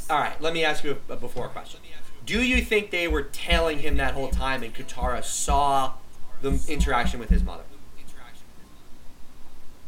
All 0.09 0.19
right, 0.19 0.39
let 0.41 0.53
me 0.53 0.63
ask 0.63 0.83
you 0.83 0.97
a, 1.09 1.13
a 1.13 1.15
before 1.17 1.47
question. 1.49 1.79
Do 2.25 2.41
you 2.41 2.61
think 2.61 2.91
they 2.91 3.07
were 3.07 3.23
tailing 3.23 3.79
him 3.79 3.97
that 3.97 4.13
whole 4.13 4.29
time, 4.29 4.63
and 4.63 4.73
Katara 4.73 5.23
saw 5.23 5.93
the 6.41 6.59
interaction 6.67 7.19
with 7.19 7.29
his 7.29 7.43
mother? 7.43 7.63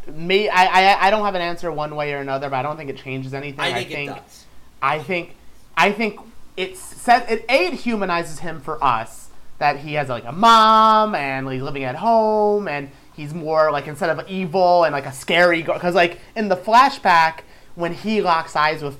Me, 0.08 0.50
I, 0.50 0.66
I, 0.66 1.08
I 1.08 1.10
don't 1.12 1.24
have 1.24 1.36
an 1.36 1.42
answer 1.42 1.72
one 1.72 1.96
way 1.96 2.14
or 2.14 2.18
another, 2.18 2.50
but 2.50 2.58
I 2.58 2.62
don't 2.64 2.76
think 2.76 2.90
it 2.90 2.98
changes 2.98 3.34
anything. 3.34 3.60
I 3.60 3.84
think, 3.84 4.10
it 4.10 4.14
does. 4.16 4.46
I 4.82 5.00
think 5.00 5.36
I 5.78 5.92
think 5.92 6.20
it's 6.58 6.80
set 6.80 7.30
it 7.30 7.46
a 7.48 7.68
it 7.68 7.74
humanizes 7.74 8.40
him 8.40 8.60
for 8.60 8.84
us 8.84 9.30
that 9.60 9.78
he 9.78 9.94
has 9.94 10.10
like 10.10 10.26
a 10.26 10.32
mom 10.32 11.16
and 11.16 11.50
he's 11.52 11.62
living 11.62 11.84
at 11.84 11.96
home 11.96 12.68
and 12.68 12.90
he's 13.14 13.34
more 13.34 13.72
like 13.72 13.88
instead 13.88 14.10
of 14.10 14.28
evil 14.28 14.84
and 14.84 14.94
like 14.94 15.06
a 15.06 15.14
scary 15.14 15.62
because 15.62 15.96
like 15.96 16.20
in 16.36 16.50
the 16.50 16.56
flashback 16.56 17.42
when 17.76 17.94
he 17.94 18.22
locks 18.22 18.56
eyes 18.56 18.82
with 18.82 18.98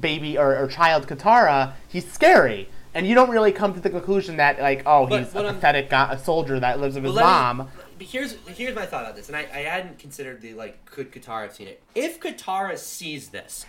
baby 0.00 0.38
or, 0.38 0.56
or 0.56 0.68
child 0.68 1.06
Katara 1.06 1.72
he's 1.88 2.10
scary 2.10 2.68
and 2.94 3.06
you 3.06 3.14
don't 3.14 3.30
really 3.30 3.52
come 3.52 3.72
to 3.74 3.80
the 3.80 3.90
conclusion 3.90 4.36
that 4.36 4.60
like 4.60 4.82
oh 4.86 5.06
But 5.06 5.24
he's 5.24 5.34
a 5.34 5.38
I'm- 5.44 5.54
pathetic 5.54 5.90
guy, 5.90 6.12
a 6.12 6.18
soldier 6.18 6.58
that 6.60 6.80
lives 6.80 6.94
with 6.94 7.04
his 7.04 7.14
But 7.14 7.20
me- 7.20 7.24
mom 7.24 7.68
but 7.98 8.06
here's 8.06 8.36
here's 8.48 8.74
my 8.74 8.86
thought 8.86 9.02
about 9.04 9.16
this, 9.16 9.28
and 9.28 9.36
I, 9.36 9.42
I 9.52 9.58
hadn't 9.60 9.98
considered 9.98 10.40
the 10.40 10.54
like, 10.54 10.84
could 10.86 11.12
Katara 11.12 11.42
have 11.42 11.54
seen 11.54 11.68
it? 11.68 11.82
If 11.94 12.18
Katara 12.20 12.76
sees 12.76 13.28
this, 13.28 13.64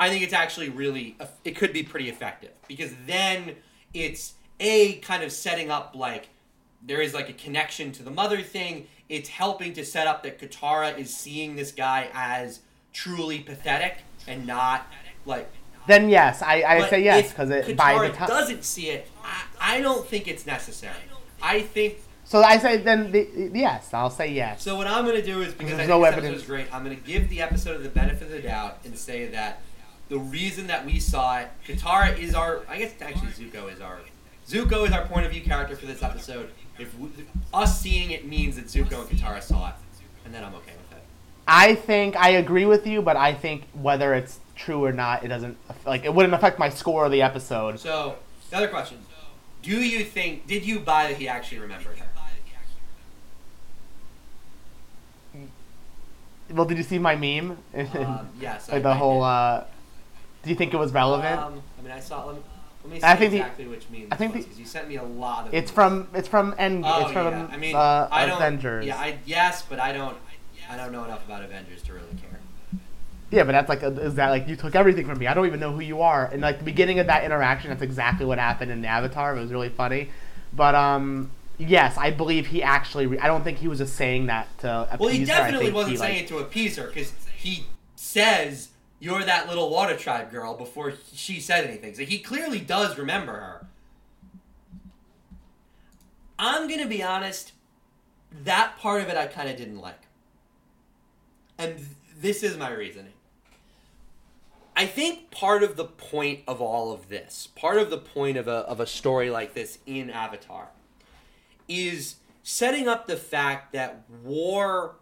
I 0.00 0.08
think 0.08 0.22
it's 0.22 0.32
actually 0.32 0.70
really 0.70 1.16
it 1.44 1.52
could 1.56 1.72
be 1.72 1.82
pretty 1.82 2.08
effective 2.08 2.52
because 2.68 2.92
then 3.06 3.56
it's 3.92 4.34
a 4.60 4.94
kind 5.00 5.22
of 5.22 5.32
setting 5.32 5.70
up 5.70 5.94
like 5.94 6.28
there 6.82 7.00
is 7.00 7.12
like 7.14 7.28
a 7.28 7.32
connection 7.34 7.92
to 7.92 8.02
the 8.02 8.10
mother 8.10 8.40
thing. 8.42 8.86
It's 9.08 9.28
helping 9.28 9.72
to 9.74 9.84
set 9.84 10.06
up 10.06 10.22
that 10.22 10.38
Katara 10.38 10.96
is 10.98 11.14
seeing 11.14 11.56
this 11.56 11.70
guy 11.72 12.08
as 12.14 12.60
truly 12.92 13.40
pathetic 13.40 13.98
and 14.26 14.46
not 14.46 14.86
like 15.26 15.50
then 15.86 16.08
yes 16.08 16.42
I, 16.42 16.62
I 16.62 16.78
but 16.80 16.90
say 16.90 17.04
yes 17.04 17.30
because 17.30 17.50
it 17.50 17.66
Katara 17.66 17.76
by 17.76 18.08
the 18.08 18.14
time 18.14 18.28
doesn't 18.28 18.64
see 18.64 18.90
it. 18.90 19.08
I, 19.24 19.44
I 19.60 19.80
don't 19.80 20.06
think 20.06 20.28
it's 20.28 20.46
necessary. 20.46 20.94
I 21.42 21.60
think 21.60 21.98
so 22.24 22.42
I 22.42 22.58
say 22.58 22.78
then 22.78 23.12
the, 23.12 23.50
yes 23.54 23.92
I'll 23.92 24.10
say 24.10 24.32
yes 24.32 24.62
So 24.62 24.76
what 24.76 24.86
I'm 24.86 25.04
going 25.04 25.16
to 25.16 25.26
do 25.26 25.42
is 25.42 25.52
because 25.52 25.74
I 25.74 25.76
think 25.78 25.88
no 25.88 26.00
this 26.00 26.08
evidence. 26.08 26.30
episode 26.32 26.42
is 26.42 26.46
great, 26.46 26.74
I'm 26.74 26.84
going 26.84 26.96
to 26.96 27.02
give 27.02 27.28
the 27.28 27.42
episode 27.42 27.82
the 27.82 27.88
benefit 27.88 28.22
of 28.22 28.30
the 28.30 28.40
doubt 28.40 28.78
and 28.84 28.96
say 28.98 29.26
that 29.28 29.60
the 30.08 30.18
reason 30.18 30.66
that 30.66 30.84
we 30.84 31.00
saw 31.00 31.38
it, 31.38 31.48
Katara 31.66 32.18
is 32.18 32.34
our, 32.34 32.62
I 32.68 32.78
guess 32.78 32.94
actually 33.00 33.28
Zuko 33.28 33.72
is 33.72 33.80
our, 33.80 34.00
Zuko 34.46 34.86
is 34.86 34.92
our 34.92 35.06
point 35.06 35.24
of 35.24 35.32
view 35.32 35.40
character 35.40 35.76
for 35.76 35.86
this 35.86 36.02
episode. 36.02 36.50
If 36.78 36.96
we, 36.98 37.08
us 37.52 37.80
seeing 37.80 38.10
it 38.10 38.26
means 38.26 38.56
that 38.56 38.66
Zuko 38.66 39.08
and 39.08 39.18
Katara 39.18 39.42
saw 39.42 39.70
it, 39.70 39.74
and 40.24 40.34
then 40.34 40.44
I'm 40.44 40.54
okay 40.56 40.72
with 40.72 40.98
it. 40.98 41.02
I 41.46 41.74
think 41.74 42.16
I 42.16 42.30
agree 42.30 42.66
with 42.66 42.86
you, 42.86 43.00
but 43.00 43.16
I 43.16 43.32
think 43.32 43.64
whether 43.72 44.14
it's 44.14 44.40
true 44.54 44.84
or 44.84 44.92
not, 44.92 45.24
it 45.24 45.28
doesn't 45.28 45.56
like 45.84 46.04
it 46.04 46.14
wouldn't 46.14 46.34
affect 46.34 46.58
my 46.58 46.68
score 46.68 47.04
of 47.04 47.12
the 47.12 47.22
episode. 47.22 47.78
So 47.80 48.16
the 48.50 48.56
other 48.56 48.68
question: 48.68 48.98
Do 49.62 49.80
you 49.80 50.04
think? 50.04 50.46
Did 50.46 50.64
you 50.64 50.80
buy 50.80 51.08
that 51.08 51.16
he 51.16 51.28
actually 51.28 51.58
remembered 51.58 51.98
her? 51.98 52.06
Well, 56.50 56.66
did 56.66 56.76
you 56.76 56.84
see 56.84 56.98
my 56.98 57.16
meme? 57.16 57.58
Um, 57.74 58.28
yes, 58.40 58.68
I, 58.68 58.74
like 58.74 58.82
the 58.82 58.90
I 58.90 58.94
whole. 58.94 59.22
uh 59.22 59.64
Do 60.42 60.50
you 60.50 60.56
think 60.56 60.74
it 60.74 60.76
was 60.76 60.92
relevant? 60.92 61.40
Um, 61.40 61.62
I 61.78 61.82
mean, 61.82 61.90
I 61.92 62.00
saw. 62.00 62.26
Let 62.26 62.36
me, 62.36 62.42
Let 62.84 62.92
me 62.92 63.00
see 63.00 63.06
I 63.06 63.16
think 63.16 63.30
the- 63.32 63.38
exactly 63.38 63.66
which 63.66 63.86
meme. 63.90 64.08
I 64.12 64.16
think 64.16 64.34
the- 64.34 64.40
because 64.40 64.58
you 64.58 64.66
sent 64.66 64.88
me 64.88 64.96
a 64.96 65.02
lot 65.02 65.48
of. 65.48 65.54
It's 65.54 65.74
memes. 65.74 65.74
from 65.74 66.08
it's 66.14 66.28
from 66.28 66.54
End. 66.58 66.84
Oh 66.86 67.02
it's 67.02 67.12
from 67.12 67.32
yeah. 67.32 67.48
I 67.50 67.56
mean, 67.56 67.74
uh, 67.74 68.08
I 68.10 68.26
don't. 68.26 68.36
Avengers. 68.36 68.86
Yeah, 68.86 68.96
I 68.96 69.18
yes, 69.24 69.62
but 69.62 69.80
I 69.80 69.92
don't. 69.92 70.16
I 70.68 70.76
don't 70.76 70.92
know 70.92 71.04
enough 71.04 71.24
about 71.26 71.42
Avengers 71.42 71.82
to 71.82 71.92
really 71.92 72.06
care. 72.20 72.33
Yeah, 73.34 73.42
but 73.42 73.50
that's 73.52 73.68
like, 73.68 73.82
is 73.82 74.14
that 74.14 74.30
like 74.30 74.46
you 74.46 74.54
took 74.54 74.76
everything 74.76 75.06
from 75.06 75.18
me? 75.18 75.26
I 75.26 75.34
don't 75.34 75.46
even 75.46 75.58
know 75.58 75.72
who 75.72 75.80
you 75.80 76.02
are. 76.02 76.26
And 76.26 76.40
like 76.40 76.58
the 76.58 76.64
beginning 76.64 77.00
of 77.00 77.08
that 77.08 77.24
interaction, 77.24 77.70
that's 77.70 77.82
exactly 77.82 78.24
what 78.24 78.38
happened 78.38 78.70
in 78.70 78.84
Avatar. 78.84 79.36
It 79.36 79.40
was 79.40 79.50
really 79.50 79.70
funny. 79.70 80.10
But 80.52 80.76
um, 80.76 81.32
yes, 81.58 81.98
I 81.98 82.12
believe 82.12 82.46
he 82.46 82.62
actually. 82.62 83.06
Re- 83.06 83.18
I 83.18 83.26
don't 83.26 83.42
think 83.42 83.58
he 83.58 83.66
was 83.66 83.78
just 83.78 83.96
saying 83.96 84.26
that 84.26 84.46
to 84.60 84.82
appease 84.82 85.00
Well, 85.00 85.08
he 85.08 85.24
definitely 85.24 85.66
think 85.66 85.74
wasn't 85.74 85.92
he, 85.92 85.96
saying 85.96 86.14
like, 86.14 86.24
it 86.24 86.28
to 86.28 86.38
appease 86.38 86.76
her 86.76 86.86
because 86.86 87.12
he 87.36 87.66
says 87.96 88.68
you're 89.00 89.24
that 89.24 89.48
little 89.48 89.68
water 89.68 89.96
tribe 89.96 90.30
girl 90.30 90.54
before 90.54 90.92
she 91.12 91.40
said 91.40 91.64
anything. 91.66 91.94
So 91.94 92.04
he 92.04 92.20
clearly 92.20 92.60
does 92.60 92.96
remember 92.96 93.32
her. 93.32 93.66
I'm 96.38 96.68
gonna 96.68 96.86
be 96.86 97.02
honest. 97.02 97.50
That 98.44 98.78
part 98.78 99.02
of 99.02 99.08
it 99.08 99.16
I 99.16 99.26
kind 99.26 99.48
of 99.48 99.56
didn't 99.56 99.80
like, 99.80 100.02
and 101.58 101.76
th- 101.76 101.88
this 102.20 102.44
is 102.44 102.56
my 102.56 102.72
reasoning. 102.72 103.13
I 104.76 104.86
think 104.86 105.30
part 105.30 105.62
of 105.62 105.76
the 105.76 105.84
point 105.84 106.40
of 106.48 106.60
all 106.60 106.92
of 106.92 107.08
this, 107.08 107.48
part 107.54 107.78
of 107.78 107.90
the 107.90 107.98
point 107.98 108.36
of 108.36 108.48
a, 108.48 108.50
of 108.50 108.80
a 108.80 108.86
story 108.86 109.30
like 109.30 109.54
this 109.54 109.78
in 109.86 110.10
Avatar, 110.10 110.68
is 111.68 112.16
setting 112.42 112.88
up 112.88 113.06
the 113.06 113.16
fact 113.16 113.72
that 113.72 114.02
war 114.22 114.96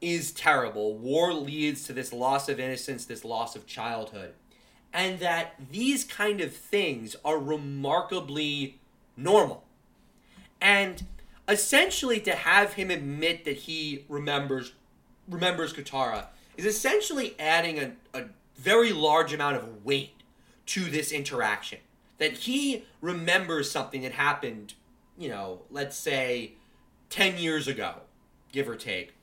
is 0.00 0.32
terrible. 0.32 0.96
War 0.96 1.32
leads 1.32 1.84
to 1.86 1.92
this 1.92 2.12
loss 2.12 2.48
of 2.48 2.60
innocence, 2.60 3.06
this 3.06 3.24
loss 3.24 3.56
of 3.56 3.66
childhood. 3.66 4.34
And 4.92 5.18
that 5.18 5.54
these 5.72 6.04
kind 6.04 6.40
of 6.40 6.54
things 6.54 7.16
are 7.24 7.38
remarkably 7.38 8.78
normal. 9.16 9.64
And 10.60 11.04
essentially 11.48 12.20
to 12.20 12.32
have 12.32 12.74
him 12.74 12.90
admit 12.90 13.44
that 13.44 13.56
he 13.56 14.04
remembers 14.08 14.72
remembers 15.28 15.72
Katara 15.72 16.26
is 16.56 16.66
essentially 16.66 17.34
adding 17.38 17.78
a, 17.78 18.18
a 18.18 18.24
very 18.56 18.92
large 18.92 19.32
amount 19.32 19.56
of 19.56 19.84
weight 19.84 20.22
to 20.66 20.84
this 20.84 21.12
interaction. 21.12 21.78
That 22.18 22.32
he 22.32 22.84
remembers 23.00 23.70
something 23.70 24.02
that 24.02 24.12
happened, 24.12 24.74
you 25.18 25.28
know, 25.28 25.62
let's 25.70 25.96
say 25.96 26.52
10 27.10 27.38
years 27.38 27.68
ago, 27.68 27.94
give 28.52 28.68
or 28.68 28.76
take, 28.76 29.14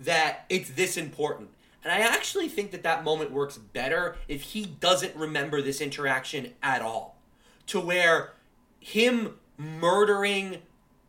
that 0.00 0.44
it's 0.48 0.70
this 0.70 0.96
important. 0.96 1.50
And 1.84 1.92
I 1.92 1.98
actually 1.98 2.48
think 2.48 2.70
that 2.72 2.82
that 2.82 3.04
moment 3.04 3.30
works 3.32 3.56
better 3.56 4.16
if 4.28 4.42
he 4.42 4.66
doesn't 4.66 5.16
remember 5.16 5.62
this 5.62 5.80
interaction 5.80 6.52
at 6.62 6.82
all. 6.82 7.18
To 7.68 7.80
where 7.80 8.32
him 8.80 9.38
murdering 9.56 10.58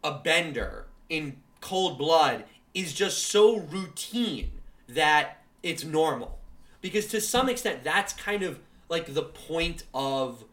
a 0.04 0.12
bender 0.12 0.88
in 1.10 1.38
cold 1.62 1.98
blood 1.98 2.46
is 2.74 2.94
just 2.94 3.20
so 3.28 3.58
routine 3.58 4.52
that 4.88 5.44
it's 5.62 5.84
normal. 5.84 6.40
Because 6.84 7.08
to 7.08 7.22
some 7.22 7.48
extent, 7.48 7.86
that's 7.86 8.12
kind 8.12 8.44
of 8.44 8.60
like 8.90 9.14
the 9.14 9.24
point 9.24 9.86
of 9.94 10.44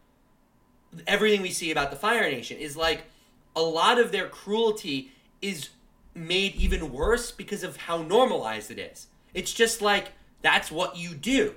everything 1.07 1.43
we 1.43 1.51
see 1.51 1.73
about 1.73 1.91
the 1.91 1.97
Fire 1.97 2.23
Nation 2.23 2.57
is 2.57 2.77
like 2.77 3.03
a 3.57 3.61
lot 3.61 3.99
of 3.99 4.13
their 4.13 4.29
cruelty 4.29 5.11
is 5.43 5.71
made 6.15 6.55
even 6.55 6.93
worse 6.93 7.33
because 7.33 7.65
of 7.65 7.77
how 7.77 8.03
normalized 8.03 8.71
it 8.71 8.79
is. 8.79 9.09
It's 9.35 9.53
just 9.53 9.83
like 9.83 10.13
that's 10.41 10.71
what 10.71 10.97
you 10.97 11.15
do. 11.15 11.55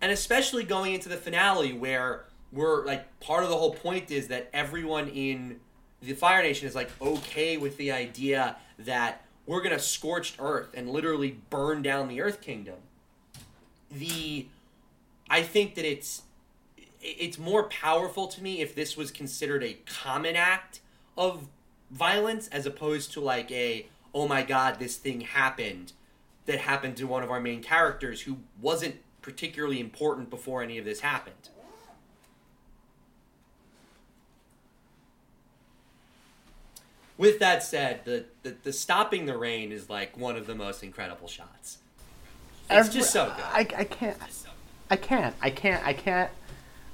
And 0.00 0.10
especially 0.10 0.64
going 0.64 0.92
into 0.92 1.08
the 1.08 1.16
finale 1.16 1.72
where 1.72 2.24
we're 2.50 2.84
like 2.84 3.20
part 3.20 3.44
of 3.44 3.48
the 3.48 3.56
whole 3.56 3.74
point 3.74 4.10
is 4.10 4.26
that 4.26 4.50
everyone 4.52 5.06
in 5.08 5.60
the 6.02 6.14
Fire 6.14 6.42
Nation 6.42 6.66
is 6.66 6.74
like 6.74 6.90
okay 7.00 7.58
with 7.58 7.76
the 7.76 7.92
idea 7.92 8.56
that 8.80 9.24
we're 9.46 9.62
going 9.62 9.72
to 9.72 9.78
scorched 9.78 10.34
earth 10.40 10.70
and 10.74 10.90
literally 10.90 11.38
burn 11.48 11.80
down 11.80 12.08
the 12.08 12.20
earth 12.20 12.40
kingdom. 12.40 12.74
The 13.90 14.46
I 15.28 15.42
think 15.42 15.74
that 15.74 15.84
it's 15.84 16.22
it's 17.00 17.38
more 17.38 17.64
powerful 17.64 18.26
to 18.28 18.42
me 18.42 18.60
if 18.60 18.74
this 18.74 18.96
was 18.96 19.10
considered 19.10 19.62
a 19.62 19.74
common 19.86 20.36
act 20.36 20.80
of 21.16 21.48
violence 21.90 22.48
as 22.48 22.66
opposed 22.66 23.12
to 23.12 23.20
like 23.20 23.50
a 23.52 23.86
oh 24.14 24.26
my 24.26 24.42
god 24.42 24.78
this 24.78 24.96
thing 24.96 25.20
happened 25.20 25.92
that 26.46 26.58
happened 26.58 26.96
to 26.96 27.06
one 27.06 27.22
of 27.22 27.30
our 27.30 27.40
main 27.40 27.62
characters 27.62 28.22
who 28.22 28.38
wasn't 28.60 28.96
particularly 29.20 29.80
important 29.80 30.30
before 30.30 30.62
any 30.62 30.78
of 30.78 30.84
this 30.84 31.00
happened. 31.00 31.50
With 37.18 37.38
that 37.40 37.62
said, 37.62 38.04
the, 38.04 38.26
the, 38.42 38.54
the 38.62 38.72
stopping 38.72 39.26
the 39.26 39.36
rain 39.36 39.72
is 39.72 39.90
like 39.90 40.16
one 40.16 40.36
of 40.36 40.46
the 40.46 40.54
most 40.54 40.82
incredible 40.82 41.28
shots. 41.28 41.78
It's 42.70 42.88
Every- 42.88 43.00
just 43.00 43.12
so 43.12 43.26
good. 43.26 43.44
I, 43.44 43.60
I 43.60 43.84
can't. 43.84 44.16
I 44.90 44.96
can't. 44.96 45.34
I 45.42 45.50
can't. 45.50 45.84
I 45.86 45.92
can't. 45.92 46.30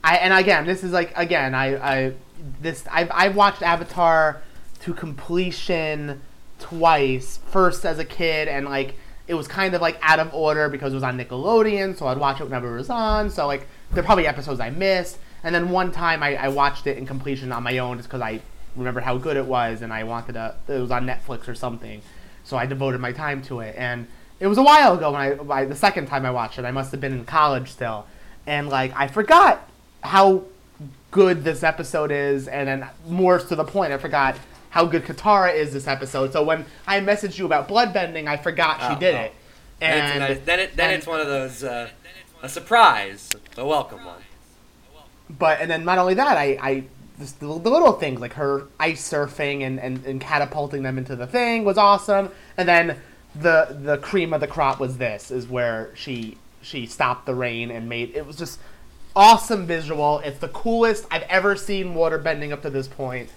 I 0.04 0.16
and 0.16 0.32
again, 0.34 0.66
this 0.66 0.82
is 0.82 0.92
like 0.92 1.12
again. 1.16 1.54
I 1.54 1.76
I 1.76 2.12
this 2.60 2.84
I've 2.90 3.10
I've 3.12 3.36
watched 3.36 3.62
Avatar 3.62 4.42
to 4.80 4.94
completion 4.94 6.20
twice. 6.58 7.38
First 7.46 7.84
as 7.84 7.98
a 7.98 8.04
kid, 8.04 8.48
and 8.48 8.66
like 8.66 8.94
it 9.28 9.34
was 9.34 9.46
kind 9.46 9.74
of 9.74 9.80
like 9.80 9.98
out 10.02 10.18
of 10.18 10.34
order 10.34 10.68
because 10.68 10.92
it 10.92 10.96
was 10.96 11.04
on 11.04 11.16
Nickelodeon, 11.18 11.96
so 11.96 12.06
I'd 12.06 12.18
watch 12.18 12.40
it 12.40 12.44
whenever 12.44 12.74
it 12.74 12.78
was 12.78 12.90
on. 12.90 13.30
So 13.30 13.46
like 13.46 13.66
there 13.92 14.02
are 14.02 14.06
probably 14.06 14.26
episodes 14.26 14.60
I 14.60 14.70
missed. 14.70 15.18
And 15.44 15.54
then 15.54 15.70
one 15.70 15.90
time 15.92 16.22
I, 16.22 16.36
I 16.36 16.48
watched 16.48 16.86
it 16.86 16.98
in 16.98 17.04
completion 17.06 17.50
on 17.52 17.62
my 17.64 17.78
own 17.78 17.96
just 17.96 18.08
because 18.08 18.20
I 18.22 18.40
remembered 18.76 19.02
how 19.02 19.18
good 19.18 19.36
it 19.36 19.44
was, 19.46 19.82
and 19.82 19.92
I 19.92 20.04
wanted 20.04 20.32
to. 20.34 20.54
It 20.68 20.78
was 20.78 20.90
on 20.90 21.06
Netflix 21.06 21.48
or 21.48 21.54
something, 21.54 22.00
so 22.44 22.56
I 22.56 22.66
devoted 22.66 23.00
my 23.00 23.12
time 23.12 23.42
to 23.42 23.60
it. 23.60 23.74
And 23.76 24.06
it 24.43 24.49
was 24.49 24.59
a 24.59 24.62
while 24.62 24.95
ago 24.95 25.12
when 25.12 25.20
I, 25.20 25.61
I 25.61 25.64
the 25.66 25.76
second 25.76 26.07
time 26.07 26.26
I 26.26 26.30
watched 26.32 26.59
it. 26.59 26.64
I 26.64 26.72
must 26.72 26.90
have 26.90 27.01
been 27.01 27.12
in 27.12 27.24
college 27.24 27.68
still, 27.70 28.07
and 28.47 28.68
like 28.68 28.93
I 28.97 29.07
forgot 29.07 29.68
how 30.03 30.43
good 31.12 31.45
this 31.45 31.62
episode 31.62 32.11
is, 32.11 32.49
and 32.49 32.66
then 32.66 32.88
more 33.09 33.38
to 33.38 33.55
the 33.55 33.64
point, 33.64 33.93
I 33.93 33.99
forgot 33.99 34.36
how 34.70 34.84
good 34.86 35.05
Katara 35.05 35.55
is 35.55 35.72
this 35.72 35.86
episode. 35.86 36.32
So 36.32 36.43
when 36.43 36.64
I 36.86 36.99
messaged 37.01 37.38
you 37.38 37.47
about 37.47 37.68
bloodbending, 37.68 38.26
I 38.26 38.36
forgot 38.36 38.80
she 38.80 38.97
Oh, 38.97 38.99
did 38.99 39.14
oh. 39.14 39.18
it. 39.20 39.32
Then 39.80 39.93
it's, 40.05 40.11
And 40.12 40.18
nice- 40.20 40.40
then, 40.47 40.61
it, 40.61 40.76
then 40.76 40.86
and- 40.90 40.99
it's 40.99 41.07
one 41.07 41.20
of 41.20 41.26
those 41.28 41.62
uh, 41.62 41.88
a 42.43 42.49
surprise, 42.49 43.30
a 43.57 43.64
welcome 43.66 44.05
one. 44.05 44.22
but 45.30 45.61
and 45.61 45.70
then 45.70 45.84
not 45.84 45.99
only 45.99 46.14
that, 46.14 46.36
I, 46.36 46.59
I 46.61 46.84
the, 47.18 47.47
the 47.47 47.70
little 47.70 47.93
things 47.93 48.20
like 48.20 48.32
her 48.32 48.64
ice 48.80 49.09
surfing 49.09 49.62
and, 49.64 49.78
and, 49.78 50.05
and 50.05 50.20
catapulting 50.20 50.82
them 50.82 50.99
into 50.99 51.14
the 51.14 51.26
thing 51.26 51.64
was 51.64 51.78
awesome. 51.78 52.30
And 52.57 52.68
then 52.68 52.99
the 53.34 53.76
the 53.82 53.98
cream 53.98 54.32
of 54.32 54.40
the 54.40 54.46
crop 54.46 54.78
was 54.78 54.98
this 54.98 55.30
is 55.30 55.46
where 55.46 55.90
she 55.94 56.36
she 56.60 56.86
stopped 56.86 57.26
the 57.26 57.34
rain 57.34 57.70
and 57.70 57.88
made 57.88 58.14
it 58.14 58.26
was 58.26 58.36
just 58.36 58.60
awesome 59.14 59.66
visual. 59.66 60.18
It's 60.20 60.38
the 60.38 60.48
coolest 60.48 61.06
I've 61.10 61.22
ever 61.22 61.56
seen 61.56 61.94
water 61.94 62.18
bending 62.18 62.52
up 62.52 62.62
to 62.62 62.70
this 62.70 62.88
point. 62.88 63.30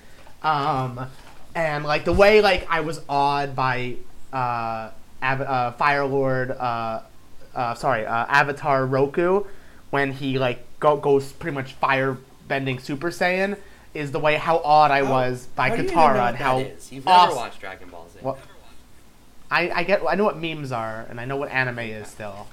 Um, 0.44 1.08
and 1.54 1.84
like 1.86 2.06
the 2.06 2.14
way 2.14 2.42
like 2.42 2.68
I 2.70 2.82
was 2.82 3.02
awed 3.10 3.56
by 3.56 3.96
uh, 4.32 4.92
Av- 5.24 5.42
uh 5.42 5.72
Fire 5.74 6.06
Lord 6.06 6.52
uh, 6.52 7.02
uh 7.54 7.74
sorry 7.76 8.06
uh, 8.06 8.26
Avatar 8.28 8.86
Roku 8.86 9.46
when 9.90 10.12
he 10.12 10.38
like 10.38 10.66
go- 10.80 10.98
goes 10.98 11.32
pretty 11.32 11.56
much 11.56 11.74
fire 11.74 12.18
bending 12.48 12.80
Super 12.80 13.10
Saiyan 13.10 13.58
is 13.94 14.12
the 14.12 14.20
way 14.20 14.36
how 14.36 14.58
awed 14.58 14.92
I 14.92 15.04
was 15.04 15.48
by 15.56 15.70
How 15.70 15.76
do 15.76 15.82
you 15.84 15.88
even 15.88 15.98
Katara 16.00 16.28
and 16.28 16.38
how 16.38 16.60
is? 16.60 16.92
You've 16.92 17.08
awesome- 17.08 17.30
never 17.30 17.40
watched 17.40 17.60
Dragon 17.62 17.90
Ball 17.90 18.08
Z. 18.14 18.20
Well, 18.22 18.38
I, 19.52 19.70
I 19.70 19.84
get 19.84 20.02
I 20.08 20.16
know 20.16 20.24
what 20.24 20.40
memes 20.40 20.72
are 20.72 21.06
and 21.10 21.20
I 21.20 21.26
know 21.26 21.38
what 21.38 21.50
anime 21.50 21.80
is 21.80 22.08
still. 22.08 22.48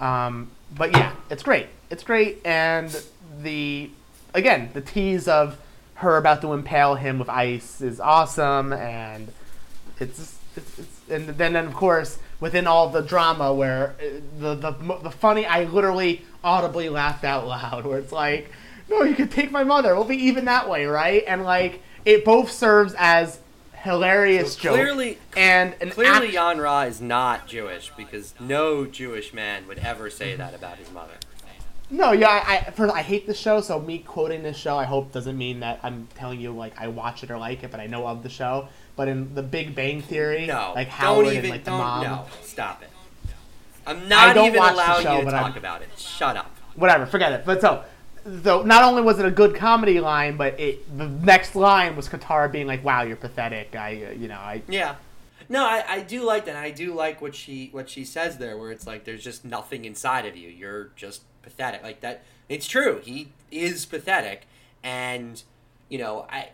Um, 0.00 0.50
but 0.74 0.92
yeah, 0.92 1.12
it's 1.30 1.42
great. 1.42 1.66
It's 1.90 2.02
great, 2.02 2.40
and 2.44 3.02
the 3.40 3.90
again 4.34 4.70
the 4.72 4.80
tease 4.80 5.28
of 5.28 5.58
her 5.96 6.16
about 6.16 6.40
to 6.42 6.52
impale 6.52 6.96
him 6.96 7.18
with 7.18 7.28
ice 7.28 7.80
is 7.80 8.00
awesome, 8.00 8.72
and 8.72 9.32
it's 10.00 10.38
it's, 10.56 10.78
it's 10.78 11.10
and 11.10 11.28
then 11.28 11.56
of 11.56 11.74
course 11.74 12.18
within 12.40 12.66
all 12.66 12.88
the 12.88 13.02
drama 13.02 13.54
where 13.54 13.94
uh, 14.00 14.20
the 14.38 14.54
the 14.54 14.98
the 15.02 15.10
funny 15.10 15.46
I 15.46 15.64
literally 15.64 16.22
audibly 16.42 16.88
laughed 16.88 17.24
out 17.24 17.46
loud 17.46 17.86
where 17.86 17.98
it's 17.98 18.12
like 18.12 18.50
no 18.90 19.02
you 19.02 19.14
could 19.14 19.30
take 19.30 19.50
my 19.50 19.64
mother 19.64 19.94
we'll 19.94 20.04
be 20.04 20.16
even 20.16 20.46
that 20.46 20.68
way 20.68 20.86
right 20.86 21.22
and 21.26 21.44
like 21.44 21.82
it 22.04 22.24
both 22.24 22.50
serves 22.50 22.94
as 22.98 23.38
hilarious 23.82 24.54
So 24.54 24.60
joke 24.60 24.74
clearly- 24.74 25.18
and 25.36 25.74
an 25.80 25.90
Clearly, 25.90 26.26
act- 26.28 26.34
Yon 26.34 26.58
Rha 26.58 26.80
is 26.86 27.00
not 27.00 27.46
Jewish 27.46 27.90
because 27.96 28.34
no 28.40 28.86
Jewish 28.86 29.32
man 29.34 29.66
would 29.68 29.78
ever 29.78 30.08
say 30.10 30.34
that 30.36 30.54
about 30.54 30.78
his 30.78 30.90
mother. 30.90 31.14
No, 31.90 32.12
yeah, 32.12 32.28
I, 32.28 32.56
I 32.66 32.70
first 32.70 32.94
I 32.94 33.02
hate 33.02 33.26
the 33.26 33.34
show, 33.34 33.60
so 33.60 33.78
me 33.78 33.98
quoting 33.98 34.42
this 34.42 34.56
show, 34.56 34.78
I 34.78 34.84
hope 34.84 35.12
doesn't 35.12 35.36
mean 35.36 35.60
that 35.60 35.78
I'm 35.82 36.08
telling 36.14 36.40
you 36.40 36.50
like 36.52 36.72
I 36.80 36.88
watch 36.88 37.22
it 37.22 37.30
or 37.30 37.36
like 37.36 37.62
it, 37.64 37.70
but 37.70 37.80
I 37.80 37.86
know 37.86 38.06
of 38.06 38.22
the 38.22 38.30
show. 38.30 38.68
But 38.96 39.08
in 39.08 39.34
The 39.34 39.42
Big 39.42 39.74
Bang 39.74 40.00
Theory, 40.00 40.46
No, 40.46 40.72
like 40.74 40.88
Howard 40.88 41.26
even. 41.26 41.38
and 41.40 41.48
like 41.50 41.64
the 41.64 41.70
mom, 41.72 42.02
No, 42.04 42.24
stop 42.42 42.82
it. 42.82 42.88
I'm 43.86 44.08
not 44.08 44.28
I 44.28 44.32
don't 44.32 44.46
even 44.46 44.58
watch 44.58 44.70
the 44.70 44.74
allowing 44.76 45.02
show, 45.02 45.18
you 45.18 45.24
to 45.24 45.30
talk 45.30 45.42
I'm- 45.44 45.56
about 45.58 45.82
it. 45.82 45.88
Shut 45.98 46.36
up. 46.36 46.56
whatever, 46.76 47.04
forget 47.04 47.32
it. 47.32 47.42
But 47.44 47.60
so 47.60 47.84
though 48.24 48.62
not 48.62 48.84
only 48.84 49.02
was 49.02 49.18
it 49.18 49.26
a 49.26 49.30
good 49.30 49.54
comedy 49.54 50.00
line, 50.00 50.36
but 50.36 50.58
it 50.58 50.96
the 50.96 51.08
next 51.08 51.54
line 51.54 51.96
was 51.96 52.08
Katara 52.08 52.50
being 52.50 52.66
like, 52.66 52.84
"Wow, 52.84 53.02
you're 53.02 53.16
pathetic." 53.16 53.74
I, 53.74 54.04
uh, 54.08 54.10
you 54.12 54.28
know, 54.28 54.36
I 54.36 54.62
Yeah. 54.68 54.96
No, 55.48 55.64
I, 55.64 55.84
I 55.86 56.00
do 56.00 56.22
like 56.24 56.46
that. 56.46 56.56
I 56.56 56.70
do 56.70 56.94
like 56.94 57.20
what 57.20 57.34
she 57.34 57.68
what 57.72 57.90
she 57.90 58.04
says 58.04 58.38
there, 58.38 58.56
where 58.56 58.70
it's 58.70 58.86
like 58.86 59.04
there's 59.04 59.24
just 59.24 59.44
nothing 59.44 59.84
inside 59.84 60.24
of 60.24 60.36
you. 60.36 60.48
You're 60.48 60.90
just 60.96 61.22
pathetic. 61.42 61.82
Like 61.82 62.00
that. 62.00 62.22
It's 62.48 62.66
true. 62.66 63.00
He 63.02 63.32
is 63.50 63.84
pathetic, 63.84 64.46
and 64.82 65.42
you 65.88 65.98
know, 65.98 66.26
I 66.30 66.50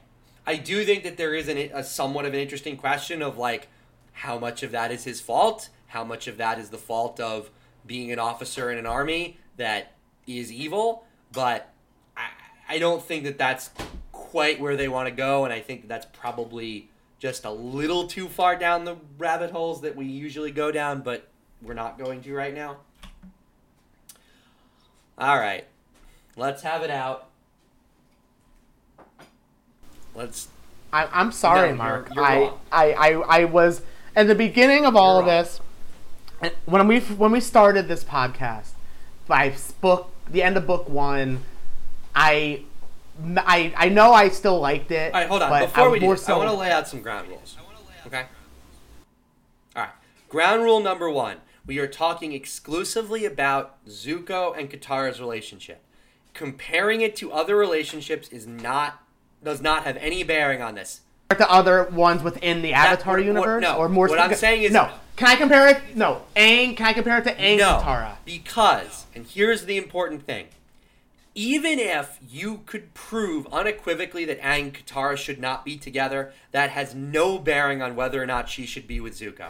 I 0.47 0.57
do 0.57 0.85
think 0.85 1.05
that 1.05 1.17
there 1.17 1.35
is 1.35 1.49
an, 1.49 1.59
a 1.59 1.85
somewhat 1.85 2.25
of 2.25 2.35
an 2.35 2.41
interesting 2.41 2.77
question 2.77 3.23
of 3.23 3.37
like 3.37 3.69
how 4.13 4.39
much 4.39 4.63
of 4.63 4.73
that 4.73 4.91
is 4.91 5.05
his 5.05 5.21
fault, 5.21 5.69
how 5.89 6.03
much 6.03 6.27
of 6.27 6.39
that 6.39 6.59
is 6.59 6.71
the 6.71 6.79
fault 6.79 7.21
of 7.21 7.51
being 7.87 8.11
an 8.11 8.19
officer 8.19 8.71
in 8.71 8.79
an 8.79 8.87
army 8.87 9.39
that 9.59 9.93
is 10.27 10.51
evil. 10.51 11.05
But 11.33 11.73
I 12.17 12.29
I 12.69 12.79
don't 12.79 13.03
think 13.03 13.25
that 13.25 13.39
that's 13.39 13.71
quite 14.13 14.61
where 14.61 14.77
they 14.77 14.89
want 14.89 15.09
to 15.09 15.15
go, 15.15 15.45
and 15.45 15.53
I 15.53 15.61
think 15.61 15.83
that 15.83 15.89
that's 15.89 16.07
probably 16.19 16.89
just 17.19 17.45
a 17.45 17.51
little 17.51 18.07
too 18.07 18.29
far 18.29 18.57
down 18.57 18.85
the 18.85 18.97
rabbit 19.19 19.51
holes 19.51 19.81
that 19.83 19.97
we 19.97 20.05
usually 20.07 20.51
go 20.53 20.71
down, 20.71 21.01
but 21.01 21.27
we're 21.63 21.75
not 21.75 21.99
going 21.99 22.21
to 22.23 22.35
right 22.35 22.55
now. 22.55 22.77
All 25.19 25.39
right, 25.39 25.65
let's 26.37 26.63
have 26.63 26.83
it 26.83 26.91
out. 26.91 27.29
Let's. 30.15 30.49
I, 30.93 31.07
I'm 31.13 31.33
sorry, 31.33 31.71
No, 31.71 31.77
Mark. 31.77 32.09
you're- 32.15 32.17
you're 32.41 32.53
I. 32.73 32.93
I, 32.93 32.93
I, 32.93 33.41
I 33.41 33.45
was 33.45 33.83
at 34.17 34.27
the 34.27 34.35
beginning 34.35 34.85
of 34.85 34.97
all 34.97 35.15
You're 35.23 35.23
of 35.23 35.29
wrong. 35.29 35.45
this. 36.43 36.53
When 36.67 36.87
we 36.87 37.01
when 37.01 37.33
we 37.33 37.41
started 37.41 37.89
this 37.89 38.05
podcast, 38.05 38.71
by 39.27 39.55
book 39.81 40.11
the 40.31 40.43
end 40.43 40.57
of 40.57 40.67
book 40.67 40.89
one, 40.89 41.45
I, 42.15 42.63
I, 43.37 43.73
I 43.77 43.89
know 43.89 44.13
I 44.13 44.29
still 44.29 44.61
liked 44.61 44.91
it. 44.91 45.13
All 45.15 45.21
right, 45.21 45.29
hold 45.29 45.43
on. 45.43 45.51
but 45.51 45.67
Before 45.67 45.85
I 45.89 45.89
we 45.89 45.99
do, 45.99 46.09
this, 46.11 46.25
I 46.25 46.27
so- 46.33 46.39
want 46.39 46.51
to 46.51 46.57
lay 46.57 46.71
out 46.71 46.89
some 46.89 47.01
ground 47.03 47.29
rules. 47.29 47.57
Okay. 48.07 48.25
All 49.77 49.83
right. 49.83 49.93
Ground 50.29 50.63
rule 50.63 50.81
number 50.81 51.11
one: 51.11 51.39
We 51.67 51.79
are 51.79 51.87
talking 51.87 52.33
exclusively 52.33 53.25
about 53.25 53.85
Zuko 53.87 54.57
and 54.59 54.71
Katara's 54.71 55.21
relationship. 55.21 55.83
Comparing 56.35 57.01
it 57.01 57.17
to 57.17 57.33
other 57.33 57.57
relationships 57.57 58.29
is 58.29 58.47
not 58.47 59.03
does 59.43 59.61
not 59.61 59.85
have 59.85 59.97
any 59.99 60.23
bearing 60.23 60.63
on 60.63 60.75
this. 60.75 61.01
To 61.37 61.51
other 61.51 61.85
ones 61.93 62.23
within 62.23 62.63
the 62.63 62.73
Avatar 62.73 63.17
what- 63.17 63.25
universe, 63.25 63.63
no. 63.63 63.77
or 63.77 63.89
more. 63.89 64.09
What 64.09 64.19
I'm 64.19 64.35
saying 64.35 64.63
is- 64.63 64.73
no. 64.73 64.89
Can 65.17 65.29
I 65.29 65.37
compare 65.37 65.69
it? 65.69 65.79
No, 65.97 66.23
Aang. 66.37 66.77
Can 66.77 66.87
I 66.87 66.93
compare 66.93 67.19
it 67.19 67.25
to 67.25 67.35
Aang 67.35 67.59
no, 67.59 67.81
Katara? 67.85 68.13
because 68.25 69.05
and 69.15 69.27
here's 69.27 69.65
the 69.67 69.77
important 69.77 70.25
thing: 70.25 70.47
even 71.35 71.79
if 71.81 72.19
you 72.31 72.61
could 72.67 72.95
prove 72.95 73.47
unequivocally 73.53 74.25
that 74.25 74.41
Aang 74.41 74.61
and 74.61 74.75
Katara 74.75 75.17
should 75.19 75.39
not 75.41 75.65
be 75.67 75.77
together, 75.77 76.33
that 76.53 76.71
has 76.71 76.95
no 76.95 77.39
bearing 77.39 77.83
on 77.83 77.95
whether 77.97 78.23
or 78.23 78.27
not 78.27 78.49
she 78.49 78.65
should 78.65 78.87
be 78.87 79.01
with 79.01 79.19
Zuko. 79.19 79.49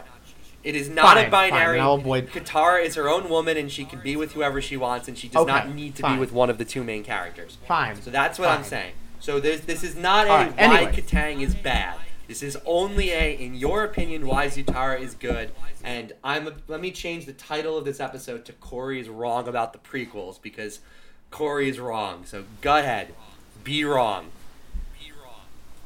It 0.63 0.75
is 0.75 0.89
not 0.89 1.15
Fine, 1.15 1.27
a 1.27 1.29
binary. 1.29 1.79
Avoid- 1.79 2.31
Katara 2.31 2.83
is 2.83 2.95
her 2.95 3.07
own 3.07 3.29
woman, 3.29 3.55
and 3.55 3.71
she 3.71 3.85
can 3.85 4.01
be 4.01 4.17
with 4.17 4.33
whoever 4.33 4.61
she 4.61 4.75
wants, 4.75 5.07
and 5.07 5.17
she 5.17 5.29
does 5.29 5.43
Okay, 5.43 5.51
not 5.53 5.69
need 5.73 5.95
to 5.95 6.01
fine. 6.01 6.15
be 6.15 6.19
with 6.19 6.33
one 6.33 6.49
of 6.49 6.57
the 6.57 6.65
two 6.65 6.83
main 6.83 7.03
characters. 7.05 7.57
Fine. 7.65 8.01
So 8.01 8.09
that's 8.09 8.37
what 8.37 8.49
I'm 8.49 8.65
saying. 8.65 8.91
So 9.19 9.39
this 9.39 9.83
is 9.83 9.95
not 9.95 10.27
a 10.27 10.29
right, 10.29 10.51
why 10.51 10.57
anyway. 10.57 10.91
Kataang 10.93 11.41
is 11.41 11.55
bad. 11.55 11.97
This 12.27 12.43
is 12.43 12.57
only 12.63 13.09
a, 13.09 13.33
in 13.33 13.55
your 13.55 13.83
opinion, 13.83 14.27
why 14.27 14.47
Zutara 14.47 14.99
is 14.99 15.15
good. 15.15 15.51
And 15.83 16.13
I'm. 16.23 16.61
let 16.67 16.79
me 16.79 16.91
change 16.91 17.25
the 17.25 17.33
title 17.33 17.75
of 17.75 17.85
this 17.85 17.99
episode 17.99 18.45
to 18.45 18.53
Corey 18.53 18.99
is 18.99 19.09
wrong 19.09 19.47
about 19.47 19.73
the 19.73 19.79
prequels 19.79 20.39
because 20.39 20.79
Corey 21.31 21.69
is 21.69 21.79
wrong. 21.79 22.25
So 22.25 22.43
go 22.61 22.77
ahead, 22.77 23.13
be 23.63 23.83
wrong. 23.83 24.27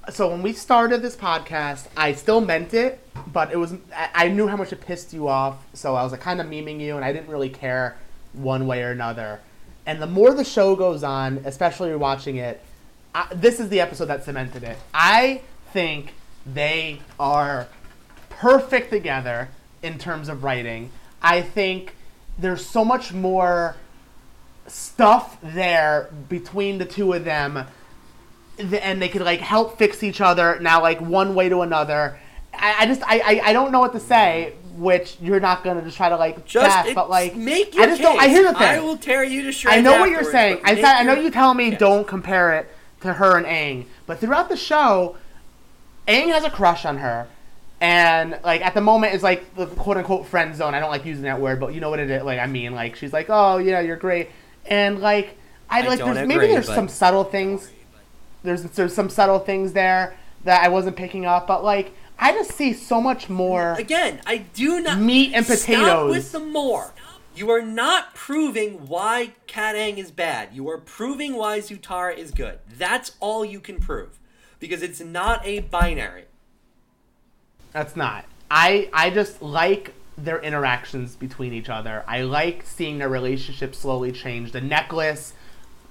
so 0.09 0.29
when 0.29 0.41
we 0.41 0.51
started 0.51 1.01
this 1.01 1.15
podcast, 1.15 1.87
I 1.95 2.13
still 2.13 2.41
meant 2.41 2.73
it, 2.73 2.99
but 3.27 3.51
it 3.53 3.57
was 3.57 3.75
I 3.95 4.27
knew 4.27 4.47
how 4.47 4.57
much 4.57 4.73
it 4.73 4.81
pissed 4.81 5.13
you 5.13 5.29
off, 5.29 5.65
so 5.73 5.95
I 5.95 6.03
was 6.03 6.11
like 6.11 6.21
kind 6.21 6.41
of 6.41 6.47
memeing 6.47 6.79
you, 6.79 6.97
and 6.97 7.05
I 7.05 7.13
didn't 7.13 7.29
really 7.29 7.49
care 7.49 7.97
one 8.33 8.67
way 8.67 8.83
or 8.83 8.91
another. 8.91 9.39
And 9.85 10.01
the 10.01 10.07
more 10.07 10.33
the 10.33 10.43
show 10.43 10.75
goes 10.75 11.03
on, 11.03 11.41
especially 11.45 11.89
you're 11.89 11.97
watching 11.97 12.37
it, 12.37 12.61
I, 13.15 13.27
this 13.33 13.59
is 13.59 13.69
the 13.69 13.79
episode 13.79 14.05
that 14.05 14.23
cemented 14.23 14.63
it. 14.63 14.77
I 14.93 15.41
think 15.71 16.13
they 16.45 16.99
are 17.19 17.67
perfect 18.29 18.89
together 18.89 19.49
in 19.81 19.97
terms 19.97 20.29
of 20.29 20.43
writing. 20.43 20.91
I 21.21 21.41
think 21.41 21.95
there's 22.37 22.65
so 22.65 22.83
much 22.83 23.13
more 23.13 23.75
stuff 24.67 25.37
there 25.41 26.09
between 26.29 26.77
the 26.77 26.85
two 26.85 27.13
of 27.13 27.25
them 27.25 27.65
and 28.57 29.01
they 29.01 29.09
could 29.09 29.21
like 29.21 29.39
help 29.39 29.77
fix 29.77 30.03
each 30.03 30.21
other 30.21 30.59
now 30.59 30.81
like 30.81 31.01
one 31.01 31.35
way 31.35 31.49
to 31.49 31.61
another 31.61 32.17
i, 32.53 32.75
I 32.79 32.85
just 32.85 33.01
I, 33.03 33.19
I 33.19 33.41
i 33.49 33.53
don't 33.53 33.71
know 33.71 33.81
what 33.81 33.91
to 33.93 33.99
say 33.99 34.53
which 34.77 35.17
you're 35.21 35.39
not 35.41 35.63
gonna 35.63 35.81
just 35.81 35.97
try 35.97 36.09
to 36.09 36.15
like 36.15 36.45
Just 36.45 36.67
bash, 36.67 36.95
but 36.95 37.09
like 37.09 37.35
make 37.35 37.75
your 37.75 37.83
i 37.83 37.87
just 37.87 37.97
case. 37.99 38.07
don't 38.07 38.21
i 38.21 38.27
hear 38.27 38.43
the 38.43 38.53
thing 38.53 38.67
I 38.67 38.79
will 38.79 38.97
tear 38.97 39.23
you 39.23 39.43
to 39.43 39.51
shreds. 39.51 39.77
I 39.77 39.81
know 39.81 39.99
what 39.99 40.09
you're 40.09 40.23
saying. 40.23 40.61
I 40.63 40.75
said, 40.75 40.85
I 40.85 41.03
know 41.03 41.13
you 41.13 41.29
tell 41.29 41.53
me 41.53 41.71
case. 41.71 41.79
don't 41.79 42.07
compare 42.07 42.53
it 42.53 42.72
to 43.03 43.13
her 43.13 43.37
and 43.37 43.45
Aang, 43.45 43.85
but 44.05 44.19
throughout 44.19 44.49
the 44.49 44.57
show, 44.57 45.15
Aang 46.07 46.27
has 46.27 46.43
a 46.43 46.49
crush 46.49 46.85
on 46.85 46.97
her, 46.97 47.27
and 47.79 48.39
like 48.43 48.61
at 48.61 48.73
the 48.73 48.81
moment 48.81 49.13
is 49.13 49.23
like 49.23 49.55
the 49.55 49.67
quote 49.67 49.97
unquote 49.97 50.25
friend 50.25 50.55
zone. 50.55 50.73
I 50.73 50.79
don't 50.79 50.89
like 50.89 51.05
using 51.05 51.23
that 51.23 51.39
word, 51.39 51.59
but 51.59 51.73
you 51.73 51.81
know 51.81 51.89
what 51.89 51.99
it 51.99 52.09
is. 52.09 52.23
Like 52.23 52.39
I 52.39 52.47
mean, 52.47 52.73
like 52.73 52.95
she's 52.95 53.13
like, 53.13 53.27
oh 53.29 53.57
yeah, 53.57 53.79
you're 53.79 53.95
great, 53.95 54.29
and 54.65 54.99
like 54.99 55.37
I, 55.69 55.81
I 55.81 55.87
like 55.87 55.99
there's 55.99 56.27
maybe 56.27 56.47
there's 56.47 56.65
some 56.65 56.87
subtle 56.87 57.23
things. 57.23 57.71
There's 58.43 58.63
there's 58.63 58.93
some 58.93 59.09
subtle 59.09 59.39
things 59.39 59.73
there 59.73 60.17
that 60.43 60.63
I 60.63 60.67
wasn't 60.67 60.95
picking 60.95 61.25
up, 61.25 61.47
but 61.47 61.63
like 61.63 61.93
I 62.19 62.31
just 62.31 62.51
see 62.51 62.73
so 62.73 63.01
much 63.01 63.29
more. 63.29 63.73
Again, 63.73 64.21
I 64.25 64.37
do 64.37 64.81
not 64.81 64.99
Meat 64.99 65.33
and 65.33 65.45
Stop 65.45 65.59
potatoes. 65.59 66.09
with 66.11 66.31
the 66.31 66.39
more. 66.39 66.93
You 67.35 67.49
are 67.49 67.61
not 67.61 68.13
proving 68.13 68.87
why 68.87 69.33
Kataang 69.47 69.97
is 69.97 70.11
bad. 70.11 70.49
You 70.53 70.69
are 70.69 70.77
proving 70.77 71.35
why 71.35 71.59
Zutara 71.59 72.15
is 72.15 72.31
good. 72.31 72.59
That's 72.77 73.13
all 73.19 73.43
you 73.43 73.59
can 73.59 73.79
prove, 73.79 74.19
because 74.59 74.83
it's 74.83 74.99
not 74.99 75.45
a 75.45 75.61
binary. 75.61 76.25
That's 77.71 77.95
not. 77.95 78.25
I 78.51 78.89
I 78.93 79.09
just 79.09 79.41
like 79.41 79.93
their 80.15 80.39
interactions 80.41 81.15
between 81.15 81.53
each 81.53 81.69
other. 81.69 82.03
I 82.07 82.21
like 82.21 82.63
seeing 82.67 82.99
their 82.99 83.09
relationship 83.09 83.73
slowly 83.73 84.11
change. 84.11 84.51
The 84.51 84.61
necklace 84.61 85.33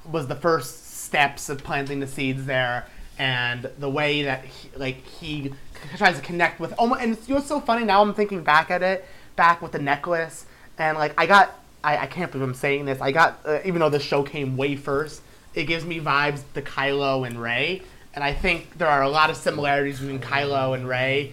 was 0.08 0.28
the 0.28 0.36
first 0.36 1.02
steps 1.02 1.48
of 1.48 1.64
planting 1.64 1.98
the 1.98 2.06
seeds 2.06 2.46
there, 2.46 2.86
and 3.18 3.68
the 3.78 3.90
way 3.90 4.22
that 4.22 4.44
he, 4.44 4.70
like 4.76 5.04
he 5.04 5.52
tries 5.96 6.16
to 6.16 6.22
connect 6.22 6.60
with. 6.60 6.72
My- 6.78 7.02
and 7.02 7.14
it's, 7.14 7.28
you 7.28 7.40
so 7.40 7.60
funny? 7.60 7.84
Now 7.84 8.00
I'm 8.00 8.14
thinking 8.14 8.44
back 8.44 8.70
at 8.70 8.82
it, 8.82 9.04
back 9.34 9.60
with 9.60 9.72
the 9.72 9.80
necklace, 9.80 10.46
and 10.78 10.98
like 10.98 11.14
I 11.18 11.26
got. 11.26 11.58
I, 11.84 11.96
I 11.96 12.06
can't 12.06 12.30
believe 12.30 12.46
I'm 12.46 12.54
saying 12.54 12.84
this. 12.84 13.00
I 13.00 13.10
got 13.10 13.40
uh, 13.44 13.58
even 13.64 13.80
though 13.80 13.88
the 13.88 13.98
show 13.98 14.22
came 14.22 14.56
way 14.56 14.76
first, 14.76 15.20
it 15.52 15.64
gives 15.64 15.84
me 15.84 16.00
vibes 16.00 16.42
to 16.54 16.62
Kylo 16.62 17.26
and 17.26 17.40
Rey, 17.40 17.82
and 18.14 18.22
I 18.22 18.32
think 18.32 18.78
there 18.78 18.86
are 18.88 19.02
a 19.02 19.08
lot 19.08 19.30
of 19.30 19.36
similarities 19.36 19.98
between 19.98 20.20
Kylo 20.20 20.74
and 20.76 20.86
Rey. 20.86 21.32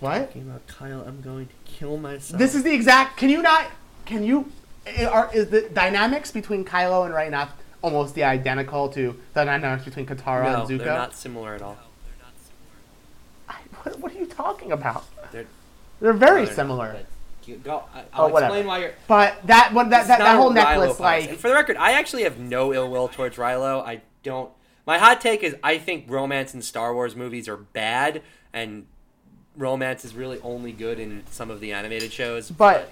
What? 0.00 0.26
Talking 0.26 0.42
about 0.42 0.66
Kyle, 0.66 1.04
I'm 1.06 1.20
going 1.20 1.46
to 1.46 1.52
kill 1.64 1.96
myself. 1.96 2.38
This 2.38 2.54
is 2.54 2.62
the 2.62 2.72
exact. 2.74 3.18
Can 3.18 3.28
you 3.30 3.42
not? 3.42 3.66
Can 4.04 4.24
you? 4.24 4.50
Are 5.08 5.30
is 5.32 5.48
the 5.48 5.68
dynamics 5.68 6.32
between 6.32 6.64
Kylo 6.64 7.04
and 7.04 7.14
Rey 7.14 7.30
not 7.30 7.50
almost 7.82 8.14
the 8.14 8.24
identical 8.24 8.88
to 8.90 9.16
the 9.34 9.44
dynamics 9.44 9.84
between 9.84 10.06
Katara 10.06 10.44
no, 10.44 10.60
and 10.60 10.68
Zuko? 10.70 10.78
they're 10.78 10.86
not 10.86 11.14
similar 11.14 11.54
at 11.54 11.62
all. 11.62 11.78
I- 13.48 13.54
what, 13.82 13.98
what 14.00 14.12
are 14.12 14.18
you 14.18 14.26
talking 14.26 14.72
about? 14.72 15.04
They're 15.32 15.46
They're 16.00 16.12
very 16.12 16.30
no, 16.30 16.36
they're 16.36 16.46
not, 16.46 16.54
similar. 16.54 16.96
you 16.98 17.06
Go. 17.62 17.84
I- 17.94 18.00
I'll 18.12 18.24
Oh, 18.24 18.28
whatever. 18.28 18.54
explain 18.54 18.66
why 18.66 18.78
you're. 18.78 18.92
But 19.08 19.46
that 19.46 19.72
one, 19.72 19.90
that 19.90 20.06
that, 20.08 20.18
that 20.18 20.36
whole 20.36 20.48
a 20.50 20.52
Reylo 20.52 20.54
necklace, 20.54 20.98
bias. 20.98 21.22
and 21.24 21.32
like 21.32 21.40
for 21.40 21.48
the 21.48 21.54
record, 21.54 21.76
I 21.76 21.92
actually 21.92 22.22
have 22.24 22.38
no 22.38 22.72
ill 22.72 22.88
will 22.90 23.08
towards 23.08 23.36
Reylo. 23.36 23.84
I 23.84 24.02
don't. 24.22 24.50
My 24.86 24.98
hot 24.98 25.20
take 25.20 25.42
is 25.42 25.54
I 25.62 25.78
think 25.78 26.06
romance 26.08 26.54
in 26.54 26.62
Star 26.62 26.94
Wars 26.94 27.14
movies 27.16 27.48
are 27.48 27.56
bad, 27.56 28.22
and 28.52 28.86
romance 29.56 30.04
is 30.04 30.14
really 30.14 30.38
only 30.42 30.72
good 30.72 30.98
in 30.98 31.22
some 31.30 31.50
of 31.50 31.60
the 31.60 31.72
animated 31.72 32.12
shows. 32.12 32.50
But 32.50 32.88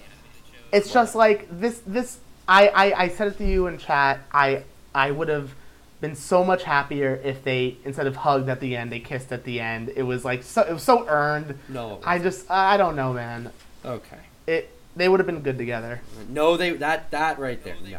it's 0.73 0.93
just 0.93 1.15
like 1.15 1.47
this. 1.51 1.83
This 1.87 2.19
I, 2.49 2.69
I 2.69 3.03
I 3.05 3.09
said 3.09 3.29
it 3.29 3.39
to 3.39 3.47
you 3.47 3.67
in 3.67 3.79
chat. 3.79 4.21
I 4.33 4.65
I 4.95 5.11
would 5.11 5.29
have 5.29 5.55
been 6.01 6.15
so 6.15 6.43
much 6.45 6.63
happier 6.63 7.21
if 7.23 7.45
they 7.45 7.77
instead 7.85 8.07
of 8.07 8.17
hugged 8.17 8.49
at 8.49 8.61
the 8.61 8.75
end, 8.77 8.91
they 8.91 9.01
kissed 9.01 9.33
at 9.33 9.45
the 9.45 9.61
end. 9.61 9.91
It 9.95 10.03
was 10.05 10.25
like 10.25 10.43
so. 10.43 10.63
It 10.63 10.73
was 10.73 10.83
so 10.83 11.07
earned. 11.09 11.59
no, 11.69 12.01
I 12.05 12.19
just 12.19 12.51
I 12.51 12.77
don't 12.77 12.97
know, 12.97 13.13
man. 13.13 13.51
okay. 13.85 14.17
It 14.51 14.71
they 14.97 15.09
would 15.09 15.21
have 15.21 15.27
been 15.27 15.43
good 15.43 15.59
together. 15.59 16.01
No, 16.29 16.57
they 16.57 16.73
that 16.73 17.11
that 17.13 17.39
right 17.39 17.63
there. 17.63 17.77
Yeah. 17.85 17.99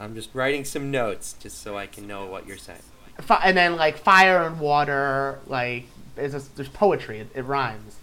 I'm 0.00 0.14
just 0.14 0.30
writing 0.32 0.64
some 0.64 0.90
notes 0.90 1.34
just 1.40 1.60
so 1.60 1.76
I 1.76 1.86
can 1.86 2.06
know 2.06 2.26
what 2.26 2.46
you're 2.46 2.56
saying. 2.56 2.82
And 3.42 3.56
then 3.56 3.74
like 3.76 3.98
fire 3.98 4.44
and 4.44 4.60
water, 4.60 5.40
like 5.46 5.86
just, 6.16 6.54
there's 6.54 6.68
poetry. 6.68 7.18
It, 7.18 7.30
it 7.34 7.44
rhymes. 7.44 7.96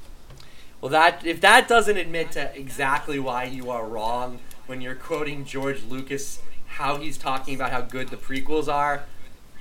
Well, 0.82 0.92
that 0.92 1.26
if 1.26 1.40
that 1.42 1.70
doesn't 1.70 1.96
admit 1.96 2.34
to 2.34 2.54
exactly 2.58 3.18
why 3.18 3.46
you 3.46 3.70
are 3.72 3.88
wrong 3.88 4.40
when 4.68 4.82
you're 4.82 4.96
quoting 4.96 5.46
George 5.46 5.84
Lucas 5.84 6.42
how 6.68 6.98
he's 6.98 7.18
talking 7.18 7.56
about 7.56 7.72
how 7.72 7.80
good 7.80 8.10
the 8.10 8.18
prequels 8.18 8.68
are, 8.68 9.06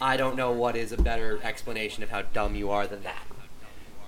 I 0.01 0.17
don't 0.17 0.35
know 0.35 0.51
what 0.51 0.75
is 0.75 0.91
a 0.91 0.97
better 0.97 1.39
explanation 1.45 2.03
of 2.03 2.11
how 2.11 2.23
dumb 2.23 2.57
you 2.57 2.71
are 2.71 2.89
than 2.89 3.05
that. 3.05 3.25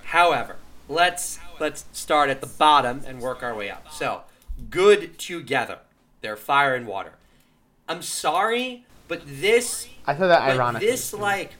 However, 0.06 0.56
let's 0.88 1.38
let's 1.58 1.84
start 1.92 2.30
at 2.30 2.40
the 2.40 2.46
bottom 2.46 3.02
and 3.06 3.20
work 3.20 3.42
our 3.42 3.54
way 3.54 3.70
up. 3.70 3.92
So, 3.92 4.22
good 4.70 5.18
together. 5.18 5.78
They're 6.20 6.36
fire 6.36 6.74
and 6.74 6.86
water. 6.86 7.12
I'm 7.88 8.02
sorry, 8.02 8.84
but 9.08 9.22
this 9.24 9.88
I 10.06 10.14
thought 10.14 10.28
that 10.28 10.42
ironic. 10.42 10.82
this 10.82 11.12
like 11.12 11.52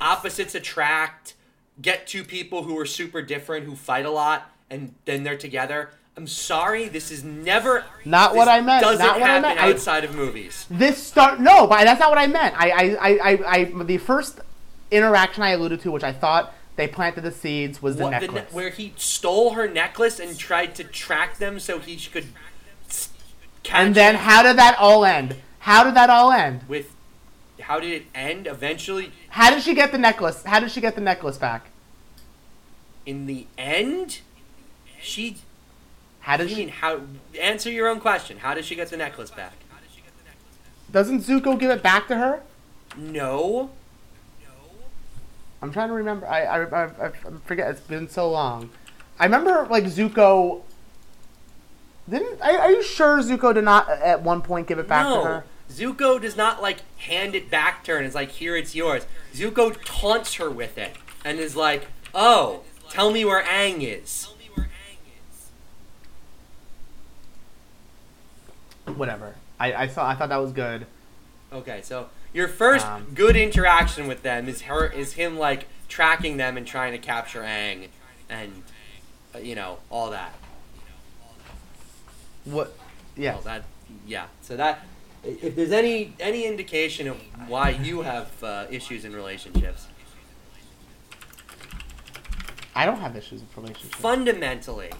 opposites 0.00 0.54
attract, 0.54 1.34
get 1.80 2.06
two 2.06 2.24
people 2.24 2.62
who 2.64 2.78
are 2.78 2.86
super 2.86 3.22
different 3.22 3.66
who 3.66 3.74
fight 3.74 4.06
a 4.06 4.10
lot 4.10 4.50
and 4.70 4.94
then 5.04 5.22
they're 5.24 5.36
together. 5.36 5.90
I'm 6.16 6.28
sorry, 6.28 6.86
this 6.88 7.10
is 7.10 7.24
never 7.24 7.84
Not 8.04 8.36
what 8.36 8.46
I 8.46 8.60
meant, 8.60 8.82
Doesn't 8.84 9.04
not 9.04 9.14
what 9.18 9.22
I 9.28 9.32
happen 9.34 9.42
meant. 9.42 9.60
I- 9.60 9.70
outside 9.72 10.04
of 10.04 10.14
movies. 10.14 10.64
this 10.70 11.02
start 11.04 11.40
no, 11.40 11.66
but 11.66 11.82
that's 11.84 11.98
not 11.98 12.08
what 12.10 12.18
I 12.18 12.28
meant. 12.28 12.54
I, 12.56 12.70
I, 12.70 12.82
I, 12.94 13.18
I, 13.32 13.48
I 13.48 13.64
the 13.84 13.98
first 13.98 14.40
interaction 14.92 15.42
I 15.42 15.50
alluded 15.50 15.80
to, 15.80 15.90
which 15.90 16.04
I 16.04 16.12
thought 16.12 16.54
they 16.76 16.88
planted 16.88 17.20
the 17.22 17.30
seeds, 17.30 17.80
was 17.82 17.96
the 17.96 18.04
What, 18.04 18.20
the 18.20 18.26
necklace. 18.26 18.50
ne- 18.52 18.56
where 18.56 18.70
he 18.70 18.92
stole 18.96 19.50
her 19.54 19.68
necklace 19.68 20.18
and 20.18 20.36
tried 20.38 20.74
to 20.76 20.84
track 20.84 21.38
them 21.38 21.58
so 21.60 21.78
he 21.78 21.96
could 21.96 22.26
catch 23.62 23.74
and 23.86 23.94
then 23.94 24.16
how 24.16 24.42
did 24.42 24.56
that 24.58 24.76
all 24.78 25.04
end? 25.04 25.36
How 25.60 25.84
did 25.84 25.94
that 25.94 26.10
all 26.10 26.32
end? 26.32 26.62
with 26.68 26.90
how 27.60 27.80
did 27.80 27.92
it 27.92 28.06
end? 28.14 28.46
Eventually, 28.46 29.12
How 29.30 29.50
did 29.50 29.62
she 29.62 29.74
get 29.74 29.90
the 29.92 29.98
necklace? 29.98 30.42
How 30.44 30.60
did 30.60 30.70
she 30.70 30.80
get 30.80 30.94
the 30.96 31.00
necklace 31.00 31.38
back? 31.38 31.66
in 33.06 33.26
the 33.26 33.46
end, 33.58 34.20
she. 35.00 35.36
How 36.20 36.36
did 36.38 36.46
mean, 36.48 36.68
she? 36.68 36.72
how? 36.72 37.00
Answer 37.40 37.70
your 37.70 37.88
own 37.88 38.00
question. 38.00 38.38
How 38.38 38.54
did 38.54 38.64
she 38.64 38.74
get 38.74 38.88
the 38.88 38.96
necklace 38.96 39.30
back? 39.30 39.52
Doesn't 40.90 41.20
Zuko 41.20 41.58
give 41.58 41.70
it 41.70 41.82
back 41.82 42.06
to 42.08 42.16
her? 42.16 42.42
No. 42.96 43.70
I'm 45.64 45.72
trying 45.72 45.88
to 45.88 45.94
remember. 45.94 46.26
I, 46.26 46.42
I, 46.42 46.62
I, 46.64 47.06
I 47.06 47.10
forget. 47.46 47.70
It's 47.70 47.80
been 47.80 48.06
so 48.06 48.30
long. 48.30 48.68
I 49.18 49.24
remember 49.24 49.66
like 49.70 49.84
Zuko. 49.84 50.60
Didn't? 52.06 52.38
Are, 52.42 52.58
are 52.58 52.70
you 52.70 52.82
sure 52.82 53.20
Zuko 53.20 53.54
did 53.54 53.64
not 53.64 53.88
uh, 53.88 53.92
at 53.94 54.22
one 54.22 54.42
point 54.42 54.66
give 54.66 54.78
it 54.78 54.86
back 54.86 55.06
no. 55.06 55.22
to 55.22 55.26
her? 55.26 55.44
Zuko 55.70 56.20
does 56.20 56.36
not 56.36 56.60
like 56.60 56.80
hand 56.98 57.34
it 57.34 57.50
back 57.50 57.82
to 57.84 57.92
her 57.92 57.96
and 57.96 58.06
is 58.06 58.14
like, 58.14 58.32
"Here, 58.32 58.54
it's 58.56 58.74
yours." 58.74 59.06
Zuko 59.32 59.74
taunts 59.86 60.34
her 60.34 60.50
with 60.50 60.76
it 60.76 60.96
and 61.24 61.38
is 61.38 61.56
like, 61.56 61.86
"Oh, 62.14 62.60
tell 62.90 63.10
me 63.10 63.24
where 63.24 63.42
Aang 63.42 63.78
is." 63.80 64.28
Whatever. 68.84 69.36
I, 69.58 69.72
I 69.72 69.86
saw. 69.86 70.06
I 70.06 70.14
thought 70.14 70.28
that 70.28 70.42
was 70.42 70.52
good. 70.52 70.86
Okay, 71.50 71.80
so 71.82 72.10
your 72.34 72.48
first 72.48 72.86
Um, 72.86 73.06
good 73.14 73.36
interaction 73.36 74.06
with 74.06 74.22
them 74.22 74.48
is 74.48 74.62
her 74.62 74.86
is 74.86 75.14
him 75.14 75.38
like 75.38 75.66
tracking 75.88 76.36
them 76.36 76.56
and 76.56 76.66
trying 76.66 76.92
to 76.92 76.98
capture 76.98 77.42
Aang, 77.42 77.88
and 78.28 78.62
uh, 79.34 79.38
you 79.38 79.54
know 79.54 79.78
all 79.88 80.10
that. 80.10 80.34
What? 82.44 82.76
Yeah. 83.16 83.34
Well, 83.34 83.42
that 83.42 83.64
yeah. 84.06 84.26
So 84.42 84.56
that 84.56 84.84
if 85.22 85.54
there's 85.56 85.72
any 85.72 86.12
any 86.20 86.44
indication 86.44 87.08
of 87.08 87.16
why 87.48 87.70
you 87.70 88.02
have 88.02 88.30
uh, 88.42 88.66
issues 88.70 89.04
in 89.04 89.14
relationships, 89.14 89.86
I 92.74 92.84
don't 92.84 92.98
have 92.98 93.16
issues 93.16 93.40
with 93.40 93.56
relationships. 93.56 93.94
fundamentally, 93.94 94.90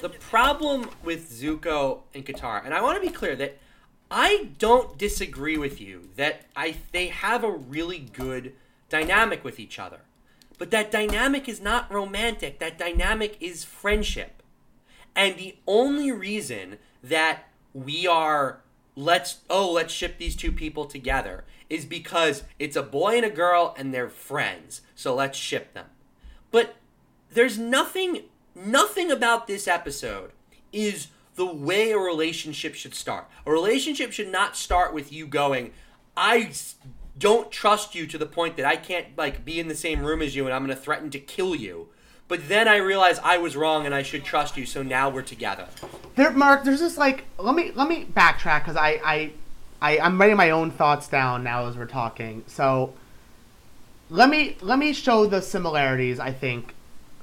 the 0.00 0.10
problem 0.10 0.90
with 1.02 1.30
Zuko 1.30 2.00
and 2.14 2.24
Katara, 2.26 2.64
and 2.64 2.74
I 2.74 2.82
want 2.82 3.02
to 3.02 3.06
be 3.06 3.12
clear 3.12 3.34
that 3.36 3.58
I 4.12 4.50
don't 4.58 4.98
disagree 4.98 5.56
with 5.56 5.80
you 5.80 6.10
that 6.16 6.42
I 6.54 6.76
they 6.92 7.08
have 7.08 7.42
a 7.42 7.50
really 7.50 7.98
good 7.98 8.52
dynamic 8.90 9.42
with 9.42 9.58
each 9.58 9.78
other. 9.78 10.00
But 10.58 10.70
that 10.70 10.92
dynamic 10.92 11.48
is 11.48 11.62
not 11.62 11.90
romantic. 11.90 12.58
That 12.58 12.78
dynamic 12.78 13.38
is 13.40 13.64
friendship. 13.64 14.42
And 15.16 15.36
the 15.36 15.56
only 15.66 16.12
reason 16.12 16.78
that 17.02 17.44
we 17.72 18.06
are 18.06 18.60
let's 18.94 19.38
oh 19.48 19.72
let's 19.72 19.94
ship 19.94 20.18
these 20.18 20.36
two 20.36 20.52
people 20.52 20.84
together 20.84 21.44
is 21.70 21.86
because 21.86 22.44
it's 22.58 22.76
a 22.76 22.82
boy 22.82 23.16
and 23.16 23.24
a 23.24 23.30
girl 23.30 23.74
and 23.78 23.94
they're 23.94 24.10
friends. 24.10 24.82
So 24.94 25.14
let's 25.14 25.38
ship 25.38 25.72
them. 25.72 25.86
But 26.50 26.76
there's 27.30 27.58
nothing 27.58 28.24
nothing 28.54 29.10
about 29.10 29.46
this 29.46 29.66
episode 29.66 30.32
is 30.70 31.08
the 31.34 31.46
way 31.46 31.92
a 31.92 31.98
relationship 31.98 32.74
should 32.74 32.94
start. 32.94 33.26
A 33.46 33.50
relationship 33.52 34.12
should 34.12 34.28
not 34.28 34.56
start 34.56 34.92
with 34.92 35.12
you 35.12 35.26
going, 35.26 35.72
I 36.16 36.52
don't 37.18 37.50
trust 37.50 37.94
you 37.94 38.06
to 38.06 38.18
the 38.18 38.26
point 38.26 38.56
that 38.56 38.66
I 38.66 38.76
can't 38.76 39.06
like 39.16 39.44
be 39.44 39.58
in 39.60 39.68
the 39.68 39.74
same 39.74 40.02
room 40.04 40.22
as 40.22 40.34
you 40.36 40.44
and 40.44 40.54
I'm 40.54 40.64
going 40.64 40.76
to 40.76 40.82
threaten 40.82 41.10
to 41.10 41.18
kill 41.18 41.54
you. 41.54 41.88
But 42.28 42.48
then 42.48 42.66
I 42.68 42.76
realize 42.76 43.18
I 43.22 43.38
was 43.38 43.56
wrong 43.56 43.84
and 43.84 43.94
I 43.94 44.02
should 44.02 44.24
trust 44.24 44.56
you, 44.56 44.64
so 44.64 44.82
now 44.82 45.10
we're 45.10 45.22
together. 45.22 45.68
There, 46.16 46.30
Mark. 46.30 46.64
There's 46.64 46.80
this 46.80 46.96
like 46.96 47.24
let 47.38 47.54
me 47.54 47.72
let 47.74 47.88
me 47.88 48.06
backtrack 48.06 48.60
because 48.60 48.76
I, 48.76 49.00
I 49.04 49.32
I 49.82 49.98
I'm 49.98 50.18
writing 50.18 50.36
my 50.36 50.50
own 50.50 50.70
thoughts 50.70 51.08
down 51.08 51.42
now 51.44 51.66
as 51.66 51.76
we're 51.76 51.86
talking. 51.86 52.44
So 52.46 52.94
let 54.08 54.30
me 54.30 54.56
let 54.60 54.78
me 54.78 54.92
show 54.92 55.26
the 55.26 55.42
similarities 55.42 56.20
I 56.20 56.32
think 56.32 56.74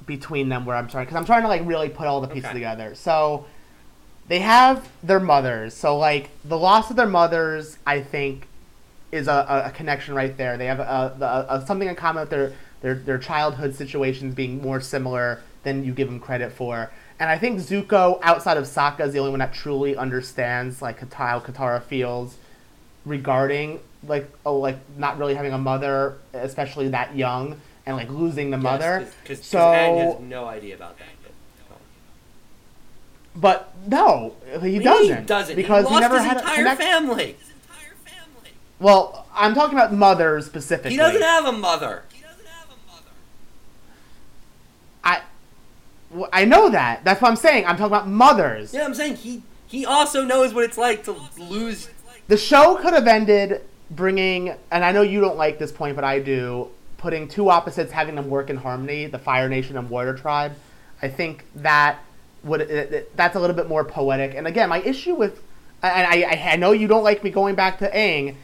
between 0.05 0.49
them 0.49 0.66
where 0.66 0.76
I'm 0.76 0.88
trying 0.88 1.05
because 1.05 1.16
I'm 1.18 1.26
trying 1.26 1.43
to 1.43 1.47
like 1.47 1.66
really 1.66 1.89
put 1.89 2.05
all 2.07 2.22
the 2.22 2.28
pieces 2.28 2.45
Okay. 2.45 2.53
together. 2.55 2.93
So 2.95 3.45
they 4.30 4.39
have 4.39 4.88
their 5.03 5.19
mothers. 5.19 5.73
So 5.73 5.97
like 5.97 6.30
the 6.45 6.57
loss 6.57 6.89
of 6.89 6.95
their 6.95 7.07
mothers, 7.07 7.77
I 7.86 7.99
think, 8.01 8.47
is 9.11 9.27
a, 9.27 9.63
a, 9.65 9.71
connection 9.71 10.13
right 10.13 10.38
there. 10.38 10.55
They 10.55 10.67
have 10.67 10.80
a, 10.80 11.47
a, 11.49 11.55
a, 11.55 11.65
something 11.65 11.89
in 11.89 11.95
common 11.95 12.21
with 12.21 12.30
their, 12.30 12.53
their 12.82 12.95
their 12.95 13.17
childhood 13.17 13.73
situations 13.75 14.36
being 14.36 14.61
more 14.61 14.80
similar 14.80 15.41
than 15.63 15.84
you 15.84 15.91
give 15.93 16.07
them 16.07 16.19
credit 16.19 16.51
for. 16.51 16.91
And 17.19 17.30
I 17.30 17.38
think 17.38 17.59
Zuko, 17.59 18.19
outside 18.21 18.57
of 18.57 18.65
Sokka, 18.65 19.01
is 19.01 19.13
the 19.13 19.19
only 19.19 19.32
one 19.32 19.39
that 19.39 19.51
truly 19.51 19.97
understands 19.97 20.82
like 20.82 21.11
how 21.11 21.39
Katara 21.39 21.82
feels 21.82 22.38
regarding 23.05 23.80
like 24.07 24.30
oh 24.45 24.57
like 24.57 24.77
not 24.95 25.17
really 25.17 25.34
having 25.34 25.53
a 25.53 25.57
mother, 25.57 26.19
especially 26.34 26.89
that 26.89 27.15
young, 27.15 27.59
and 27.88 27.97
like 27.97 28.09
losing 28.09 28.51
the 28.51 28.57
mother. 28.57 29.07
Because 29.23 29.43
so 29.43 29.57
Aang 29.57 30.13
has 30.13 30.21
no 30.21 30.45
idea 30.45 30.75
about 30.75 30.99
that. 30.99 31.07
But 33.40 33.74
no, 33.88 34.36
he 34.62 34.74
He 34.74 34.80
doesn't. 34.80 35.28
doesn't. 35.28 35.56
because 35.56 35.88
he 35.88 35.94
he, 35.94 36.00
never 36.00 36.18
his 36.18 36.26
had 36.26 36.38
a 36.38 36.40
entire 36.42 36.56
connect- 36.58 36.82
family. 36.82 37.36
Well, 38.80 39.26
I'm 39.36 39.54
talking 39.56 39.78
about 39.78 39.94
mothers 39.94 40.46
specifically. 40.46 40.92
He 40.92 40.98
doesn't 40.98 41.22
have 41.22 41.46
a 41.46 41.52
mother. 41.52 42.04
I, 45.04 45.22
well, 46.12 46.30
I 46.34 46.46
know 46.46 46.70
that. 46.70 47.04
That's 47.04 47.22
what 47.22 47.30
I'm 47.30 47.36
saying. 47.36 47.66
I'm 47.66 47.76
talking 47.78 47.88
about 47.94 48.08
mothers. 48.08 48.74
Yeah, 48.74 48.86
I'm 48.86 48.94
saying 48.94 49.16
he 49.18 49.44
he 49.68 49.86
also 49.86 50.24
knows 50.24 50.54
what 50.54 50.64
it's 50.64 50.78
like 50.78 51.04
to 51.06 51.16
lose. 51.38 51.90
The 52.28 52.38
show 52.38 52.76
could 52.76 52.94
have 52.94 53.08
ended 53.08 53.62
bringing, 53.92 54.54
and 54.72 54.84
I 54.86 54.92
know 54.92 55.02
you 55.02 55.20
don't 55.22 55.38
like 55.38 55.60
this 55.60 55.72
point, 55.72 55.96
but 55.96 56.04
I 56.04 56.20
do, 56.20 56.70
putting 56.98 57.28
two 57.28 57.50
opposites 57.50 57.92
having 57.92 58.16
them 58.16 58.30
work 58.30 58.50
in 58.50 58.58
harmony, 58.58 59.06
the 59.08 59.20
Fire 59.20 59.50
Nation 59.50 59.78
and 59.78 59.90
Water 59.90 60.14
Tribe. 60.16 60.54
I 61.02 61.08
think 61.08 61.46
that 61.56 62.00
would 62.44 62.62
it, 62.62 62.70
it- 62.94 63.16
that's 63.18 63.36
a 63.36 63.40
little 63.40 63.56
bit 63.56 63.68
more 63.68 63.84
poetic. 63.84 64.36
And 64.36 64.48
again, 64.48 64.70
my 64.70 64.82
issue 64.82 65.16
with, 65.16 65.42
and 65.82 66.08
I, 66.08 66.24
I, 66.24 66.52
I 66.54 66.56
know 66.56 66.72
you 66.72 66.88
don't 66.88 67.04
like 67.04 67.24
me 67.24 67.30
going 67.30 67.56
back 67.56 67.80
to 67.80 67.90
Aang. 67.92 68.36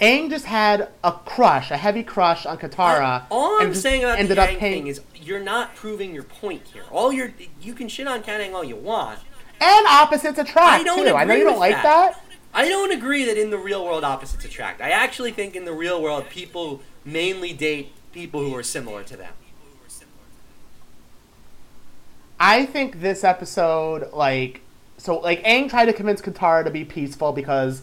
Aang 0.00 0.28
just 0.28 0.46
had 0.46 0.88
a 1.04 1.12
crush, 1.12 1.70
a 1.70 1.76
heavy 1.76 2.02
crush 2.02 2.46
on 2.46 2.58
Katara. 2.58 3.24
All 3.30 3.60
I'm 3.62 3.74
saying 3.74 4.02
about 4.02 4.18
ended 4.18 4.36
the 4.38 4.42
Aang 4.42 4.58
thing 4.58 4.86
is 4.88 5.00
you're 5.14 5.40
not 5.40 5.74
proving 5.76 6.12
your 6.12 6.24
point 6.24 6.62
here. 6.72 6.82
All 6.90 7.12
you're 7.12 7.32
you 7.60 7.74
can 7.74 7.88
shit 7.88 8.06
on 8.08 8.22
Kataang 8.22 8.54
all 8.54 8.64
you 8.64 8.76
want. 8.76 9.20
and 9.60 9.86
opposites 9.86 10.38
attract 10.38 10.80
I 10.80 10.82
don't 10.82 11.06
too. 11.06 11.14
I 11.14 11.24
know 11.24 11.34
you 11.34 11.44
don't 11.44 11.60
like 11.60 11.76
that. 11.76 12.14
that. 12.14 12.20
I 12.52 12.68
don't 12.68 12.92
agree 12.92 13.24
that 13.24 13.36
in 13.36 13.50
the 13.50 13.58
real 13.58 13.84
world 13.84 14.04
opposites 14.04 14.44
attract. 14.44 14.80
I 14.80 14.90
actually 14.90 15.32
think 15.32 15.56
in 15.56 15.64
the 15.64 15.72
real 15.72 16.00
world 16.02 16.28
people 16.28 16.82
mainly 17.04 17.52
date 17.52 17.92
people 18.12 18.40
who 18.40 18.54
are 18.54 18.62
similar 18.62 19.02
to 19.04 19.16
them. 19.16 19.32
I 22.38 22.66
think 22.66 23.00
this 23.00 23.24
episode, 23.24 24.12
like, 24.12 24.60
so 24.98 25.18
like 25.18 25.42
Aang 25.44 25.68
tried 25.70 25.86
to 25.86 25.92
convince 25.92 26.20
Katara 26.20 26.64
to 26.64 26.70
be 26.70 26.84
peaceful 26.84 27.32
because, 27.32 27.82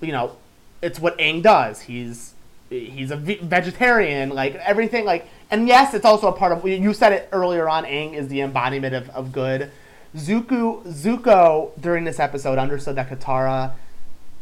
you 0.00 0.12
know, 0.12 0.36
it's 0.82 0.98
what 1.00 1.16
Aang 1.18 1.42
does. 1.42 1.82
He's 1.82 2.34
he's 2.70 3.10
a 3.10 3.16
ve- 3.16 3.38
vegetarian, 3.42 4.30
like 4.30 4.54
everything, 4.56 5.04
like, 5.04 5.26
and 5.50 5.66
yes, 5.66 5.94
it's 5.94 6.04
also 6.04 6.28
a 6.28 6.32
part 6.32 6.52
of. 6.52 6.66
You 6.66 6.92
said 6.92 7.12
it 7.12 7.28
earlier 7.32 7.68
on. 7.68 7.84
Aang 7.84 8.14
is 8.14 8.28
the 8.28 8.40
embodiment 8.42 8.94
of, 8.94 9.08
of 9.10 9.32
good. 9.32 9.70
Zuko 10.16 10.82
Zuko 10.86 11.70
during 11.80 12.04
this 12.04 12.18
episode 12.18 12.58
understood 12.58 12.96
that 12.96 13.08
Katara, 13.08 13.72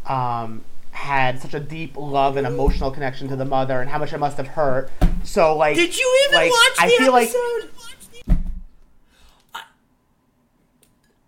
um, 0.06 0.64
had 0.92 1.40
such 1.40 1.54
a 1.54 1.60
deep 1.60 1.96
love 1.96 2.36
and 2.36 2.46
emotional 2.46 2.90
connection 2.90 3.28
to 3.28 3.36
the 3.36 3.44
mother, 3.44 3.80
and 3.80 3.90
how 3.90 3.98
much 3.98 4.12
it 4.12 4.18
must 4.18 4.36
have 4.38 4.48
hurt. 4.48 4.90
So 5.24 5.56
like, 5.56 5.76
Did 5.76 5.96
you 5.96 6.24
even 6.28 6.34
like, 6.38 6.50
watch 6.50 6.76
the 6.76 6.82
I 6.82 6.88
feel 6.98 7.12
like 7.12 7.28
episode? 7.28 7.38
I- 7.40 7.68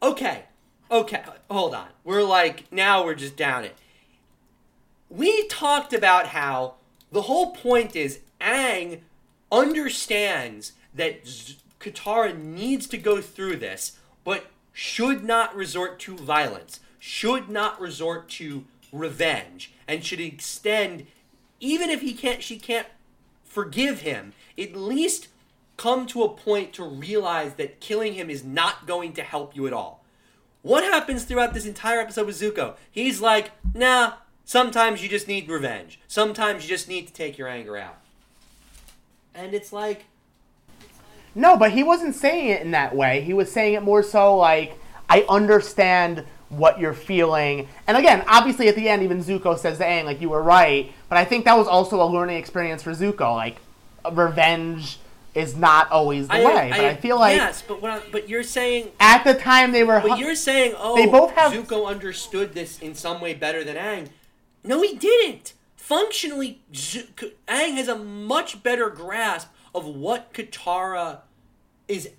Okay, 0.03 0.44
okay, 0.90 1.22
hold 1.51 1.74
on. 1.74 1.88
We're 2.05 2.22
like 2.22 2.70
now 2.72 3.05
we're 3.05 3.14
just 3.14 3.36
down 3.36 3.64
it. 3.64 3.76
we 5.11 5.46
talked 5.49 5.92
about 5.92 6.28
how 6.28 6.74
the 7.11 7.22
whole 7.22 7.53
point 7.53 7.96
is 7.96 8.20
Aang 8.40 9.01
understands 9.51 10.72
that 10.94 11.26
Z- 11.26 11.57
Katara 11.80 12.36
needs 12.38 12.86
to 12.88 12.99
go 12.99 13.20
through 13.20 13.57
this, 13.57 13.99
but 14.24 14.46
should 14.72 15.24
not 15.24 15.57
resort 15.57 15.99
to 16.01 16.16
violence, 16.16 16.80
should 16.99 17.49
not 17.49 17.80
resort 17.80 18.28
to 18.28 18.64
revenge, 18.92 19.72
and 19.86 20.05
should 20.05 20.20
extend, 20.20 21.07
even 21.61 21.88
if 21.90 22.03
he 22.03 22.12
can't, 22.12 22.42
she 22.42 22.59
can't 22.59 22.86
forgive 23.44 24.03
him, 24.03 24.32
at 24.59 24.74
least 24.76 25.28
come 25.78 26.06
to 26.08 26.24
a 26.24 26.28
point 26.28 26.74
to 26.74 26.84
realize 26.84 27.54
that 27.54 27.80
killing 27.80 28.12
him 28.12 28.28
is 28.28 28.44
not 28.44 28.86
going 28.86 29.14
to 29.14 29.22
help 29.22 29.56
you 29.56 29.66
at 29.66 29.72
all. 29.72 30.04
What 30.60 30.84
happens 30.84 31.24
throughout 31.24 31.54
this 31.54 31.64
entire 31.64 32.00
episode 32.00 32.26
with 32.26 32.38
Zuko? 32.38 32.74
He's 32.90 33.20
like, 33.20 33.52
nah, 33.74 34.14
sometimes 34.44 35.02
you 35.02 35.08
just 35.08 35.28
need 35.28 35.48
revenge. 35.48 36.00
Sometimes 36.08 36.64
you 36.64 36.68
just 36.68 36.88
need 36.88 37.06
to 37.06 37.12
take 37.12 37.38
your 37.38 37.48
anger 37.48 37.76
out. 37.76 37.96
And 39.34 39.54
it's 39.54 39.72
like, 39.72 40.06
No, 41.34 41.56
but 41.56 41.70
he 41.70 41.84
wasn't 41.84 42.16
saying 42.16 42.48
it 42.48 42.60
in 42.60 42.72
that 42.72 42.94
way. 42.94 43.20
He 43.20 43.32
was 43.32 43.50
saying 43.50 43.74
it 43.74 43.82
more 43.82 44.02
so 44.02 44.36
like, 44.36 44.76
I 45.08 45.24
understand 45.28 46.24
what 46.48 46.80
you're 46.80 46.92
feeling. 46.92 47.68
And 47.86 47.96
again, 47.96 48.24
obviously 48.26 48.66
at 48.66 48.74
the 48.74 48.88
end, 48.88 49.04
even 49.04 49.22
Zuko 49.22 49.56
says 49.56 49.78
to 49.78 49.84
Aang, 49.84 50.04
like, 50.06 50.20
you 50.20 50.30
were 50.30 50.42
right. 50.42 50.92
But 51.08 51.18
I 51.18 51.24
think 51.24 51.44
that 51.44 51.56
was 51.56 51.68
also 51.68 52.02
a 52.02 52.08
learning 52.08 52.36
experience 52.36 52.82
for 52.82 52.90
Zuko. 52.90 53.36
Like, 53.36 53.58
revenge 54.12 54.98
is 55.34 55.56
not 55.56 55.90
always 55.90 56.28
the 56.28 56.34
way. 56.34 56.68
But 56.70 56.80
I, 56.80 56.94
feel 56.96 57.18
like 57.18 57.36
yes, 57.36 57.62
but 57.66 57.80
what 57.82 57.90
I, 57.90 58.00
but 58.10 58.28
you're 58.28 58.42
saying 58.42 58.90
at 58.98 59.24
the 59.24 59.34
time 59.34 59.72
they 59.72 59.84
were. 59.84 60.00
But 60.00 60.18
you're 60.18 60.34
saying, 60.34 60.74
oh, 60.76 60.96
They 60.96 61.06
both 61.06 61.32
have- 61.32 61.52
Zuko 61.52 61.86
understood 61.86 62.54
this 62.54 62.78
in 62.78 62.94
some 62.94 63.20
way 63.20 63.34
better 63.34 63.62
than 63.64 63.76
Aang. 63.76 64.08
No, 64.64 64.82
he 64.82 64.96
didn't. 64.96 65.52
Functionally, 65.76 66.60
Zu- 66.74 67.06
K- 67.16 67.32
Aang 67.46 67.76
has 67.76 67.88
a 67.88 67.96
much 67.96 68.62
better 68.62 68.90
grasp 68.90 69.48
of 69.74 69.86
what 69.86 70.32
Katara 70.34 71.20
is 71.86 72.10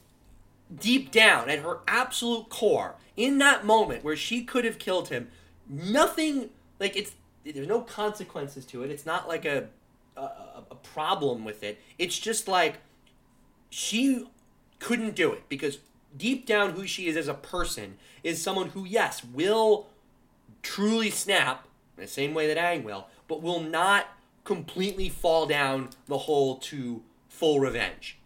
deep 0.80 1.12
down 1.12 1.50
at 1.50 1.60
her 1.60 1.80
absolute 1.88 2.50
core. 2.50 2.96
In 3.18 3.38
that 3.40 3.66
moment 3.66 4.04
where 4.04 4.16
she 4.16 4.44
could 4.44 4.64
have 4.66 4.80
killed 4.80 5.10
him, 5.10 5.28
nothing 5.68 6.50
like 6.80 6.96
it's 6.96 7.12
there's 7.44 7.68
no 7.68 7.82
consequences 7.82 8.66
to 8.68 8.84
it. 8.84 8.92
It's 8.92 9.06
not 9.06 9.28
like 9.28 9.44
a, 9.46 9.68
a 10.16 10.22
a 10.72 10.76
problem 10.76 11.44
with 11.44 11.64
it. 11.64 11.80
It's 11.98 12.18
just 12.18 12.48
like 12.48 12.76
she 13.70 14.28
couldn't 14.80 15.16
do 15.16 15.32
it 15.32 15.48
because 15.50 15.80
deep 16.18 16.46
down 16.46 16.72
who 16.72 16.88
she 16.88 17.08
is 17.08 17.16
as 17.16 17.28
a 17.28 17.34
person 17.34 17.98
is 18.24 18.42
someone 18.42 18.70
who 18.70 18.86
yes 18.86 19.24
will 19.24 19.88
truly 20.62 21.10
snap 21.10 21.68
in 21.98 22.04
the 22.04 22.08
same 22.08 22.34
way 22.34 22.48
that 22.52 22.58
Aang 22.58 22.84
will 22.84 23.08
but 23.28 23.42
will 23.42 23.62
not 23.62 24.08
completely 24.44 25.10
fall 25.10 25.46
down 25.46 25.90
the 26.08 26.18
hole 26.20 26.58
to 26.58 27.04
full 27.28 27.60
revenge. 27.60 28.18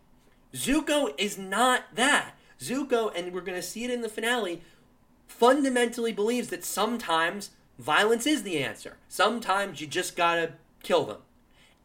Zuko 0.54 1.14
is 1.18 1.38
not 1.38 1.84
that. 1.96 2.36
Zuko 2.60 3.12
and 3.16 3.34
we're 3.34 3.42
going 3.42 3.60
to 3.60 3.68
see 3.68 3.84
it 3.84 3.92
in 3.92 4.02
the 4.02 4.10
finale 4.10 4.62
fundamentally 5.28 6.14
believes 6.14 6.50
that 6.50 6.64
sometimes 6.64 7.50
violence 7.80 8.26
is 8.26 8.44
the 8.44 8.64
answer. 8.64 8.98
Sometimes 9.10 9.82
you 9.82 9.88
just 9.88 10.16
got 10.16 10.36
to 10.36 10.54
kill 10.84 11.06
them. 11.06 11.18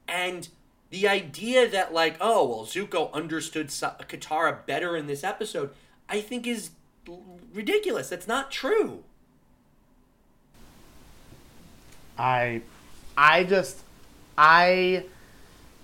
And 0.07 0.49
the 0.91 1.07
idea 1.09 1.69
that 1.69 1.93
like, 1.93 2.17
oh 2.21 2.49
well, 2.49 2.65
Zuko 2.65 3.13
understood 3.13 3.69
Katara 3.69 4.65
better 4.67 4.97
in 4.97 5.07
this 5.07 5.23
episode, 5.23 5.71
I 6.09 6.21
think 6.21 6.47
is 6.47 6.71
ridiculous. 7.53 8.09
That's 8.09 8.27
not 8.27 8.51
true. 8.51 9.05
I, 12.19 12.63
I 13.17 13.45
just, 13.45 13.79
I 14.37 15.05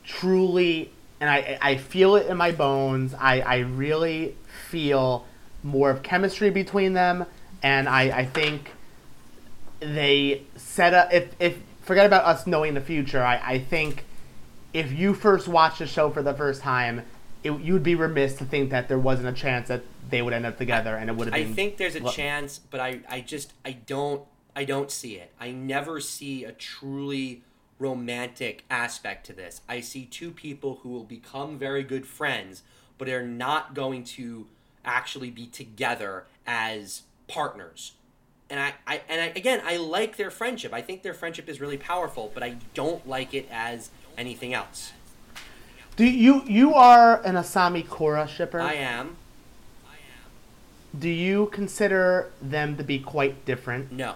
truly, 0.05 0.91
and 1.21 1.31
I, 1.31 1.59
I 1.61 1.77
feel 1.77 2.17
it 2.17 2.27
in 2.27 2.37
my 2.37 2.51
bones. 2.51 3.15
I, 3.15 3.41
I 3.41 3.57
really 3.59 4.35
feel 4.69 5.27
more 5.63 5.91
of 5.91 6.03
chemistry 6.03 6.51
between 6.51 6.95
them, 6.95 7.27
and 7.63 7.89
I, 7.89 8.03
I 8.19 8.25
think 8.25 8.73
they 9.81 10.43
set 10.57 10.93
up. 10.93 11.13
If, 11.13 11.35
if 11.39 11.59
forget 11.83 12.07
about 12.07 12.25
us 12.25 12.47
knowing 12.47 12.75
the 12.75 12.81
future, 12.81 13.23
I, 13.23 13.41
I 13.43 13.59
think 13.59 14.05
if 14.75 14.93
you 14.93 15.15
first 15.15 15.49
watched 15.49 15.79
the 15.79 15.87
show 15.87 16.11
for 16.11 16.23
the 16.23 16.35
first 16.35 16.61
time, 16.61 17.03
it, 17.43 17.53
you 17.61 17.73
would 17.73 17.83
be 17.83 17.95
remiss 17.95 18.35
to 18.37 18.45
think 18.45 18.71
that 18.71 18.89
there 18.89 18.99
wasn't 18.99 19.29
a 19.29 19.33
chance 19.33 19.69
that 19.69 19.83
they 20.11 20.21
would 20.21 20.35
end 20.35 20.45
up 20.45 20.59
together, 20.59 20.97
and 20.97 21.09
it 21.09 21.17
would 21.17 21.29
have 21.29 21.35
been. 21.35 21.53
I 21.53 21.55
think 21.55 21.77
there's 21.79 21.97
a 21.97 22.03
Well- 22.03 22.13
chance, 22.13 22.59
but 22.59 22.81
I, 22.81 23.01
I 23.09 23.21
just 23.21 23.55
I 23.65 23.73
don't 23.73 24.23
I 24.55 24.65
don't 24.65 24.91
see 24.91 25.15
it. 25.15 25.33
I 25.41 25.53
never 25.53 26.01
see 26.01 26.45
a 26.45 26.53
truly 26.53 27.43
romantic 27.79 28.65
aspect 28.71 29.27
to 29.27 29.33
this. 29.33 29.61
I 29.69 29.81
see 29.81 30.05
two 30.05 30.31
people 30.31 30.81
who 30.83 30.91
will 30.91 31.05
become 31.05 31.59
very 31.59 31.83
good 31.83 32.07
friends, 32.07 32.63
but 32.99 33.09
are 33.09 33.27
not 33.27 33.75
going 33.75 34.05
to 34.05 34.47
actually 34.85 35.31
be 35.31 35.47
together 35.47 36.25
as 36.47 37.03
partners. 37.29 37.93
And 38.51 38.61
I, 38.61 38.75
I 38.87 39.01
and 39.09 39.21
I, 39.21 39.27
again, 39.37 39.63
I 39.65 39.77
like 39.77 40.17
their 40.17 40.31
friendship. 40.31 40.73
I 40.73 40.83
think 40.83 41.03
their 41.03 41.15
friendship 41.15 41.49
is 41.49 41.61
really 41.61 41.79
powerful, 41.79 42.31
but 42.35 42.43
I 42.43 42.57
don't 42.75 43.07
like 43.09 43.35
it 43.35 43.49
as 43.51 43.91
anything 44.17 44.55
else. 44.55 44.93
Do 45.97 46.05
you 46.05 46.43
you 46.47 46.75
are 46.75 47.23
an 47.23 47.35
Asami 47.37 47.87
Korra 47.87 48.29
shipper? 48.29 48.61
I 48.61 48.75
am 48.75 49.17
Do 50.99 51.09
you 51.09 51.47
consider 51.53 52.31
them 52.43 52.77
to 52.77 52.85
be 52.85 52.99
quite 52.99 53.45
different? 53.45 53.91
no, 53.93 54.15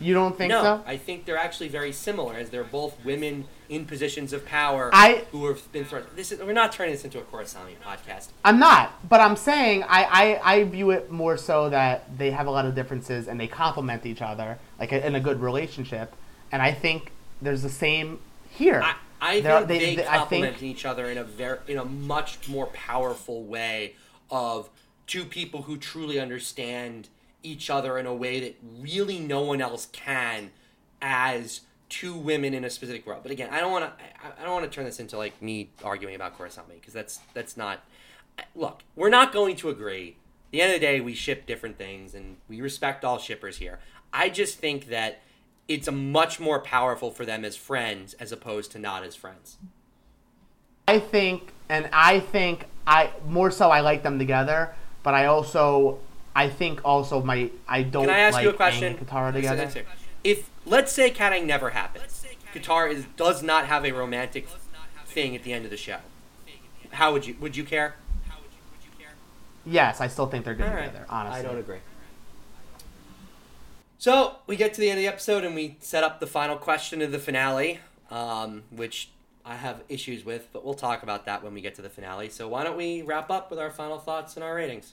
You 0.00 0.14
don't 0.14 0.36
think 0.38 0.50
no. 0.50 0.62
so? 0.62 0.82
I 0.86 0.96
think 0.96 1.24
they're 1.24 1.36
actually 1.36 1.68
very 1.68 1.90
similar, 1.92 2.34
as 2.34 2.50
they're 2.50 2.62
both 2.62 3.04
women 3.04 3.46
in 3.68 3.84
positions 3.84 4.32
of 4.32 4.46
power 4.46 4.90
I- 4.92 5.24
who 5.32 5.46
have 5.48 5.70
been 5.72 5.84
thrown. 5.84 6.04
This 6.14 6.30
is 6.30 6.38
we're 6.40 6.52
not 6.52 6.72
turning 6.72 6.92
this 6.94 7.04
into 7.04 7.18
a 7.18 7.22
Korrasami 7.22 7.74
podcast. 7.84 8.28
I'm 8.44 8.58
not, 8.60 8.92
but 9.08 9.20
I'm 9.20 9.34
saying 9.36 9.82
I, 9.88 10.04
I, 10.44 10.54
I 10.54 10.64
view 10.64 10.90
it 10.92 11.10
more 11.10 11.36
so 11.36 11.68
that 11.70 12.16
they 12.16 12.30
have 12.30 12.46
a 12.46 12.50
lot 12.50 12.64
of 12.64 12.74
differences 12.76 13.26
and 13.28 13.38
they 13.40 13.48
complement 13.48 14.06
each 14.06 14.22
other, 14.22 14.58
like 14.78 14.92
in 14.92 15.16
a 15.16 15.20
good 15.20 15.40
relationship. 15.40 16.14
And 16.50 16.62
I 16.62 16.72
think 16.72 17.12
there's 17.42 17.62
the 17.62 17.68
same 17.68 18.20
here. 18.50 18.80
I, 18.82 18.94
I 19.20 19.40
think 19.40 19.68
they, 19.68 20.06
I 20.06 20.18
complement 20.18 20.58
think 20.58 20.62
each 20.62 20.84
other 20.84 21.10
in 21.10 21.18
a 21.18 21.24
very 21.24 21.58
in 21.66 21.78
a 21.78 21.84
much 21.84 22.48
more 22.48 22.66
powerful 22.66 23.44
way 23.44 23.94
of 24.30 24.70
two 25.06 25.24
people 25.24 25.62
who 25.62 25.76
truly 25.76 26.20
understand 26.20 27.08
each 27.42 27.70
other 27.70 27.98
in 27.98 28.06
a 28.06 28.14
way 28.14 28.40
that 28.40 28.56
really 28.80 29.18
no 29.18 29.42
one 29.42 29.60
else 29.60 29.86
can 29.92 30.50
as 31.00 31.62
two 31.88 32.14
women 32.14 32.54
in 32.54 32.64
a 32.64 32.70
specific 32.70 33.06
world. 33.06 33.22
But 33.22 33.32
again, 33.32 33.48
I 33.50 33.60
don't 33.60 33.72
want 33.72 33.84
to 33.84 34.04
I, 34.04 34.40
I 34.40 34.44
don't 34.44 34.52
want 34.52 34.70
to 34.70 34.74
turn 34.74 34.84
this 34.84 35.00
into 35.00 35.16
like 35.16 35.40
me 35.42 35.70
arguing 35.82 36.14
about 36.14 36.38
Korrasami 36.38 36.74
because 36.74 36.94
that's 36.94 37.20
that's 37.34 37.56
not 37.56 37.80
look, 38.54 38.82
we're 38.94 39.10
not 39.10 39.32
going 39.32 39.56
to 39.56 39.68
agree. 39.68 40.16
At 40.48 40.52
the 40.52 40.62
end 40.62 40.74
of 40.74 40.80
the 40.80 40.86
day, 40.86 41.00
we 41.00 41.14
ship 41.14 41.46
different 41.46 41.76
things 41.76 42.14
and 42.14 42.36
we 42.48 42.60
respect 42.60 43.04
all 43.04 43.18
shippers 43.18 43.58
here. 43.58 43.80
I 44.12 44.30
just 44.30 44.58
think 44.58 44.88
that 44.88 45.20
it's 45.68 45.86
a 45.86 45.92
much 45.92 46.40
more 46.40 46.58
powerful 46.60 47.10
for 47.10 47.24
them 47.26 47.44
as 47.44 47.54
friends 47.54 48.14
as 48.14 48.32
opposed 48.32 48.72
to 48.72 48.78
not 48.78 49.04
as 49.04 49.14
friends. 49.14 49.58
I 50.88 50.98
think, 50.98 51.52
and 51.68 51.88
I 51.92 52.20
think 52.20 52.64
I 52.86 53.10
more 53.28 53.50
so 53.50 53.70
I 53.70 53.80
like 53.80 54.02
them 54.02 54.18
together, 54.18 54.74
but 55.02 55.12
I 55.12 55.26
also 55.26 55.98
I 56.34 56.48
think 56.48 56.80
also 56.84 57.22
my 57.22 57.50
I 57.68 57.82
don't 57.82 58.06
Can 58.06 58.14
I 58.14 58.20
ask 58.20 58.34
like 58.34 58.44
you 58.44 58.50
a 58.50 58.54
question? 58.54 58.94
Aang 58.94 58.98
and 58.98 59.08
Katara 59.08 59.32
together. 59.34 59.84
If 60.24 60.50
let's 60.64 60.90
say 60.90 61.10
Kataang 61.10 61.44
never 61.44 61.70
happened, 61.70 62.04
Katara 62.54 62.90
is 62.90 63.04
does 63.16 63.42
not 63.42 63.66
have 63.66 63.84
a 63.84 63.92
romantic 63.92 64.48
thing 65.04 65.36
at 65.36 65.42
the 65.42 65.52
end 65.52 65.66
of 65.66 65.70
the 65.70 65.76
show. 65.76 65.98
How 66.92 67.12
would 67.12 67.26
you 67.26 67.36
would 67.40 67.56
you 67.56 67.64
care? 67.64 67.96
Yes, 69.66 70.00
I 70.00 70.06
still 70.06 70.26
think 70.26 70.46
they're 70.46 70.54
good 70.54 70.66
All 70.66 70.74
right. 70.74 70.86
together. 70.86 71.04
Honestly, 71.10 71.40
I 71.40 71.42
don't 71.42 71.58
agree. 71.58 71.78
So 73.98 74.36
we 74.46 74.56
get 74.56 74.74
to 74.74 74.80
the 74.80 74.90
end 74.90 74.98
of 74.98 75.02
the 75.02 75.08
episode 75.08 75.44
and 75.44 75.54
we 75.54 75.76
set 75.80 76.04
up 76.04 76.20
the 76.20 76.26
final 76.26 76.56
question 76.56 77.02
of 77.02 77.10
the 77.10 77.18
finale, 77.18 77.80
um, 78.10 78.62
which 78.70 79.10
I 79.44 79.56
have 79.56 79.82
issues 79.88 80.24
with, 80.24 80.48
but 80.52 80.64
we'll 80.64 80.74
talk 80.74 81.02
about 81.02 81.24
that 81.26 81.42
when 81.42 81.52
we 81.52 81.60
get 81.60 81.74
to 81.76 81.82
the 81.82 81.90
finale. 81.90 82.28
So 82.28 82.48
why 82.48 82.62
don't 82.62 82.76
we 82.76 83.02
wrap 83.02 83.28
up 83.30 83.50
with 83.50 83.58
our 83.58 83.70
final 83.70 83.98
thoughts 83.98 84.36
and 84.36 84.44
our 84.44 84.54
ratings? 84.54 84.92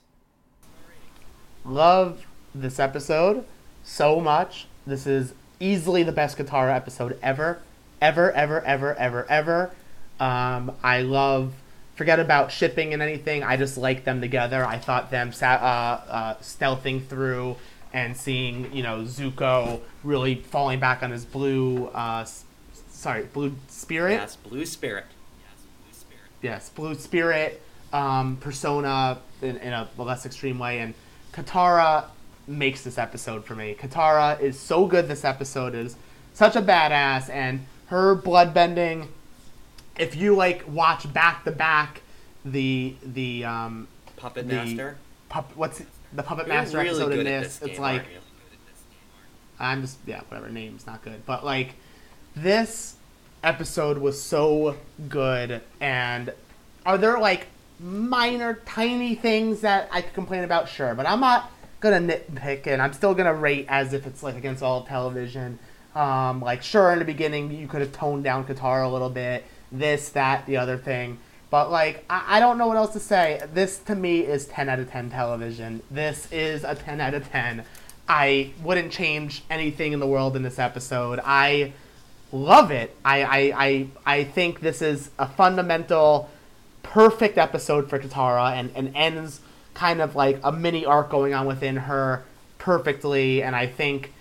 love 1.65 2.25
this 2.53 2.79
episode 2.79 3.43
so 3.83 4.19
much. 4.19 4.67
This 4.85 5.07
is 5.07 5.33
easily 5.59 6.03
the 6.03 6.11
best 6.11 6.37
Katara 6.37 6.75
episode 6.75 7.17
ever, 7.21 7.61
ever, 8.01 8.31
ever, 8.31 8.61
ever, 8.63 8.95
ever, 8.95 9.25
ever. 9.29 9.71
Um, 10.19 10.71
I 10.83 11.01
love. 11.01 11.53
Forget 11.95 12.19
about 12.19 12.51
shipping 12.51 12.93
and 12.93 13.01
anything. 13.01 13.43
I 13.43 13.55
just 13.55 13.77
like 13.77 14.03
them 14.03 14.19
together. 14.19 14.65
I 14.65 14.77
thought 14.77 15.11
them 15.11 15.31
uh, 15.41 15.45
uh, 15.45 16.35
stealthing 16.35 17.05
through 17.05 17.55
and 17.95 18.15
seeing 18.15 18.71
you 18.73 18.83
know 18.83 19.03
Zuko 19.03 19.79
really 20.03 20.35
falling 20.35 20.79
back 20.79 21.01
on 21.01 21.09
his 21.11 21.23
blue. 21.25 21.87
Uh, 21.87 22.25
sorry, 22.89 23.23
blue 23.33 23.55
spirit. 23.69 24.13
Yes, 24.15 24.35
Blue 24.35 24.65
Spirit. 24.65 25.05
Yes, 26.41 26.69
Blue 26.69 26.93
Spirit, 26.95 27.61
um, 27.93 28.37
Persona 28.41 29.19
in, 29.41 29.57
in 29.57 29.71
a 29.73 29.87
less 29.97 30.25
extreme 30.25 30.59
way, 30.59 30.79
and 30.79 30.93
Katara 31.31 32.05
makes 32.47 32.83
this 32.83 32.97
episode 32.97 33.45
for 33.45 33.55
me. 33.55 33.73
Katara 33.79 34.39
is 34.41 34.59
so 34.59 34.85
good. 34.85 35.07
This 35.07 35.23
episode 35.23 35.73
is 35.73 35.95
such 36.33 36.55
a 36.57 36.61
badass, 36.61 37.29
and 37.29 37.65
her 37.87 38.15
bloodbending. 38.15 39.07
If 39.97 40.15
you 40.17 40.35
like 40.35 40.65
watch 40.67 41.11
back 41.13 41.45
to 41.45 41.51
back 41.51 42.01
the 42.43 42.95
the 43.01 43.45
um 43.45 43.87
Puppet 44.17 44.49
the 44.49 44.55
Master. 44.55 44.97
pup, 45.29 45.51
what's 45.55 45.79
it- 45.79 45.87
the 46.15 46.23
puppet 46.23 46.47
You're 46.47 46.55
master 46.55 46.77
really 46.77 46.89
episode 46.89 47.11
in 47.13 47.25
this, 47.25 47.57
this 47.57 47.69
it's 47.69 47.79
like? 47.79 48.05
I'm 49.59 49.81
just 49.81 49.97
yeah, 50.05 50.21
whatever. 50.27 50.49
Name's 50.49 50.85
not 50.85 51.03
good, 51.03 51.25
but 51.25 51.45
like 51.45 51.75
this 52.35 52.95
episode 53.43 53.97
was 53.97 54.21
so 54.21 54.75
good. 55.07 55.61
And 55.79 56.33
are 56.85 56.97
there 56.97 57.19
like 57.19 57.47
minor, 57.79 58.59
tiny 58.65 59.15
things 59.15 59.61
that 59.61 59.89
I 59.91 60.01
could 60.01 60.13
complain 60.13 60.43
about? 60.43 60.67
Sure, 60.67 60.93
but 60.95 61.07
I'm 61.07 61.19
not 61.19 61.51
gonna 61.79 61.99
nitpick, 61.99 62.67
and 62.67 62.81
I'm 62.81 62.93
still 62.93 63.13
gonna 63.13 63.33
rate 63.33 63.65
as 63.69 63.93
if 63.93 64.07
it's 64.07 64.23
like 64.23 64.35
against 64.35 64.63
all 64.63 64.83
television. 64.83 65.59
Um, 65.93 66.41
like 66.41 66.61
sure, 66.61 66.91
in 66.91 66.99
the 66.99 67.05
beginning 67.05 67.51
you 67.51 67.67
could 67.67 67.81
have 67.81 67.93
toned 67.93 68.23
down 68.23 68.45
Katara 68.45 68.85
a 68.85 68.89
little 68.89 69.09
bit, 69.09 69.45
this, 69.71 70.09
that, 70.09 70.45
the 70.45 70.57
other 70.57 70.77
thing. 70.77 71.19
But 71.49 71.71
like, 71.71 72.03
I, 72.09 72.37
I 72.37 72.39
don't 72.39 72.57
know 72.57 72.67
what 72.67 72.77
else 72.77 72.93
to 72.93 72.99
say. 72.99 73.41
This 73.53 73.77
to 73.79 73.95
me 73.95 74.21
is 74.21 74.45
10 74.47 74.69
out 74.69 74.79
of 74.79 74.89
10 74.89 75.09
television. 75.09 75.81
This 75.91 76.31
is 76.31 76.63
a 76.63 76.75
10 76.75 76.99
out 77.01 77.13
of 77.13 77.29
10. 77.29 77.63
I 78.07 78.51
wouldn't 78.63 78.91
change 78.91 79.43
anything 79.49 79.93
in 79.93 79.99
the 79.99 80.07
world 80.07 80.35
in 80.35 80.43
this 80.43 80.59
episode. 80.59 81.19
I 81.23 81.73
love 82.31 82.71
it. 82.71 82.95
I, 83.03 83.23
I, 83.23 83.65
I, 83.65 83.87
I 84.05 84.23
think 84.23 84.59
this 84.59 84.81
is 84.81 85.09
a 85.17 85.27
fundamental, 85.27 86.29
perfect 86.83 87.37
episode 87.37 87.89
for 87.89 87.99
Katara 87.99 88.51
and, 88.53 88.71
and 88.75 88.95
ends 88.95 89.39
kind 89.73 90.01
of 90.01 90.15
like 90.15 90.39
a 90.43 90.51
mini 90.51 90.85
arc 90.85 91.09
going 91.09 91.33
on 91.33 91.45
within 91.45 91.75
her 91.75 92.23
perfectly. 92.57 93.41
And 93.41 93.55
I 93.55 93.67
think 93.67 94.13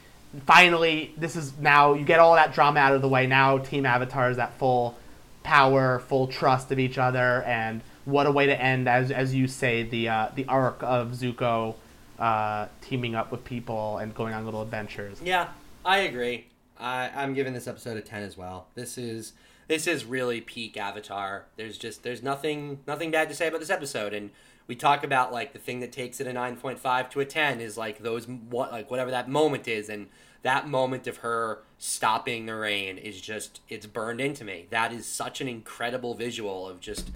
finally, 0.47 1.15
this 1.17 1.37
is 1.37 1.57
now, 1.59 1.95
you 1.95 2.05
get 2.05 2.21
all 2.21 2.35
that 2.35 2.53
drama 2.55 2.81
out 2.81 2.95
of 2.95 3.03
the 3.03 3.09
way. 3.09 3.27
Now, 3.27 3.59
Team 3.59 3.87
Avatar 3.87 4.31
is 4.31 4.39
at 4.39 4.57
full 4.59 4.97
power, 5.45 6.01
full 6.01 6.27
trust 6.27 6.73
of 6.73 6.81
each 6.81 6.99
other. 6.99 7.45
And 7.45 7.83
what 8.05 8.27
a 8.27 8.33
way 8.33 8.47
to 8.47 8.61
end, 8.61 8.89
as, 8.89 9.13
as 9.13 9.33
you 9.33 9.47
say, 9.47 9.85
the, 9.85 10.09
uh, 10.09 10.29
the 10.35 10.45
arc 10.47 10.83
of 10.83 11.13
Zuko 11.13 11.77
uh, 12.19 12.67
teaming 12.81 13.15
up 13.15 13.31
with 13.31 13.45
people 13.45 13.99
and 13.99 14.13
going 14.15 14.35
on 14.35 14.45
little 14.45 14.63
adventures. 14.63 15.21
Yeah, 15.23 15.49
I 15.85 15.99
agree. 15.99 16.47
I, 16.79 17.11
I'm 17.15 17.35
giving 17.35 17.55
this 17.55 17.69
episode 17.69 17.97
a 17.97 18.01
ten 18.01 18.23
as 18.23 18.37
well. 18.37 18.67
This 18.75 18.99
is 18.99 19.33
this 19.69 19.87
is 19.87 20.05
really 20.05 20.41
peak 20.41 20.77
Avatar. 20.77 21.47
There's 21.57 21.79
just 21.79 22.03
there's 22.03 22.23
nothing 22.23 22.81
nothing 22.87 23.11
bad 23.11 23.29
to 23.29 23.35
say 23.35 23.49
about 23.49 23.61
this 23.61 23.71
episode, 23.71 24.13
and 24.13 24.31
we 24.67 24.75
talk 24.75 25.05
about 25.05 25.33
like 25.33 25.53
the 25.53 25.59
thing 25.59 25.81
that 25.81 25.93
takes 25.93 26.21
it 26.21 26.27
a 26.27 26.33
nine 26.33 26.57
point 26.57 26.79
five 26.79 27.11
to 27.11 27.21
a 27.21 27.25
ten 27.25 27.61
is 27.61 27.79
like 27.79 28.01
those 28.01 28.27
what 28.27 28.73
like 28.73 28.91
whatever 28.91 29.11
that 29.11 29.29
moment 29.29 29.69
is, 29.69 29.89
and 29.89 30.09
that 30.45 30.69
moment 30.69 31.07
of 31.07 31.19
her 31.19 31.63
stopping 31.79 32.45
the 32.45 32.55
rain 32.55 32.99
is 32.99 33.21
just 33.21 33.61
it's 33.69 33.87
burned 33.87 34.21
into 34.21 34.45
me. 34.45 34.67
That 34.71 34.93
is 34.93 35.07
such 35.07 35.41
an 35.41 35.49
incredible 35.49 36.15
visual 36.15 36.69
of 36.69 36.81
just 36.81 37.11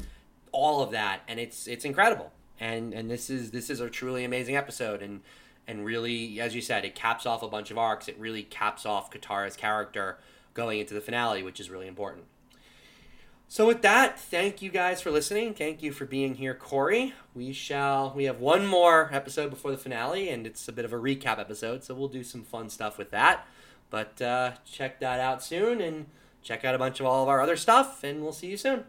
all 0.50 0.82
of 0.82 0.90
that, 0.92 1.20
and 1.28 1.38
it's 1.38 1.68
it's 1.68 1.84
incredible. 1.84 2.32
And 2.58 2.94
and 2.94 3.10
this 3.10 3.28
is 3.28 3.50
this 3.50 3.68
is 3.68 3.80
a 3.80 3.90
truly 3.90 4.24
amazing 4.24 4.56
episode, 4.56 5.02
and 5.02 5.20
and 5.66 5.84
really, 5.84 6.40
as 6.40 6.54
you 6.54 6.62
said, 6.62 6.86
it 6.86 6.94
caps 6.94 7.26
off 7.26 7.42
a 7.42 7.48
bunch 7.48 7.70
of 7.70 7.76
arcs. 7.76 8.08
It 8.08 8.18
really 8.18 8.42
caps 8.42 8.86
off 8.86 9.10
Katara's 9.10 9.56
character 9.56 10.18
going 10.54 10.80
into 10.80 10.94
the 10.94 11.00
finale, 11.02 11.42
which 11.42 11.60
is 11.60 11.68
really 11.68 11.86
important. 11.86 12.24
So 13.50 13.66
with 13.66 13.80
that, 13.80 14.20
thank 14.20 14.60
you 14.60 14.68
guys 14.68 15.00
for 15.00 15.10
listening. 15.10 15.54
Thank 15.54 15.82
you 15.82 15.90
for 15.90 16.04
being 16.04 16.34
here, 16.34 16.52
Corey. 16.54 17.14
We 17.34 17.54
shall 17.54 18.12
we 18.14 18.24
have 18.24 18.40
one 18.40 18.66
more 18.66 19.08
episode 19.10 19.48
before 19.48 19.70
the 19.70 19.78
finale, 19.78 20.28
and 20.28 20.46
it's 20.46 20.68
a 20.68 20.72
bit 20.72 20.84
of 20.84 20.92
a 20.92 20.98
recap 20.98 21.38
episode, 21.38 21.82
so 21.82 21.94
we'll 21.94 22.08
do 22.08 22.22
some 22.22 22.44
fun 22.44 22.68
stuff 22.68 22.98
with 22.98 23.10
that. 23.10 23.46
But 23.88 24.20
uh, 24.20 24.52
check 24.70 25.00
that 25.00 25.18
out 25.18 25.42
soon, 25.42 25.80
and 25.80 26.08
check 26.42 26.62
out 26.66 26.74
a 26.74 26.78
bunch 26.78 27.00
of 27.00 27.06
all 27.06 27.22
of 27.22 27.28
our 27.30 27.40
other 27.40 27.56
stuff, 27.56 28.04
and 28.04 28.22
we'll 28.22 28.32
see 28.32 28.48
you 28.48 28.58
soon. 28.58 28.84